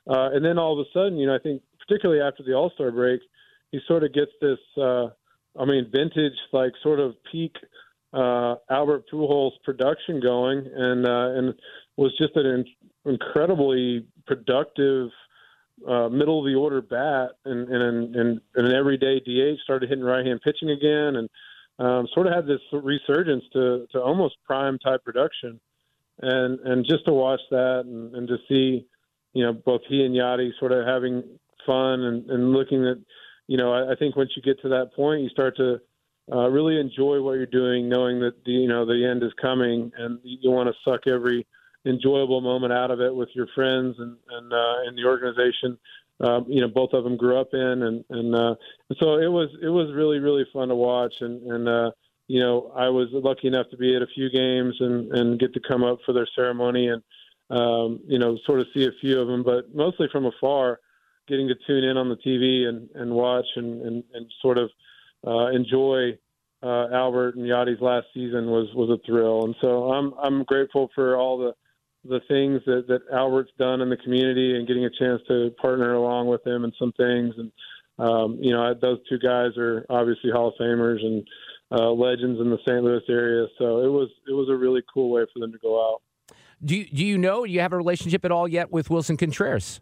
Uh, 0.10 0.30
and 0.32 0.43
then 0.43 0.58
all 0.58 0.80
of 0.80 0.86
a 0.86 0.89
sudden, 0.93 1.17
you 1.17 1.28
know, 1.28 1.36
I 1.36 1.39
think 1.39 1.62
particularly 1.80 2.21
after 2.21 2.43
the 2.43 2.54
All 2.54 2.71
Star 2.76 2.91
break, 2.91 3.21
he 3.71 3.80
sort 3.88 4.04
of 4.04 4.13
gets 4.13 4.32
this. 4.41 4.60
Uh, 4.78 5.08
I 5.60 5.65
mean, 5.65 5.89
vintage 5.91 6.38
like 6.54 6.71
sort 6.84 7.00
of 7.00 7.15
peak 7.32 7.56
uh, 8.13 8.56
Albert 8.69 9.06
Pujols 9.12 9.52
production 9.63 10.19
going, 10.21 10.65
and 10.73 11.06
uh, 11.06 11.38
and 11.38 11.54
was 11.97 12.15
just 12.17 12.36
an 12.36 12.45
in- 12.45 13.12
incredibly 13.12 14.05
productive 14.25 15.10
uh, 15.88 16.10
middle 16.10 16.39
of 16.39 16.45
the 16.45 16.55
order 16.55 16.81
bat, 16.81 17.31
and 17.45 17.67
and, 17.69 18.15
and, 18.15 18.15
and 18.55 18.67
an 18.67 18.73
everyday 18.73 19.19
DH 19.19 19.60
started 19.63 19.89
hitting 19.89 20.03
right 20.03 20.25
hand 20.25 20.41
pitching 20.43 20.71
again, 20.71 21.17
and 21.17 21.29
um, 21.79 22.07
sort 22.13 22.27
of 22.27 22.33
had 22.33 22.47
this 22.47 22.62
resurgence 22.71 23.43
to 23.53 23.88
to 23.91 24.01
almost 24.01 24.36
prime 24.45 24.79
type 24.79 25.03
production, 25.03 25.60
and 26.21 26.60
and 26.62 26.86
just 26.86 27.05
to 27.05 27.13
watch 27.13 27.41
that 27.51 27.83
and, 27.86 28.15
and 28.15 28.27
to 28.27 28.38
see, 28.47 28.88
you 29.33 29.43
know, 29.43 29.53
both 29.53 29.81
he 29.88 30.03
and 30.03 30.15
Yadi 30.15 30.51
sort 30.60 30.71
of 30.71 30.86
having 30.86 31.23
fun 31.65 32.01
and, 32.01 32.29
and 32.29 32.53
looking 32.53 32.88
at, 32.88 32.97
you 33.47 33.57
know, 33.57 33.73
I, 33.73 33.91
I 33.91 33.95
think 33.95 34.15
once 34.15 34.31
you 34.36 34.41
get 34.41 34.62
to 34.62 34.69
that 34.69 34.93
point, 34.95 35.21
you 35.21 35.29
start 35.29 35.57
to 35.57 35.79
uh, 36.31 36.47
really 36.49 36.79
enjoy 36.79 37.21
what 37.21 37.33
you're 37.33 37.45
doing, 37.45 37.88
knowing 37.88 38.19
that 38.21 38.43
the 38.45 38.51
you 38.51 38.67
know 38.67 38.86
the 38.86 39.05
end 39.05 39.21
is 39.21 39.31
coming, 39.39 39.91
and 39.97 40.19
you 40.23 40.49
want 40.49 40.69
to 40.69 40.75
suck 40.83 41.05
every 41.05 41.45
enjoyable 41.88 42.41
moment 42.41 42.73
out 42.73 42.91
of 42.91 43.02
it 43.02 43.13
with 43.13 43.30
your 43.34 43.47
friends 43.56 43.95
and 44.00 44.17
and 44.30 44.54
uh, 44.54 44.76
and 44.86 44.97
the 44.97 45.06
organization. 45.06 45.78
Um, 46.19 46.45
you 46.47 46.62
know, 46.62 46.67
both 46.67 46.93
of 46.93 47.04
them 47.04 47.15
grew 47.15 47.39
up 47.39 47.50
in, 47.54 47.60
and 47.84 48.04
and, 48.10 48.36
uh, 48.36 48.56
so 49.00 49.19
it 49.19 49.28
was 49.28 49.50
it 49.62 49.69
was 49.69 49.93
really 49.93 50.19
really 50.19 50.45
fun 50.52 50.69
to 50.69 50.76
watch, 50.76 51.13
and 51.21 51.43
and 51.43 51.69
uh, 51.69 51.91
you 52.28 52.39
know 52.39 52.71
I 52.76 52.89
was 52.89 53.10
lucky 53.12 53.47
enough 53.47 53.67
to 53.71 53.78
be 53.78 53.95
at 53.95 54.02
a 54.02 54.08
few 54.08 54.30
games 54.30 54.76
and 54.80 55.12
and 55.13 55.39
get 55.39 55.54
to 55.54 55.60
come 55.60 55.84
up 55.84 56.00
for 56.06 56.13
their 56.13 56.28
ceremony 56.36 56.88
and 56.88 57.04
um, 57.50 58.00
you 58.08 58.17
know 58.17 58.38
sort 58.45 58.62
of 58.62 58.67
see 58.73 58.86
a 58.86 59.00
few 59.00 59.19
of 59.19 59.28
them, 59.28 59.43
but 59.43 59.73
mostly 59.76 60.08
from 60.12 60.26
afar, 60.26 60.80
getting 61.28 61.47
to 61.47 61.56
tune 61.67 61.84
in 61.84 61.97
on 61.97 62.10
the 62.10 62.17
TV 62.17 62.67
and 62.67 62.89
and 62.95 63.12
watch 63.12 63.47
and 63.56 63.82
and, 63.84 64.04
and 64.13 64.26
sort 64.41 64.58
of 64.58 64.71
uh, 65.26 65.47
enjoy 65.47 66.17
uh, 66.63 66.88
Albert 66.91 67.36
and 67.36 67.45
Yadi's 67.45 67.82
last 67.82 68.08
season 68.13 68.47
was 68.47 68.67
was 68.73 68.89
a 68.89 69.06
thrill, 69.06 69.45
and 69.45 69.56
so 69.62 69.91
I'm 69.91 70.13
I'm 70.21 70.43
grateful 70.43 70.89
for 70.95 71.15
all 71.15 71.38
the 71.38 71.54
the 72.08 72.22
things 72.28 72.62
that 72.65 72.88
that 72.88 73.02
Albert's 73.13 73.52
done 73.58 73.82
in 73.82 73.89
the 73.89 73.98
community 73.98 74.58
and 74.58 74.67
getting 74.67 74.86
a 74.86 74.89
chance 74.89 75.22
to 75.28 75.52
partner 75.62 75.93
along 75.93 76.28
with 76.28 76.46
him 76.46 76.63
and 76.63 76.74
some 76.78 76.91
things, 76.93 77.36
and 77.38 77.52
um, 78.00 78.38
you 78.41 78.52
know 78.52 78.74
those 78.74 79.00
two 79.10 79.20
guys 79.20 79.58
are 79.58 79.86
obviously 79.89 80.32
Hall 80.32 80.50
of 80.50 80.54
Famers 80.60 81.04
and 81.04 81.28
uh, 81.72 81.91
legends 81.91 82.39
in 82.39 82.50
the 82.50 82.58
St. 82.67 82.84
Louis 82.84 83.02
area, 83.10 83.48
so 83.58 83.80
it 83.84 83.89
was 83.89 84.10
it 84.28 84.34
was 84.34 84.50
a 84.50 84.56
really 84.56 84.82
cool 84.93 85.10
way 85.10 85.26
for 85.34 85.39
them 85.39 85.52
to 85.52 85.58
go 85.58 85.80
out. 85.82 86.02
Do 86.63 86.76
you, 86.76 86.86
do 86.86 87.06
you 87.06 87.17
know? 87.17 87.46
Do 87.46 87.52
you 87.52 87.60
have 87.60 87.74
a 87.74 87.78
relationship 87.78 88.26
at 88.26 88.32
all 88.32 88.48
yet 88.48 88.72
with 88.72 88.89
Willson 88.89 89.17
Contreras? 89.17 89.80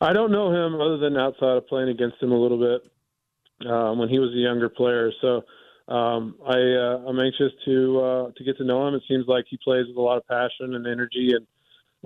I 0.00 0.12
don't 0.12 0.30
know 0.30 0.50
him 0.50 0.80
other 0.80 0.96
than 0.96 1.16
outside 1.16 1.56
of 1.56 1.66
playing 1.66 1.88
against 1.90 2.22
him 2.22 2.32
a 2.32 2.40
little 2.40 2.58
bit 2.58 3.68
um, 3.70 3.98
when 3.98 4.08
he 4.08 4.18
was 4.18 4.30
a 4.30 4.38
younger 4.38 4.68
player. 4.68 5.12
So 5.20 5.42
um, 5.90 6.36
I 6.46 6.52
uh, 6.52 7.02
I'm 7.08 7.18
anxious 7.18 7.52
to 7.64 8.00
uh, 8.00 8.30
to 8.36 8.44
get 8.44 8.56
to 8.58 8.64
know 8.64 8.86
him. 8.86 8.94
It 8.94 9.02
seems 9.08 9.26
like 9.26 9.46
he 9.50 9.58
plays 9.62 9.86
with 9.88 9.96
a 9.96 10.00
lot 10.00 10.18
of 10.18 10.26
passion 10.28 10.74
and 10.76 10.86
energy, 10.86 11.34
and 11.34 11.46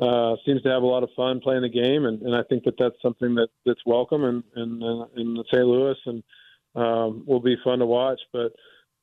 uh, 0.03 0.37
seems 0.47 0.63
to 0.63 0.71
have 0.71 0.83
a 0.83 0.87
lot 0.87 1.03
of 1.03 1.11
fun 1.15 1.39
playing 1.41 1.63
the 1.63 1.69
game. 1.69 2.07
And, 2.07 2.23
and 2.23 2.35
I 2.35 2.43
think 2.45 2.65
that 2.65 2.77
that's 2.79 2.97
something 3.03 3.35
that 3.35 3.49
that's 3.67 3.81
welcome 3.85 4.25
in 4.25 4.43
in, 4.57 4.83
uh, 4.83 5.05
in 5.21 5.37
St. 5.53 5.67
Louis, 5.67 5.97
and 6.07 6.23
um, 6.75 7.25
will 7.27 7.41
be 7.41 7.57
fun 7.63 7.81
to 7.81 7.87
watch. 7.87 8.21
But 8.33 8.53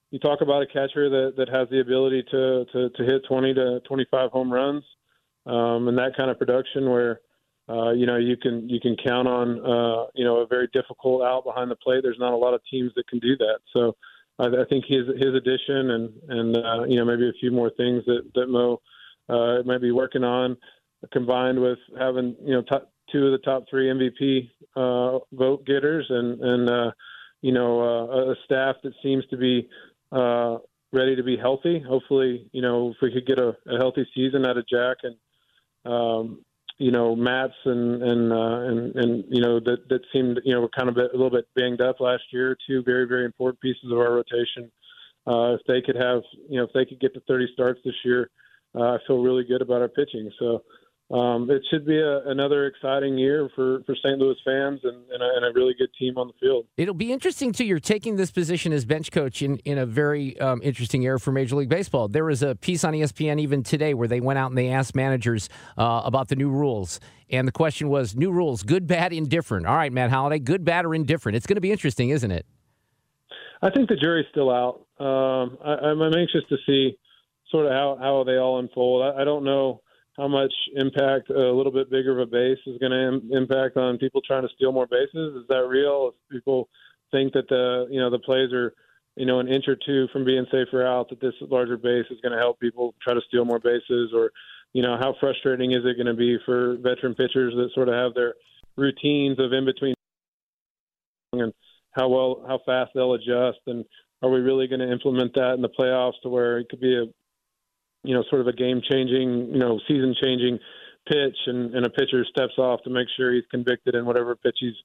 you 0.10 0.18
talk 0.18 0.42
about 0.42 0.64
a 0.64 0.66
catcher 0.66 1.10
that 1.10 1.36
that 1.38 1.50
has 1.50 1.70
the 1.70 1.82
ability 1.82 2.24
to 2.32 2.66
to, 2.74 2.90
to 2.90 3.04
hit 3.04 3.22
20 3.28 3.54
to 3.54 3.82
25 3.88 4.32
home 4.32 4.52
runs, 4.52 4.84
um, 5.46 5.90
and 5.90 5.98
that 5.98 6.18
kind 6.18 6.32
of 6.32 6.40
production 6.40 6.90
where. 6.90 7.22
Uh, 7.70 7.92
you 7.92 8.06
know, 8.06 8.18
you 8.18 8.36
can 8.36 8.68
you 8.68 8.82
can 8.82 8.98
count 8.98 9.30
on 9.30 9.60
uh, 9.60 10.08
you 10.14 10.26
know 10.26 10.38
a 10.38 10.48
very 10.48 10.68
difficult 10.74 11.22
out 11.22 11.46
behind 11.46 11.72
the 11.72 11.76
plate. 11.76 12.02
There's 12.04 12.20
not 12.20 12.34
a 12.34 12.36
lot 12.36 12.54
of 12.54 12.60
teams 12.70 12.92
that 12.96 13.08
can 13.08 13.20
do 13.20 13.38
that. 13.38 13.60
So 13.72 13.96
I, 14.42 14.46
I 14.62 14.66
think 14.70 14.86
his 14.88 15.08
his 15.18 15.34
addition 15.36 15.92
and 15.92 16.14
and 16.30 16.58
uh, 16.58 16.84
you 16.88 16.98
know 16.98 17.06
maybe 17.06 17.30
a 17.30 17.40
few 17.40 17.52
more 17.52 17.70
things 17.78 18.04
that 18.06 18.24
that 18.36 18.48
Mo 18.48 18.82
uh, 19.30 19.64
might 19.66 19.82
be 19.82 19.92
working 19.92 20.24
on, 20.24 20.58
combined 21.12 21.60
with 21.60 21.80
having 21.98 22.36
you 22.44 22.54
know 22.54 22.62
top, 22.64 22.92
two 23.12 23.28
of 23.28 23.32
the 23.32 23.38
top 23.40 23.66
three 23.70 23.88
MVP 23.88 24.50
uh, 24.76 25.20
vote 25.34 25.66
getters 25.66 26.06
and 26.10 26.42
and 26.42 26.70
uh, 26.70 26.92
you 27.42 27.52
know 27.52 27.82
uh, 27.82 28.32
a 28.32 28.36
staff 28.46 28.76
that 28.84 28.94
seems 29.04 29.26
to 29.28 29.38
be 29.38 29.68
uh, 30.12 30.58
ready 30.92 31.16
to 31.16 31.24
be 31.24 31.38
healthy. 31.38 31.80
Hopefully, 31.80 32.50
you 32.52 32.62
know 32.62 32.90
if 32.90 32.98
we 33.02 33.12
could 33.14 33.28
get 33.28 33.40
a, 33.40 33.56
a 33.68 33.78
healthy 33.78 34.08
season 34.16 34.46
out 34.46 34.58
of 34.58 34.68
Jack 34.68 34.98
and 35.04 35.16
um, 35.86 36.44
you 36.82 36.90
know, 36.90 37.16
Matz 37.16 37.54
and 37.66 38.02
and 38.02 38.34
uh, 38.34 38.60
and 38.62 38.96
and 38.96 39.24
you 39.30 39.40
know 39.40 39.60
that 39.60 39.88
that 39.90 40.02
seemed 40.12 40.42
you 40.44 40.56
know 40.56 40.68
kind 40.76 40.90
of 40.90 40.98
a 40.98 41.10
little 41.14 41.30
bit 41.30 41.46
banged 41.56 41.80
up 41.80 42.00
last 42.00 42.24
year. 42.32 42.58
Two 42.66 42.82
very 42.82 43.06
very 43.08 43.24
important 43.24 43.62
pieces 43.62 43.92
of 43.92 44.00
our 44.00 44.12
rotation. 44.12 44.72
Uh, 45.28 45.54
if 45.54 45.62
they 45.68 45.80
could 45.82 45.96
have 45.96 46.24
you 46.50 46.58
know 46.58 46.64
if 46.64 46.74
they 46.74 46.84
could 46.84 47.00
get 47.00 47.14
to 47.14 47.20
30 47.28 47.50
starts 47.54 47.80
this 47.86 47.94
year, 48.04 48.32
uh, 48.74 48.94
I 48.94 48.98
feel 49.06 49.22
really 49.22 49.44
good 49.44 49.62
about 49.62 49.82
our 49.84 49.90
pitching. 49.90 50.32
So 50.40 50.64
um, 51.12 51.52
it 51.52 51.62
should 51.70 51.86
be 51.86 51.98
a, 51.98 52.22
another 52.30 52.68
exciting 52.68 53.18
year 53.18 53.50
for, 53.54 53.84
for 53.86 53.96
St. 53.96 54.18
Louis 54.18 54.36
fans 54.46 54.80
and, 54.84 54.96
and, 55.12 55.22
a, 55.22 55.30
and, 55.36 55.46
a, 55.46 55.52
really 55.54 55.74
good 55.78 55.90
team 56.00 56.18
on 56.18 56.28
the 56.28 56.34
field. 56.40 56.66
It'll 56.78 56.94
be 56.94 57.12
interesting, 57.12 57.52
too. 57.52 57.66
You're 57.66 57.80
taking 57.80 58.16
this 58.16 58.32
position 58.32 58.72
as 58.72 58.86
bench 58.86 59.12
coach 59.12 59.42
in, 59.42 59.58
in 59.66 59.78
a 59.78 59.86
very 59.86 60.40
um, 60.40 60.62
interesting 60.64 61.04
era 61.04 61.20
for 61.20 61.34
Major 61.34 61.58
League 61.58 61.68
Baseball. 61.68 62.08
There 62.08 62.24
was 62.24 62.44
a 62.44 62.56
piece 62.56 62.86
on 62.86 62.94
ESPN 62.94 63.42
even 63.42 63.62
today 63.62 63.94
where 63.94 64.08
they 64.08 64.22
went 64.22 64.40
out 64.40 64.52
and 64.52 64.58
they 64.58 64.70
asked 64.70 64.96
managers 64.96 65.50
uh, 65.78 66.02
about 66.06 66.30
the 66.30 66.38
new 66.38 66.50
rules. 66.50 67.02
And 67.30 67.46
the 67.46 67.52
question 67.52 67.90
was 67.90 68.16
new 68.16 68.32
rules, 68.32 68.64
good, 68.64 68.88
bad, 68.88 69.12
indifferent. 69.12 69.66
All 69.66 69.76
right, 69.76 69.92
Matt 69.92 70.12
Holliday, 70.12 70.40
good, 70.40 70.64
bad, 70.64 70.86
or 70.86 70.96
indifferent. 70.96 71.36
It's 71.36 71.46
going 71.46 71.56
to 71.56 71.62
be 71.62 71.74
interesting, 71.74 72.10
isn't 72.10 72.32
it? 72.32 72.46
I 73.62 73.70
think 73.70 73.90
the 73.90 73.98
jury's 73.98 74.28
still 74.32 74.50
out. 74.50 74.86
Um, 74.98 75.58
I, 75.64 75.92
am 75.92 76.02
anxious 76.02 76.42
to 76.48 76.58
see 76.66 76.98
sort 77.50 77.66
of 77.66 77.74
how, 77.74 77.98
how 78.00 78.24
they 78.24 78.38
all 78.38 78.60
unfold. 78.60 79.04
I, 79.04 79.22
I 79.22 79.24
don't 79.26 79.44
know 79.44 79.82
how 80.22 80.28
much 80.28 80.54
impact 80.76 81.32
a 81.32 81.52
little 81.52 81.72
bit 81.72 81.90
bigger 81.90 82.12
of 82.12 82.20
a 82.20 82.30
base 82.30 82.60
is 82.68 82.78
going 82.78 82.92
to 82.92 83.08
Im- 83.08 83.30
impact 83.32 83.76
on 83.76 83.98
people 83.98 84.22
trying 84.22 84.44
to 84.44 84.54
steal 84.56 84.72
more 84.72 84.86
bases. 84.86 85.36
Is 85.36 85.48
that 85.50 85.66
real? 85.68 86.12
If 86.14 86.30
people 86.32 86.70
think 87.12 87.34
that 87.34 87.50
the 87.50 87.88
you 87.90 88.00
know 88.00 88.12
the 88.12 88.20
plays 88.20 88.54
are 88.54 88.74
you 89.16 89.26
know 89.26 89.40
an 89.40 89.48
inch 89.48 89.66
or 89.68 89.76
two 89.76 90.08
from 90.14 90.24
being 90.24 90.46
safer 90.52 90.86
out, 90.86 91.10
that 91.10 91.20
this 91.22 91.34
larger 91.50 91.76
base 91.76 92.06
is 92.12 92.20
going 92.22 92.34
to 92.34 92.38
help 92.38 92.60
people 92.60 92.94
try 93.02 93.16
to 93.16 93.22
steal 93.28 93.46
more 93.46 93.58
bases, 93.58 94.12
or 94.14 94.32
you 94.74 94.84
know 94.84 94.96
how 94.96 95.16
frustrating 95.20 95.72
is 95.72 95.82
it 95.86 95.96
going 95.98 96.06
to 96.06 96.14
be 96.14 96.38
for 96.46 96.78
veteran 96.78 97.16
pitchers 97.16 97.56
that 97.56 97.72
sort 97.74 97.90
of 97.90 97.96
have 97.96 98.14
their 98.14 98.36
routines 98.78 99.40
of 99.40 99.52
in 99.54 99.66
between 99.66 99.96
and 101.34 101.52
how 101.94 102.08
well 102.08 102.46
how 102.48 102.60
fast 102.64 102.92
they'll 102.94 103.14
adjust 103.14 103.60
and 103.68 103.84
are 104.22 104.30
we 104.30 104.40
really 104.40 104.68
going 104.68 104.80
to 104.80 104.92
implement 104.92 105.34
that 105.34 105.54
in 105.56 105.62
the 105.62 105.70
playoffs 105.70 106.20
to 106.24 106.30
where 106.30 106.60
it 106.60 106.70
could 106.70 106.80
be 106.80 106.96
a 106.96 107.06
you 108.04 108.14
know, 108.14 108.24
sort 108.30 108.42
of 108.42 108.48
a 108.48 108.54
game 108.54 108.82
changing, 108.90 109.50
you 109.52 109.60
know, 109.60 109.80
season 109.88 110.16
changing 110.22 110.60
pitch 111.08 111.38
and, 111.48 111.74
and 111.76 111.86
a 111.86 111.90
pitcher 111.90 112.26
steps 112.30 112.54
off 112.58 112.82
to 112.84 112.90
make 112.90 113.08
sure 113.18 113.34
he's 113.34 113.46
convicted 113.50 113.96
in 113.96 114.06
whatever 114.06 114.36
pitch 114.36 114.58
he's 114.60 114.76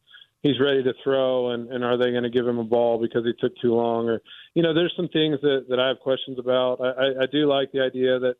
he's 0.43 0.61
ready 0.61 0.83
to 0.83 0.93
throw 1.03 1.51
and, 1.51 1.71
and 1.71 1.85
are 1.85 1.97
they 1.97 2.11
going 2.11 2.23
to 2.23 2.31
give 2.31 2.47
him 2.47 2.59
a 2.59 2.65
ball 2.65 3.01
because 3.01 3.25
he 3.25 3.33
took 3.41 3.53
too 3.61 3.75
long 3.75 4.09
or 4.09 4.21
you 4.55 4.63
know 4.63 4.73
there's 4.73 4.93
some 4.97 5.09
things 5.09 5.39
that, 5.43 5.67
that 5.69 5.79
I 5.79 5.89
have 5.89 6.01
questions 6.01 6.39
about. 6.39 6.81
I, 6.81 7.25
I 7.25 7.27
do 7.31 7.47
like 7.47 7.73
the 7.73 7.81
idea 7.81 8.19
that 8.19 8.37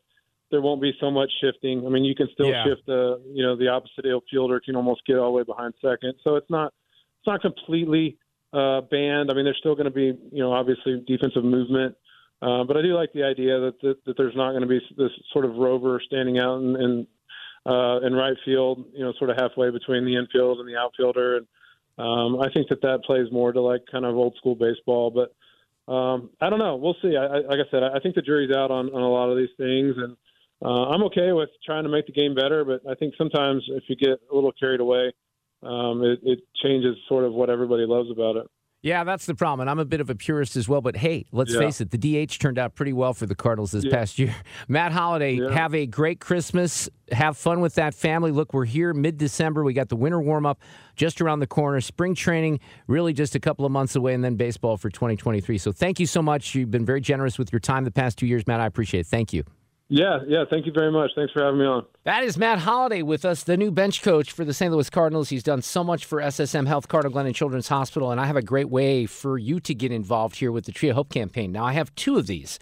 there 0.49 0.61
won't 0.61 0.81
be 0.81 0.93
so 0.99 1.11
much 1.11 1.29
shifting. 1.41 1.85
I 1.85 1.89
mean 1.89 2.03
you 2.03 2.15
can 2.15 2.29
still 2.33 2.49
yeah. 2.49 2.63
shift 2.65 2.85
the 2.87 3.21
you 3.31 3.43
know 3.43 3.55
the 3.55 3.67
opposite 3.67 4.05
fielder 4.31 4.59
can 4.59 4.75
almost 4.75 5.05
get 5.05 5.17
all 5.17 5.31
the 5.31 5.37
way 5.37 5.43
behind 5.43 5.73
second. 5.81 6.15
So 6.23 6.35
it's 6.35 6.49
not 6.49 6.73
it's 7.19 7.27
not 7.27 7.41
completely 7.41 8.17
uh, 8.53 8.81
banned. 8.81 9.29
I 9.29 9.35
mean 9.35 9.45
there's 9.45 9.57
still 9.59 9.75
going 9.75 9.85
to 9.85 9.91
be 9.91 10.17
you 10.31 10.41
know 10.41 10.51
obviously 10.51 11.03
defensive 11.05 11.43
movement 11.43 11.95
uh, 12.41 12.63
but 12.63 12.77
I 12.77 12.81
do 12.81 12.93
like 12.93 13.11
the 13.13 13.23
idea 13.23 13.59
that 13.59 13.81
that, 13.81 14.05
that 14.05 14.17
there's 14.17 14.35
not 14.35 14.51
going 14.51 14.61
to 14.61 14.67
be 14.67 14.79
this 14.95 15.11
sort 15.33 15.45
of 15.45 15.55
rover 15.55 15.99
standing 16.05 16.37
out 16.37 16.59
in 16.59 16.75
in, 16.75 17.07
uh, 17.65 17.99
in 18.05 18.13
right 18.13 18.37
field, 18.45 18.85
you 18.93 19.03
know, 19.03 19.13
sort 19.17 19.29
of 19.29 19.37
halfway 19.37 19.71
between 19.71 20.05
the 20.05 20.15
infield 20.15 20.59
and 20.59 20.69
the 20.69 20.77
outfielder. 20.77 21.37
And 21.37 21.47
um, 21.97 22.39
I 22.39 22.51
think 22.53 22.69
that 22.69 22.81
that 22.81 23.03
plays 23.05 23.31
more 23.31 23.51
to 23.51 23.61
like 23.61 23.81
kind 23.91 24.05
of 24.05 24.15
old 24.15 24.35
school 24.37 24.55
baseball. 24.55 25.09
But 25.09 25.33
um, 25.91 26.29
I 26.39 26.49
don't 26.49 26.59
know. 26.59 26.75
We'll 26.75 26.97
see. 27.01 27.15
I, 27.17 27.25
I, 27.25 27.37
like 27.39 27.59
I 27.65 27.71
said, 27.71 27.81
I 27.83 27.99
think 27.99 28.15
the 28.15 28.21
jury's 28.21 28.55
out 28.55 28.69
on, 28.71 28.89
on 28.93 29.01
a 29.01 29.09
lot 29.09 29.29
of 29.29 29.37
these 29.37 29.55
things, 29.57 29.95
and 29.97 30.15
uh, 30.63 30.89
I'm 30.89 31.03
okay 31.05 31.31
with 31.31 31.49
trying 31.65 31.83
to 31.83 31.89
make 31.89 32.05
the 32.05 32.11
game 32.11 32.35
better. 32.35 32.63
But 32.63 32.81
I 32.89 32.93
think 32.95 33.15
sometimes 33.17 33.63
if 33.69 33.83
you 33.87 33.95
get 33.95 34.19
a 34.31 34.35
little 34.35 34.51
carried 34.51 34.79
away, 34.79 35.11
um, 35.63 36.03
it, 36.03 36.19
it 36.23 36.39
changes 36.61 36.95
sort 37.07 37.23
of 37.23 37.33
what 37.33 37.49
everybody 37.49 37.85
loves 37.87 38.11
about 38.11 38.35
it. 38.35 38.47
Yeah, 38.83 39.03
that's 39.03 39.25
the 39.25 39.33
problem. 39.33 39.61
And 39.61 39.69
I'm 39.69 39.79
a 39.79 39.85
bit 39.85 40.01
of 40.01 40.09
a 40.09 40.15
purist 40.15 40.55
as 40.55 40.69
well. 40.69 40.81
But 40.81 40.97
hey, 40.97 41.25
let's 41.31 41.53
yeah. 41.53 41.59
face 41.59 41.81
it, 41.81 41.91
the 41.91 41.97
DH 41.97 42.39
turned 42.39 42.59
out 42.59 42.75
pretty 42.75 42.93
well 42.93 43.13
for 43.13 43.25
the 43.25 43.35
Cardinals 43.35 43.71
this 43.71 43.83
yeah. 43.83 43.91
past 43.91 44.19
year. 44.19 44.35
Matt 44.67 44.91
Holliday, 44.91 45.33
yeah. 45.33 45.49
have 45.49 45.73
a 45.73 45.85
great 45.87 46.19
Christmas. 46.19 46.87
Have 47.11 47.37
fun 47.37 47.59
with 47.59 47.75
that 47.75 47.95
family. 47.95 48.31
Look, 48.31 48.53
we're 48.53 48.65
here 48.65 48.93
mid 48.93 49.17
December. 49.17 49.63
We 49.63 49.73
got 49.73 49.89
the 49.89 49.95
winter 49.95 50.21
warm 50.21 50.45
up 50.45 50.61
just 50.95 51.21
around 51.21 51.39
the 51.39 51.47
corner. 51.47 51.81
Spring 51.81 52.13
training, 52.13 52.59
really 52.87 53.13
just 53.13 53.33
a 53.33 53.39
couple 53.39 53.65
of 53.65 53.71
months 53.71 53.95
away, 53.95 54.13
and 54.13 54.23
then 54.23 54.35
baseball 54.35 54.77
for 54.77 54.89
2023. 54.89 55.57
So 55.57 55.71
thank 55.71 55.99
you 55.99 56.05
so 56.05 56.21
much. 56.21 56.53
You've 56.53 56.71
been 56.71 56.85
very 56.85 57.01
generous 57.01 57.37
with 57.37 57.51
your 57.51 57.59
time 57.59 57.83
the 57.83 57.91
past 57.91 58.17
two 58.19 58.27
years, 58.27 58.45
Matt. 58.45 58.59
I 58.59 58.67
appreciate 58.67 59.01
it. 59.01 59.07
Thank 59.07 59.33
you. 59.33 59.43
Yeah, 59.89 60.19
yeah. 60.27 60.43
Thank 60.49 60.65
you 60.65 60.73
very 60.73 60.91
much. 60.91 61.11
Thanks 61.15 61.31
for 61.31 61.43
having 61.43 61.59
me 61.59 61.65
on. 61.65 61.85
That 62.03 62.23
is 62.23 62.37
Matt 62.37 62.59
Holliday 62.59 63.03
with 63.03 63.23
us, 63.23 63.43
the 63.43 63.55
new 63.55 63.71
bench 63.71 64.01
coach 64.01 64.31
for 64.31 64.43
the 64.43 64.53
St. 64.53 64.71
Louis 64.71 64.89
Cardinals. 64.89 65.29
He's 65.29 65.43
done 65.43 65.61
so 65.61 65.83
much 65.83 66.03
for 66.03 66.19
SSM 66.19 66.67
Health, 66.67 66.89
Cardinal 66.89 67.17
Glennon 67.17 67.33
Children's 67.33 67.69
Hospital, 67.69 68.11
and 68.11 68.19
I 68.19 68.25
have 68.25 68.35
a 68.35 68.41
great 68.41 68.69
way 68.69 69.05
for 69.05 69.37
you 69.37 69.61
to 69.61 69.73
get 69.73 69.91
involved 69.91 70.35
here 70.35 70.51
with 70.51 70.65
the 70.65 70.73
Tree 70.73 70.89
of 70.89 70.95
Hope 70.95 71.09
campaign. 71.09 71.53
Now, 71.53 71.63
I 71.63 71.73
have 71.73 71.93
two 71.95 72.17
of 72.17 72.27
these. 72.27 72.59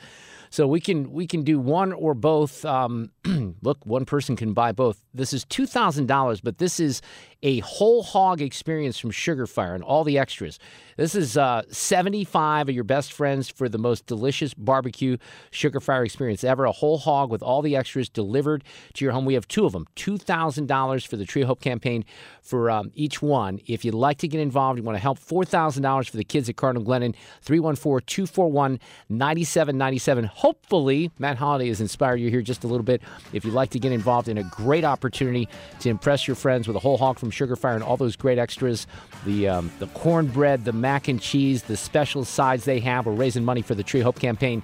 So 0.51 0.67
we 0.67 0.79
can 0.79 1.11
we 1.11 1.27
can 1.27 1.43
do 1.43 1.59
one 1.59 1.91
or 1.91 2.13
both. 2.13 2.63
Um, 2.63 3.11
look, 3.61 3.85
one 3.85 4.05
person 4.05 4.35
can 4.35 4.53
buy 4.53 4.71
both. 4.71 5.01
This 5.13 5.33
is 5.33 5.45
two 5.45 5.65
thousand 5.65 6.07
dollars, 6.07 6.41
but 6.41 6.57
this 6.57 6.79
is 6.79 7.01
a 7.45 7.59
whole 7.59 8.01
hog 8.01 8.41
experience 8.41 8.97
from 8.97 9.11
Sugar 9.11 9.45
Fire 9.45 9.75
and 9.75 9.83
all 9.83 10.03
the 10.03 10.17
extras. 10.17 10.57
This 10.97 11.13
is 11.13 11.38
uh, 11.38 11.61
75 11.69 12.69
of 12.69 12.73
your 12.75 12.83
best 12.83 13.13
friends 13.13 13.49
for 13.49 13.69
the 13.69 13.77
most 13.77 14.07
delicious 14.07 14.55
barbecue 14.55 15.17
Sugar 15.51 15.79
Fire 15.79 16.03
experience 16.03 16.43
ever. 16.43 16.65
A 16.65 16.71
whole 16.71 16.97
hog 16.97 17.29
with 17.29 17.43
all 17.43 17.61
the 17.61 17.75
extras 17.75 18.09
delivered 18.09 18.63
to 18.95 19.05
your 19.05 19.11
home. 19.13 19.25
We 19.25 19.35
have 19.35 19.47
two 19.47 19.65
of 19.65 19.73
them. 19.73 19.85
$2,000 19.95 21.05
for 21.07 21.17
the 21.17 21.25
Tree 21.25 21.43
Hope 21.43 21.61
campaign 21.61 22.03
for 22.41 22.71
um, 22.71 22.91
each 22.95 23.21
one. 23.21 23.59
If 23.67 23.85
you'd 23.85 23.93
like 23.93 24.17
to 24.19 24.27
get 24.27 24.39
involved, 24.39 24.79
you 24.79 24.83
want 24.83 24.95
to 24.95 25.01
help, 25.01 25.19
$4,000 25.19 26.09
for 26.09 26.17
the 26.17 26.23
kids 26.23 26.49
at 26.49 26.55
Cardinal 26.55 26.83
Glennon, 26.83 27.13
314 27.41 28.05
241 28.07 28.79
9797. 29.09 30.23
Hopefully, 30.25 31.11
Matt 31.19 31.38
Holliday 31.38 31.67
has 31.67 31.79
inspired 31.79 32.19
you 32.19 32.31
here 32.31 32.41
just 32.41 32.63
a 32.63 32.67
little 32.67 32.83
bit. 32.83 33.03
If 33.34 33.45
you'd 33.45 33.54
like 33.54 33.69
to 33.71 33.80
get 33.80 33.91
involved 33.91 34.28
in 34.28 34.38
a 34.38 34.43
great 34.43 34.84
opportunity 34.84 35.47
to 35.80 35.89
impress 35.89 36.28
your 36.28 36.36
friends 36.36 36.67
with 36.67 36.75
a 36.75 36.80
whole 36.80 36.97
hog 36.97 37.19
from 37.19 37.32
Sugar 37.32 37.56
Fire 37.56 37.75
and 37.75 37.84
all 37.84 37.97
those 37.97 38.15
great 38.15 38.38
extras, 38.38 38.88
the 39.25 39.47
um, 39.47 39.71
the 39.80 39.88
cornbread, 39.88 40.65
the 40.65 40.73
mac 40.73 41.08
and 41.08 41.21
cheese, 41.21 41.63
the 41.63 41.78
special 41.78 42.25
sides 42.25 42.65
they 42.65 42.80
have. 42.80 43.06
We're 43.06 43.13
raising 43.13 43.43
money 43.43 43.62
for 43.62 43.75
the 43.75 43.84
Tree 43.84 44.01
Hope 44.01 44.19
campaign. 44.19 44.63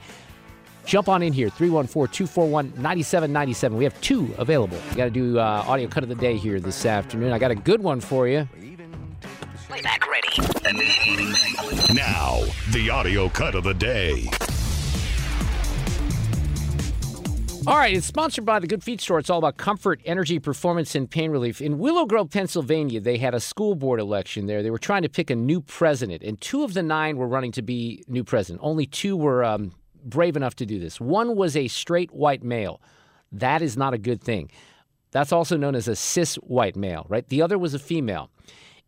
Jump 0.85 1.09
on 1.09 1.21
in 1.21 1.31
here, 1.31 1.49
314 1.49 2.11
241 2.11 2.81
9797. 2.81 3.77
We 3.77 3.83
have 3.83 3.99
two 4.01 4.33
available. 4.37 4.77
We 4.89 4.95
got 4.95 5.05
to 5.05 5.11
do 5.11 5.39
uh, 5.39 5.63
audio 5.67 5.87
cut 5.87 6.03
of 6.03 6.09
the 6.09 6.15
day 6.15 6.37
here 6.37 6.59
this 6.59 6.85
afternoon. 6.85 7.31
I 7.31 7.39
got 7.39 7.51
a 7.51 7.55
good 7.55 7.81
one 7.81 8.01
for 8.01 8.27
you. 8.27 8.47
Playback 9.67 10.05
ready. 10.07 10.27
Now, 11.93 12.41
the 12.71 12.89
audio 12.89 13.29
cut 13.29 13.55
of 13.55 13.63
the 13.63 13.73
day. 13.73 14.29
All 17.67 17.77
right, 17.77 17.95
it's 17.95 18.07
sponsored 18.07 18.43
by 18.43 18.57
the 18.57 18.65
Good 18.65 18.83
Feet 18.83 18.99
Store. 19.01 19.19
It's 19.19 19.29
all 19.29 19.37
about 19.37 19.57
comfort, 19.57 20.01
energy, 20.03 20.39
performance, 20.39 20.95
and 20.95 21.07
pain 21.07 21.29
relief. 21.29 21.61
In 21.61 21.77
Willow 21.77 22.07
Grove, 22.07 22.31
Pennsylvania, 22.31 22.99
they 22.99 23.17
had 23.17 23.35
a 23.35 23.39
school 23.39 23.75
board 23.75 23.99
election 23.99 24.47
there. 24.47 24.63
They 24.63 24.71
were 24.71 24.79
trying 24.79 25.03
to 25.03 25.09
pick 25.09 25.29
a 25.29 25.35
new 25.35 25.61
president, 25.61 26.23
and 26.23 26.41
two 26.41 26.63
of 26.63 26.73
the 26.73 26.81
nine 26.81 27.17
were 27.17 27.27
running 27.27 27.51
to 27.51 27.61
be 27.61 28.03
new 28.07 28.23
president. 28.23 28.61
Only 28.63 28.87
two 28.87 29.15
were 29.15 29.43
um, 29.43 29.73
brave 30.03 30.35
enough 30.35 30.55
to 30.55 30.65
do 30.65 30.79
this. 30.79 30.99
One 30.99 31.35
was 31.35 31.55
a 31.55 31.67
straight 31.67 32.11
white 32.11 32.41
male. 32.41 32.81
That 33.31 33.61
is 33.61 33.77
not 33.77 33.93
a 33.93 33.99
good 33.99 34.23
thing. 34.23 34.49
That's 35.11 35.31
also 35.31 35.55
known 35.55 35.75
as 35.75 35.87
a 35.87 35.95
cis 35.95 36.37
white 36.37 36.75
male, 36.75 37.05
right? 37.09 37.27
The 37.29 37.43
other 37.43 37.59
was 37.59 37.75
a 37.75 37.79
female. 37.79 38.31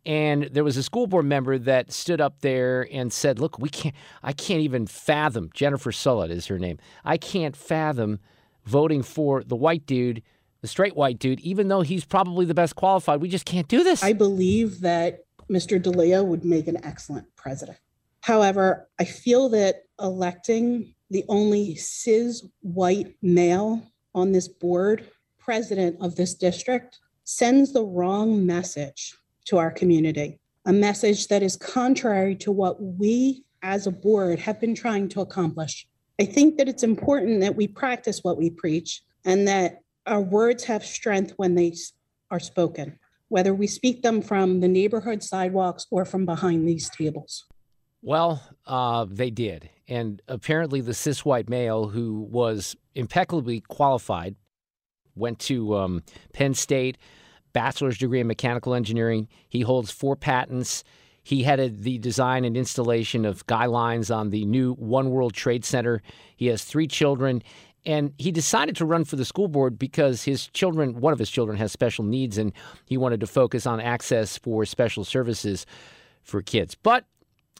And 0.04 0.48
there 0.50 0.64
was 0.64 0.76
a 0.76 0.82
school 0.82 1.06
board 1.06 1.26
member 1.26 1.58
that 1.58 1.92
stood 1.92 2.20
up 2.20 2.40
there 2.40 2.88
and 2.92 3.12
said, 3.12 3.38
"Look, 3.38 3.56
we 3.60 3.68
can't. 3.68 3.94
I 4.22 4.32
can't 4.32 4.62
even 4.62 4.88
fathom. 4.88 5.50
Jennifer 5.54 5.92
Sullitt 5.92 6.32
is 6.32 6.46
her 6.46 6.58
name. 6.58 6.78
I 7.04 7.18
can't 7.18 7.56
fathom 7.56 8.18
voting 8.64 9.02
for 9.02 9.42
the 9.44 9.56
white 9.56 9.86
dude, 9.86 10.22
the 10.60 10.68
straight 10.68 10.96
white 10.96 11.18
dude, 11.18 11.40
even 11.40 11.68
though 11.68 11.82
he's 11.82 12.04
probably 12.04 12.46
the 12.46 12.54
best 12.54 12.74
qualified. 12.76 13.20
We 13.20 13.28
just 13.28 13.44
can't 13.44 13.68
do 13.68 13.84
this." 13.84 14.02
I 14.02 14.12
believe 14.12 14.80
that 14.80 15.24
Mr. 15.50 15.80
D'Elia 15.80 16.22
would 16.22 16.44
make 16.44 16.68
an 16.68 16.82
excellent 16.84 17.26
president. 17.36 17.78
However, 18.20 18.88
I 18.98 19.04
feel 19.04 19.50
that 19.50 19.84
electing 20.00 20.94
the 21.10 21.24
only 21.28 21.74
cis 21.74 22.46
white 22.62 23.14
male 23.20 23.82
on 24.14 24.32
this 24.32 24.48
board, 24.48 25.04
president 25.38 25.96
of 26.00 26.16
this 26.16 26.34
district, 26.34 26.98
sends 27.24 27.72
the 27.72 27.84
wrong 27.84 28.46
message 28.46 29.14
to 29.44 29.58
our 29.58 29.70
community, 29.70 30.40
a 30.64 30.72
message 30.72 31.28
that 31.28 31.42
is 31.42 31.56
contrary 31.56 32.34
to 32.36 32.50
what 32.50 32.82
we 32.82 33.44
as 33.62 33.86
a 33.86 33.90
board 33.90 34.38
have 34.38 34.58
been 34.60 34.74
trying 34.74 35.08
to 35.10 35.20
accomplish. 35.20 35.86
I 36.20 36.24
think 36.24 36.58
that 36.58 36.68
it's 36.68 36.82
important 36.82 37.40
that 37.40 37.56
we 37.56 37.66
practice 37.66 38.20
what 38.22 38.38
we 38.38 38.50
preach 38.50 39.02
and 39.24 39.48
that 39.48 39.80
our 40.06 40.20
words 40.20 40.64
have 40.64 40.84
strength 40.84 41.32
when 41.36 41.54
they 41.54 41.74
are 42.30 42.38
spoken, 42.38 42.98
whether 43.28 43.54
we 43.54 43.66
speak 43.66 44.02
them 44.02 44.22
from 44.22 44.60
the 44.60 44.68
neighborhood 44.68 45.22
sidewalks 45.22 45.86
or 45.90 46.04
from 46.04 46.24
behind 46.24 46.68
these 46.68 46.88
tables. 46.90 47.44
Well, 48.02 48.42
uh, 48.66 49.06
they 49.08 49.30
did. 49.30 49.70
And 49.88 50.20
apparently, 50.28 50.80
the 50.80 50.94
cis 50.94 51.24
white 51.24 51.48
male 51.48 51.88
who 51.88 52.20
was 52.30 52.76
impeccably 52.94 53.60
qualified 53.60 54.36
went 55.14 55.38
to 55.40 55.76
um, 55.76 56.02
Penn 56.32 56.54
State, 56.54 56.98
bachelor's 57.52 57.98
degree 57.98 58.20
in 58.20 58.26
mechanical 58.26 58.74
engineering. 58.74 59.28
He 59.48 59.62
holds 59.62 59.90
four 59.90 60.16
patents. 60.16 60.84
He 61.24 61.42
headed 61.42 61.82
the 61.82 61.98
design 61.98 62.44
and 62.44 62.56
installation 62.56 63.24
of 63.24 63.40
skylines 63.40 64.10
on 64.10 64.28
the 64.28 64.44
new 64.44 64.74
One 64.74 65.10
World 65.10 65.32
Trade 65.32 65.64
Center. 65.64 66.02
He 66.36 66.46
has 66.48 66.62
three 66.64 66.86
children, 66.86 67.42
and 67.86 68.12
he 68.18 68.30
decided 68.30 68.76
to 68.76 68.84
run 68.84 69.04
for 69.04 69.16
the 69.16 69.24
school 69.24 69.48
board 69.48 69.78
because 69.78 70.24
his 70.24 70.48
children, 70.48 71.00
one 71.00 71.14
of 71.14 71.18
his 71.18 71.30
children, 71.30 71.56
has 71.56 71.72
special 71.72 72.04
needs, 72.04 72.36
and 72.36 72.52
he 72.84 72.98
wanted 72.98 73.20
to 73.20 73.26
focus 73.26 73.66
on 73.66 73.80
access 73.80 74.36
for 74.36 74.66
special 74.66 75.02
services 75.02 75.64
for 76.22 76.42
kids. 76.42 76.74
But 76.74 77.06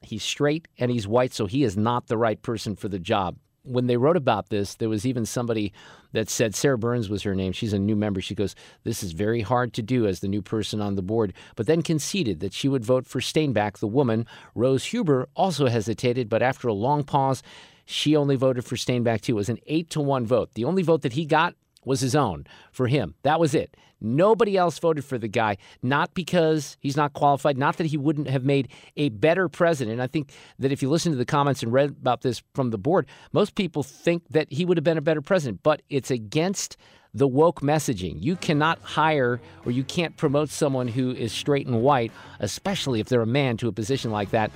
he's 0.02 0.22
straight 0.22 0.68
and 0.78 0.90
he's 0.90 1.08
white, 1.08 1.32
so 1.32 1.46
he 1.46 1.64
is 1.64 1.74
not 1.74 2.08
the 2.08 2.18
right 2.18 2.40
person 2.42 2.76
for 2.76 2.88
the 2.88 2.98
job 2.98 3.36
when 3.64 3.86
they 3.86 3.96
wrote 3.96 4.16
about 4.16 4.50
this, 4.50 4.74
there 4.76 4.88
was 4.88 5.04
even 5.04 5.26
somebody 5.26 5.72
that 6.12 6.30
said 6.30 6.54
Sarah 6.54 6.78
Burns 6.78 7.08
was 7.08 7.22
her 7.22 7.34
name. 7.34 7.52
She's 7.52 7.72
a 7.72 7.78
new 7.78 7.96
member. 7.96 8.20
She 8.20 8.34
goes, 8.34 8.54
This 8.84 9.02
is 9.02 9.12
very 9.12 9.40
hard 9.40 9.72
to 9.74 9.82
do 9.82 10.06
as 10.06 10.20
the 10.20 10.28
new 10.28 10.42
person 10.42 10.80
on 10.80 10.94
the 10.94 11.02
board, 11.02 11.32
but 11.56 11.66
then 11.66 11.82
conceded 11.82 12.40
that 12.40 12.52
she 12.52 12.68
would 12.68 12.84
vote 12.84 13.06
for 13.06 13.20
Stainback. 13.20 13.78
The 13.78 13.88
woman, 13.88 14.26
Rose 14.54 14.84
Huber, 14.86 15.28
also 15.34 15.66
hesitated, 15.66 16.28
but 16.28 16.42
after 16.42 16.68
a 16.68 16.74
long 16.74 17.02
pause, 17.02 17.42
she 17.84 18.14
only 18.16 18.36
voted 18.36 18.64
for 18.64 18.76
Stainback 18.76 19.22
too. 19.22 19.32
It 19.32 19.36
was 19.36 19.48
an 19.48 19.58
eight 19.66 19.90
to 19.90 20.00
one 20.00 20.26
vote. 20.26 20.54
The 20.54 20.64
only 20.64 20.82
vote 20.82 21.02
that 21.02 21.14
he 21.14 21.24
got 21.24 21.54
was 21.86 22.00
his 22.00 22.14
own 22.14 22.46
for 22.72 22.86
him. 22.86 23.14
That 23.22 23.40
was 23.40 23.54
it. 23.54 23.76
Nobody 24.00 24.56
else 24.56 24.78
voted 24.78 25.04
for 25.04 25.16
the 25.16 25.28
guy, 25.28 25.56
not 25.82 26.12
because 26.12 26.76
he's 26.80 26.96
not 26.96 27.14
qualified, 27.14 27.56
not 27.56 27.78
that 27.78 27.86
he 27.86 27.96
wouldn't 27.96 28.28
have 28.28 28.44
made 28.44 28.68
a 28.96 29.08
better 29.08 29.48
president. 29.48 30.00
I 30.00 30.06
think 30.06 30.30
that 30.58 30.72
if 30.72 30.82
you 30.82 30.90
listen 30.90 31.12
to 31.12 31.18
the 31.18 31.24
comments 31.24 31.62
and 31.62 31.72
read 31.72 31.90
about 31.90 32.20
this 32.20 32.42
from 32.54 32.70
the 32.70 32.76
board, 32.76 33.06
most 33.32 33.54
people 33.54 33.82
think 33.82 34.22
that 34.30 34.52
he 34.52 34.66
would 34.66 34.76
have 34.76 34.84
been 34.84 34.98
a 34.98 35.02
better 35.02 35.22
president, 35.22 35.62
but 35.62 35.80
it's 35.88 36.10
against 36.10 36.76
the 37.14 37.28
woke 37.28 37.60
messaging. 37.60 38.16
You 38.20 38.36
cannot 38.36 38.78
hire 38.80 39.40
or 39.64 39.70
you 39.70 39.84
can't 39.84 40.16
promote 40.16 40.50
someone 40.50 40.88
who 40.88 41.12
is 41.12 41.32
straight 41.32 41.66
and 41.66 41.80
white, 41.80 42.12
especially 42.40 43.00
if 43.00 43.08
they're 43.08 43.22
a 43.22 43.26
man, 43.26 43.56
to 43.58 43.68
a 43.68 43.72
position 43.72 44.10
like 44.10 44.30
that. 44.32 44.50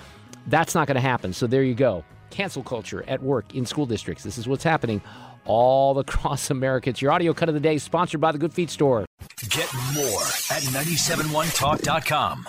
That's 0.49 0.75
not 0.75 0.89
going 0.89 0.97
to 0.97 1.01
happen. 1.01 1.33
So 1.33 1.47
there 1.47 1.63
you 1.63 1.75
go. 1.75 2.05
Cancel 2.31 2.63
culture 2.63 3.05
at 3.09 3.23
work 3.23 3.55
in 3.55 3.65
school 3.65 3.87
districts. 3.87 4.25
This 4.25 4.37
is 4.37 4.47
what's 4.47 4.65
happening 4.65 5.01
all 5.49 5.99
across 6.05 6.51
America. 6.51 6.91
It's 6.91 7.03
your 7.03 7.11
audio 7.11 7.33
cut 7.33 7.49
of 7.49 7.55
the 7.55 7.61
day, 7.61 7.79
sponsored 7.79 8.21
by 8.21 8.31
the 8.31 8.39
Good 8.39 8.53
Feet 8.55 8.71
Store. 8.71 9.05
Get 9.49 9.73
more 9.95 10.23
at 10.51 10.63
971talk.com. 10.63 12.49